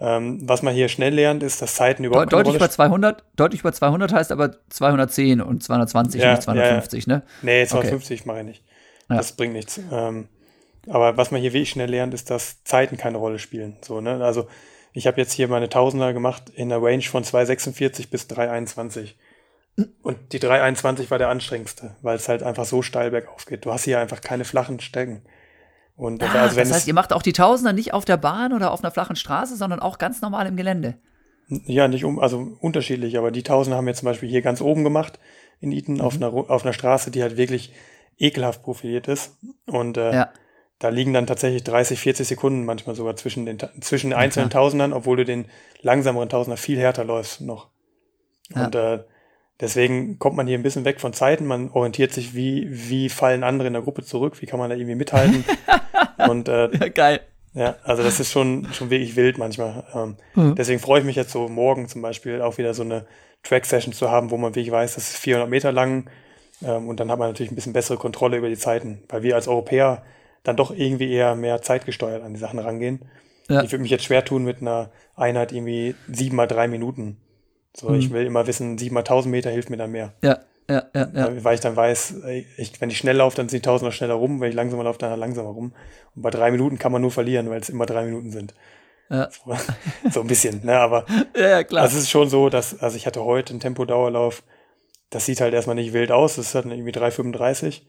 [0.00, 3.60] Ähm, was man hier schnell lernt, ist, dass Zeiten überhaupt De Deutlich über 200, deutlich
[3.60, 7.18] über 200 heißt aber 210 und 220, ja, nicht 250, ja, ja.
[7.18, 7.24] ne?
[7.42, 8.28] Nee, 250 okay.
[8.28, 8.64] mache ich nicht.
[9.08, 9.80] Das bringt nichts.
[9.92, 10.28] Ähm,
[10.88, 13.76] aber was man hier wirklich schnell lernt, ist, dass Zeiten keine Rolle spielen.
[13.82, 14.24] So, ne?
[14.24, 14.48] Also
[14.94, 19.14] ich habe jetzt hier meine Tausender gemacht in der Range von 2,46 bis 3,21.
[20.02, 23.66] Und die 3,21 war der anstrengendste, weil es halt einfach so steil bergauf geht.
[23.66, 25.22] Du hast hier einfach keine flachen Stecken.
[25.96, 28.70] Und ah, also das heißt, ihr macht auch die Tausender nicht auf der Bahn oder
[28.70, 30.94] auf einer flachen Straße, sondern auch ganz normal im Gelände.
[31.48, 34.84] Ja, nicht um, also unterschiedlich, aber die Tausender haben wir zum Beispiel hier ganz oben
[34.84, 35.18] gemacht
[35.60, 36.00] in Eton mhm.
[36.02, 37.72] auf, einer, auf einer Straße, die halt wirklich
[38.16, 39.36] ekelhaft profiliert ist.
[39.66, 40.28] Und äh, ja
[40.84, 44.58] da liegen dann tatsächlich 30, 40 Sekunden manchmal sogar zwischen den, zwischen den einzelnen okay.
[44.58, 45.46] Tausendern, obwohl du den
[45.80, 47.68] langsameren Tausender viel härter läufst noch.
[48.54, 48.66] Ja.
[48.66, 48.98] Und äh,
[49.58, 51.46] deswegen kommt man hier ein bisschen weg von Zeiten.
[51.46, 54.76] Man orientiert sich, wie, wie fallen andere in der Gruppe zurück, wie kann man da
[54.76, 55.46] irgendwie mithalten.
[56.28, 57.20] Und äh, ja, geil.
[57.54, 59.84] Ja, also das ist schon, schon wirklich wild manchmal.
[59.94, 60.54] Ähm, mhm.
[60.54, 63.06] Deswegen freue ich mich jetzt so morgen zum Beispiel auch wieder so eine
[63.42, 66.10] Track-Session zu haben, wo man wirklich weiß, das ist 400 Meter lang.
[66.62, 69.02] Ähm, und dann hat man natürlich ein bisschen bessere Kontrolle über die Zeiten.
[69.08, 70.02] Weil wir als Europäer
[70.44, 73.00] dann doch irgendwie eher mehr zeitgesteuert an die Sachen rangehen.
[73.48, 73.62] Ja.
[73.62, 77.18] Ich würde mich jetzt schwer tun mit einer Einheit irgendwie sieben mal drei Minuten.
[77.76, 77.98] So, mhm.
[77.98, 80.14] ich will immer wissen, sieben mal tausend Meter hilft mir dann mehr.
[80.22, 80.38] Ja,
[80.70, 81.44] ja, ja, ja.
[81.44, 82.22] Weil ich dann weiß,
[82.56, 84.98] ich, wenn ich schnell laufe, dann sind die Tausender schneller rum, wenn ich langsamer laufe,
[84.98, 85.74] dann langsamer rum.
[86.14, 88.54] Und bei drei Minuten kann man nur verlieren, weil es immer drei Minuten sind.
[89.10, 89.28] Ja.
[89.30, 89.56] So,
[90.10, 90.78] so ein bisschen, ne?
[90.78, 91.04] Aber
[91.36, 91.82] ja, ja, klar.
[91.82, 94.42] das ist schon so, dass, also ich hatte heute einen Tempodauerlauf,
[95.10, 97.82] das sieht halt erstmal nicht wild aus, das ist halt irgendwie 3,35.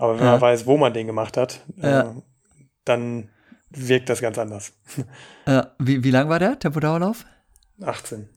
[0.00, 0.32] Aber wenn ja.
[0.32, 2.00] man weiß, wo man den gemacht hat, ja.
[2.00, 2.14] äh,
[2.86, 3.28] dann
[3.68, 4.72] wirkt das ganz anders.
[5.46, 5.72] Ja.
[5.78, 7.24] Wie, wie lang war der Tempodauerlauf?
[7.82, 8.28] 18.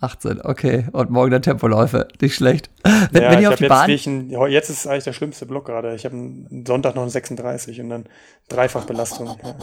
[0.00, 0.86] 18, okay.
[0.92, 2.08] Und morgen der Tempoläufe.
[2.20, 2.70] Nicht schlecht.
[3.10, 3.90] Wenn, ja, wenn ihr auf die Bahn.
[3.90, 5.94] Jetzt, ein, jetzt ist eigentlich der schlimmste Block gerade.
[5.94, 8.04] Ich habe einen Sonntag noch einen 36 und dann
[8.48, 9.36] Dreifachbelastung.
[9.42, 9.54] Ja.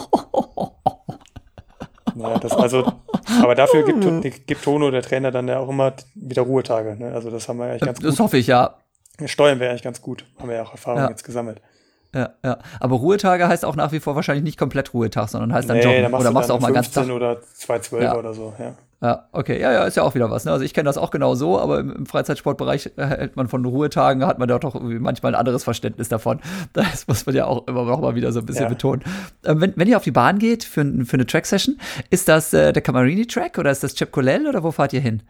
[2.30, 2.94] ja, das also,
[3.42, 6.96] aber dafür gibt, gibt Tono, der Trainer, dann ja auch immer wieder Ruhetage.
[6.96, 7.12] Ne?
[7.12, 8.12] Also das haben wir eigentlich ganz das gut.
[8.14, 8.78] Das hoffe ich, ja.
[9.26, 10.26] Steuern wäre eigentlich ganz gut.
[10.40, 11.10] Haben wir ja auch Erfahrung ja.
[11.10, 11.62] jetzt gesammelt.
[12.16, 12.60] Ja, ja.
[12.80, 15.84] Aber Ruhetage heißt auch nach wie vor wahrscheinlich nicht komplett Ruhetag, sondern heißt dann nee,
[15.84, 16.12] Joggen.
[16.12, 17.10] Da oder machst du auch mal ganz Tag.
[17.10, 18.16] oder 2,12 ja.
[18.16, 18.76] oder so, ja.
[19.02, 19.60] Ja, okay.
[19.60, 20.46] Ja, ja, ist ja auch wieder was.
[20.46, 20.52] Ne?
[20.54, 24.26] Also ich kenne das auch genau so, aber im, im, Freizeitsportbereich hält man von Ruhetagen,
[24.26, 26.40] hat man da doch manchmal ein anderes Verständnis davon.
[26.74, 28.70] Das muss man ja auch immer noch mal wieder so ein bisschen ja.
[28.70, 29.04] betonen.
[29.44, 31.78] Ähm, wenn, wenn ihr auf die Bahn geht für, für eine Track-Session,
[32.10, 35.22] ist das äh, der Camarini-Track oder ist das Chip Colel oder wo fahrt ihr hin?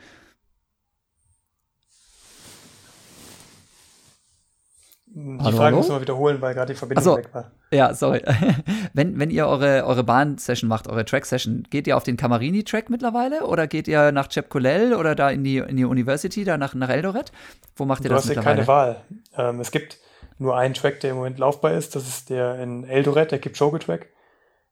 [5.16, 7.18] Die hallo, Frage muss man wiederholen, weil gerade die Verbindung so.
[7.18, 7.52] weg war.
[7.72, 8.24] Ja, sorry.
[8.94, 13.46] wenn, wenn ihr eure, eure Bahn-Session macht, eure Track-Session, geht ihr auf den Camarini-Track mittlerweile
[13.46, 16.90] oder geht ihr nach Chepkolel oder da in die, in die University, da nach, nach
[16.90, 17.32] Eldoret?
[17.76, 18.56] Wo macht ihr du das mittlerweile?
[18.56, 18.98] Du hast ja keine
[19.38, 19.50] Wahl.
[19.54, 20.00] Ähm, es gibt
[20.40, 21.96] nur einen Track, der im Moment laufbar ist.
[21.96, 24.08] Das ist der in Eldoret, der Kipchoge-Track.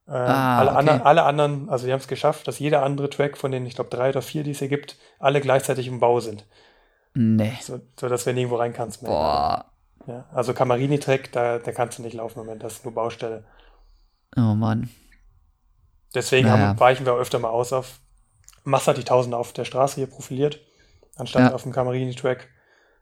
[0.08, 0.80] Ähm, ah, alle, okay.
[0.80, 3.76] anderen, alle anderen, also wir haben es geschafft, dass jeder andere Track von den, ich
[3.76, 6.48] glaube, drei oder vier, die es hier gibt, alle gleichzeitig im Bau sind.
[7.14, 7.54] Nee.
[7.62, 9.04] So, so dass du nirgendwo rein kannst.
[9.04, 9.71] Boah.
[10.08, 13.44] Ja, also Camarini-Track, da, da kannst du nicht laufen im Moment, das ist nur Baustelle.
[14.36, 14.90] Oh Mann.
[16.14, 16.70] Deswegen naja.
[16.70, 18.00] haben, weichen wir öfter mal aus auf
[18.64, 20.60] Massa die Tausende auf der Straße hier profiliert,
[21.16, 21.54] anstatt ja.
[21.54, 22.50] auf dem Camarini-Track.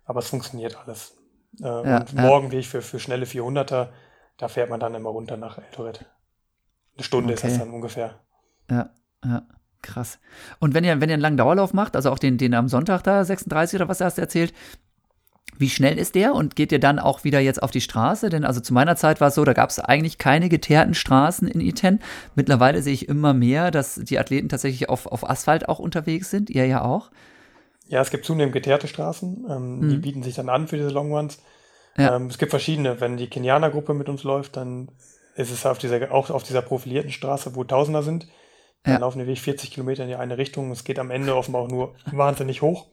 [0.06, 1.18] Aber es funktioniert alles.
[1.60, 3.90] Äh, ja, und morgen gehe ich für, für schnelle 400er,
[4.38, 6.06] da fährt man dann immer runter nach Eldoret.
[6.96, 7.48] Eine Stunde okay.
[7.48, 8.20] ist das dann ungefähr.
[8.70, 8.90] Ja,
[9.24, 9.44] ja.
[9.82, 10.20] Krass.
[10.60, 13.02] Und wenn ihr, wenn ihr einen langen Dauerlauf macht, also auch den, den am Sonntag
[13.04, 14.54] da, 36 oder was hast du erzählt,
[15.58, 18.30] wie schnell ist der und geht ihr dann auch wieder jetzt auf die Straße?
[18.30, 21.48] Denn also zu meiner Zeit war es so, da gab es eigentlich keine geteerten Straßen
[21.48, 22.00] in Iten.
[22.36, 26.50] Mittlerweile sehe ich immer mehr, dass die Athleten tatsächlich auf, auf Asphalt auch unterwegs sind.
[26.50, 27.12] Ihr ja auch.
[27.88, 29.46] Ja, es gibt zunehmend geteerte Straßen.
[29.50, 29.90] Ähm, mhm.
[29.90, 31.40] Die bieten sich dann an für diese Long Ones.
[31.98, 32.16] Ja.
[32.16, 33.02] Ähm, es gibt verschiedene.
[33.02, 34.90] Wenn die Kenianer-Gruppe mit uns läuft, dann
[35.36, 38.28] ist es auf dieser, auch auf dieser profilierten Straße, wo Tausender sind.
[38.84, 39.00] Dann ja.
[39.00, 40.72] laufen wir 40 Kilometer in die eine Richtung.
[40.72, 42.88] Es geht am Ende offenbar auch nur wahnsinnig hoch.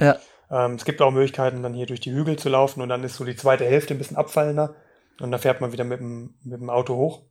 [0.00, 0.16] Ja.
[0.50, 3.16] Ähm, es gibt auch Möglichkeiten, dann hier durch die Hügel zu laufen und dann ist
[3.16, 4.74] so die zweite Hälfte ein bisschen abfallender
[5.20, 7.22] und dann fährt man wieder mit dem, mit dem Auto hoch.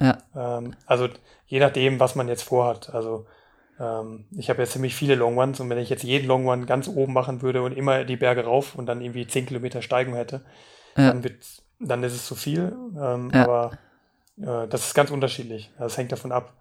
[0.00, 0.18] Ja.
[0.34, 1.08] Ähm, also
[1.46, 2.92] je nachdem, was man jetzt vorhat.
[2.94, 3.26] Also
[3.78, 6.66] ähm, ich habe jetzt ziemlich viele Long Ones und wenn ich jetzt jeden Long One
[6.66, 10.14] ganz oben machen würde und immer die Berge rauf und dann irgendwie 10 Kilometer Steigung
[10.14, 10.42] hätte,
[10.96, 11.08] ja.
[11.08, 11.44] dann, wird,
[11.78, 12.76] dann ist es zu viel.
[13.00, 13.44] Ähm, ja.
[13.44, 13.70] Aber
[14.38, 15.70] äh, das ist ganz unterschiedlich.
[15.78, 16.52] Das hängt davon ab,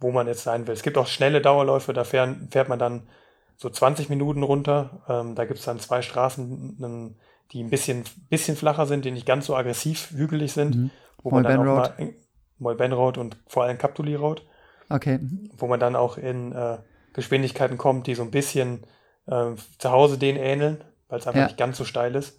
[0.00, 0.74] wo man jetzt sein will.
[0.74, 3.08] Es gibt auch schnelle Dauerläufe, da fährt, fährt man dann
[3.56, 5.02] so 20 Minuten runter.
[5.08, 7.16] Ähm, da gibt es dann zwei Straßen,
[7.52, 10.76] die ein bisschen, bisschen flacher sind, die nicht ganz so aggressiv hügelig sind.
[10.76, 10.90] Mhm.
[11.22, 11.98] Wo man dann auch Road.
[11.98, 12.14] mal
[12.58, 14.42] Molben Road und vor allem Captuli Road.
[14.88, 15.18] Okay.
[15.56, 16.78] Wo man dann auch in äh,
[17.12, 18.84] Geschwindigkeiten kommt, die so ein bisschen
[19.26, 21.46] äh, zu Hause denen ähneln, weil es einfach ja.
[21.46, 22.38] nicht ganz so steil ist.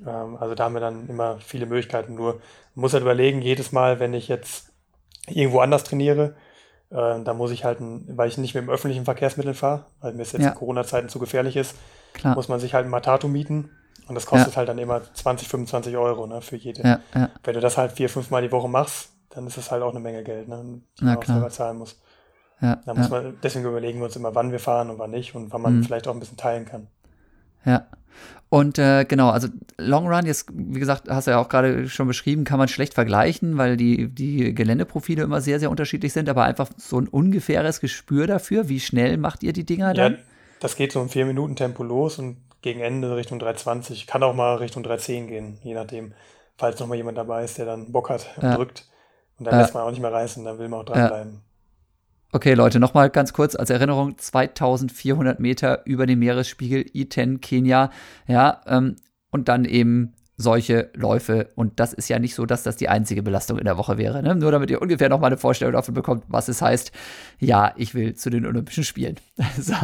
[0.00, 2.14] Ähm, also da haben wir dann immer viele Möglichkeiten.
[2.14, 2.40] Nur
[2.74, 4.72] muss halt überlegen, jedes Mal, wenn ich jetzt
[5.28, 6.34] irgendwo anders trainiere,
[6.92, 10.12] äh, da muss ich halt, ein, weil ich nicht mit dem öffentlichen Verkehrsmittel fahre, weil
[10.12, 10.50] mir es jetzt ja.
[10.50, 11.74] in Corona-Zeiten zu gefährlich ist,
[12.12, 12.34] Klar.
[12.34, 13.70] muss man sich halt ein Matato mieten.
[14.08, 14.56] Und das kostet ja.
[14.56, 16.82] halt dann immer 20, 25 Euro ne, für jede.
[16.82, 17.30] Ja, ja.
[17.44, 19.90] Wenn du das halt vier, fünf Mal die Woche machst, dann ist es halt auch
[19.90, 22.00] eine Menge Geld, ne, die man auch selber zahlen muss.
[22.60, 25.34] Ja, da muss man, deswegen überlegen wir uns immer, wann wir fahren und wann nicht
[25.34, 25.84] und wann man mhm.
[25.84, 26.86] vielleicht auch ein bisschen teilen kann.
[27.64, 27.86] Ja.
[28.48, 29.48] Und äh, genau, also
[29.78, 32.92] Long Run, jetzt, wie gesagt, hast du ja auch gerade schon beschrieben, kann man schlecht
[32.92, 37.80] vergleichen, weil die, die Geländeprofile immer sehr, sehr unterschiedlich sind, aber einfach so ein ungefähres
[37.80, 40.12] Gespür dafür, wie schnell macht ihr die Dinger dann?
[40.12, 40.18] Ja,
[40.60, 44.06] das geht so im 4-Minuten-Tempo los und gegen Ende Richtung 3,20.
[44.06, 46.12] Kann auch mal Richtung 3,10 gehen, je nachdem,
[46.58, 48.54] falls noch mal jemand dabei ist, der dann Bock hat und ja.
[48.54, 48.86] drückt.
[49.38, 49.62] Und dann ja.
[49.62, 51.32] lässt man auch nicht mehr reißen, dann will man auch dranbleiben.
[51.32, 51.40] Ja.
[52.34, 57.90] Okay, Leute, nochmal ganz kurz als Erinnerung: 2400 Meter über dem Meeresspiegel, Iten, Kenia.
[58.26, 58.96] Ja, ähm,
[59.30, 61.50] und dann eben solche Läufe.
[61.56, 64.22] Und das ist ja nicht so, dass das die einzige Belastung in der Woche wäre.
[64.22, 64.34] Ne?
[64.34, 66.90] Nur damit ihr ungefähr nochmal eine Vorstellung davon bekommt, was es heißt.
[67.38, 69.16] Ja, ich will zu den Olympischen Spielen.
[69.58, 69.74] so.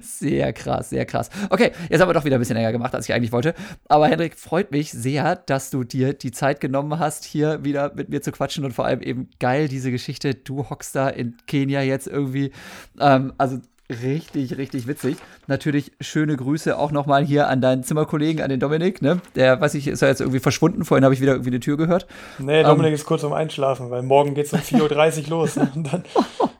[0.00, 1.30] Sehr krass, sehr krass.
[1.50, 3.54] Okay, jetzt haben wir doch wieder ein bisschen länger gemacht, als ich eigentlich wollte.
[3.88, 8.08] Aber Hendrik, freut mich sehr, dass du dir die Zeit genommen hast, hier wieder mit
[8.08, 10.34] mir zu quatschen und vor allem eben geil, diese Geschichte.
[10.34, 12.52] Du hockst da in Kenia jetzt irgendwie.
[13.00, 13.60] Ähm, also
[13.90, 15.16] richtig, richtig witzig.
[15.46, 19.20] Natürlich schöne Grüße auch nochmal hier an deinen Zimmerkollegen, an den Dominik, ne?
[19.34, 20.84] Der, weiß ich, ist ja jetzt irgendwie verschwunden.
[20.84, 22.06] Vorhin habe ich wieder irgendwie eine Tür gehört.
[22.38, 25.56] Nee, Dominik ähm, ist kurz um Einschlafen, weil morgen geht es um 4.30 Uhr los.
[25.56, 25.70] Ne?
[25.74, 26.04] Und dann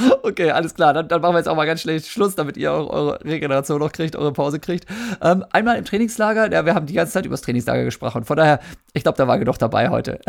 [0.22, 0.92] Okay, alles klar.
[0.92, 3.80] Dann, dann, machen wir jetzt auch mal ganz schnell Schluss, damit ihr eure, eure Regeneration
[3.80, 4.86] noch kriegt, eure Pause kriegt.
[5.22, 8.24] Ähm, einmal im Trainingslager, ja, wir haben die ganze Zeit über das Trainingslager gesprochen.
[8.24, 8.60] Von daher,
[8.92, 10.20] ich glaube, da war genug dabei heute.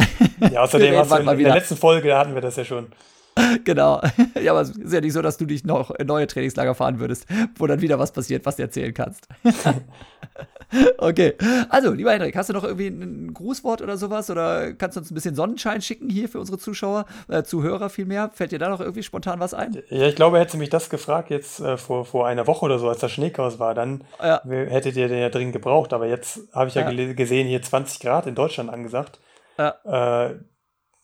[0.51, 2.87] Ja, außerdem hast du in, in der letzten Folge, da hatten wir das ja schon.
[3.63, 4.01] Genau.
[4.41, 6.99] Ja, aber es ist ja nicht so, dass du dich noch in neue Trainingslager fahren
[6.99, 7.25] würdest,
[7.55, 9.27] wo dann wieder was passiert, was du erzählen kannst.
[10.97, 11.33] okay.
[11.69, 14.29] Also, lieber Henrik, hast du noch irgendwie ein Grußwort oder sowas?
[14.29, 18.31] Oder kannst du uns ein bisschen Sonnenschein schicken hier für unsere Zuschauer, äh, Zuhörer vielmehr?
[18.33, 19.81] Fällt dir da noch irgendwie spontan was ein?
[19.89, 22.79] Ja, ich glaube, hättest du mich das gefragt jetzt äh, vor, vor einer Woche oder
[22.79, 24.41] so, als das Schneechaos war, dann ja.
[24.45, 25.93] hättet ihr den ja dringend gebraucht.
[25.93, 29.19] Aber jetzt habe ich ja, ja, gesehen, hier 20 Grad in Deutschland angesagt.
[29.57, 30.27] Ja.
[30.29, 30.35] Äh,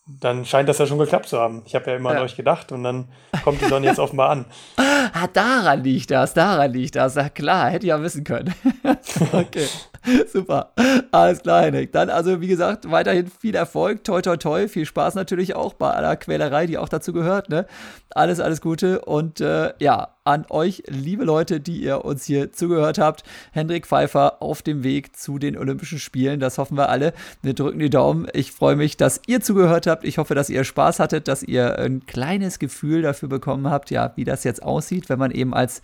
[0.07, 1.63] dann scheint das ja schon geklappt zu haben.
[1.65, 2.19] Ich habe ja immer ja.
[2.19, 3.09] an euch gedacht und dann
[3.43, 4.45] kommt die Sonne jetzt offenbar an.
[5.13, 7.15] Ah, daran liegt das, daran liegt das.
[7.15, 8.53] Ja, klar, hätte ich ja wissen können.
[9.31, 9.67] okay.
[10.31, 10.71] Super.
[11.11, 11.91] Alles klar, Henrik.
[11.91, 14.03] Dann also, wie gesagt, weiterhin viel Erfolg.
[14.03, 14.67] Toi, toi, toi.
[14.67, 17.49] Viel Spaß natürlich auch bei aller Quälerei, die auch dazu gehört.
[17.49, 17.65] Ne?
[18.11, 19.01] Alles, alles Gute.
[19.01, 23.23] Und äh, ja, an euch, liebe Leute, die ihr uns hier zugehört habt.
[23.51, 26.39] Hendrik Pfeiffer auf dem Weg zu den Olympischen Spielen.
[26.39, 27.13] Das hoffen wir alle.
[27.41, 28.27] Wir drücken die Daumen.
[28.33, 30.03] Ich freue mich, dass ihr zugehört habt.
[30.03, 34.13] Ich hoffe, dass ihr Spaß hattet, dass ihr ein kleines Gefühl dafür bekommen habt, ja,
[34.15, 35.81] wie das jetzt aussieht, wenn man eben als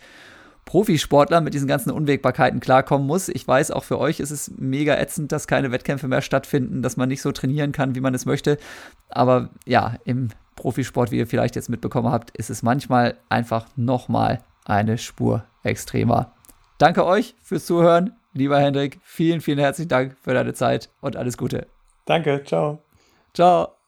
[0.65, 3.30] Profisportler mit diesen ganzen Unwägbarkeiten klarkommen muss.
[3.30, 6.98] Ich weiß, auch für euch ist es mega ätzend, dass keine Wettkämpfe mehr stattfinden, dass
[6.98, 8.57] man nicht so trainieren kann, wie man es möchte.
[9.10, 14.40] Aber ja, im Profisport, wie ihr vielleicht jetzt mitbekommen habt, ist es manchmal einfach nochmal
[14.65, 16.34] eine Spur extremer.
[16.77, 18.14] Danke euch fürs Zuhören.
[18.34, 21.68] Lieber Hendrik, vielen, vielen herzlichen Dank für deine Zeit und alles Gute.
[22.06, 22.80] Danke, ciao.
[23.34, 23.82] Ciao.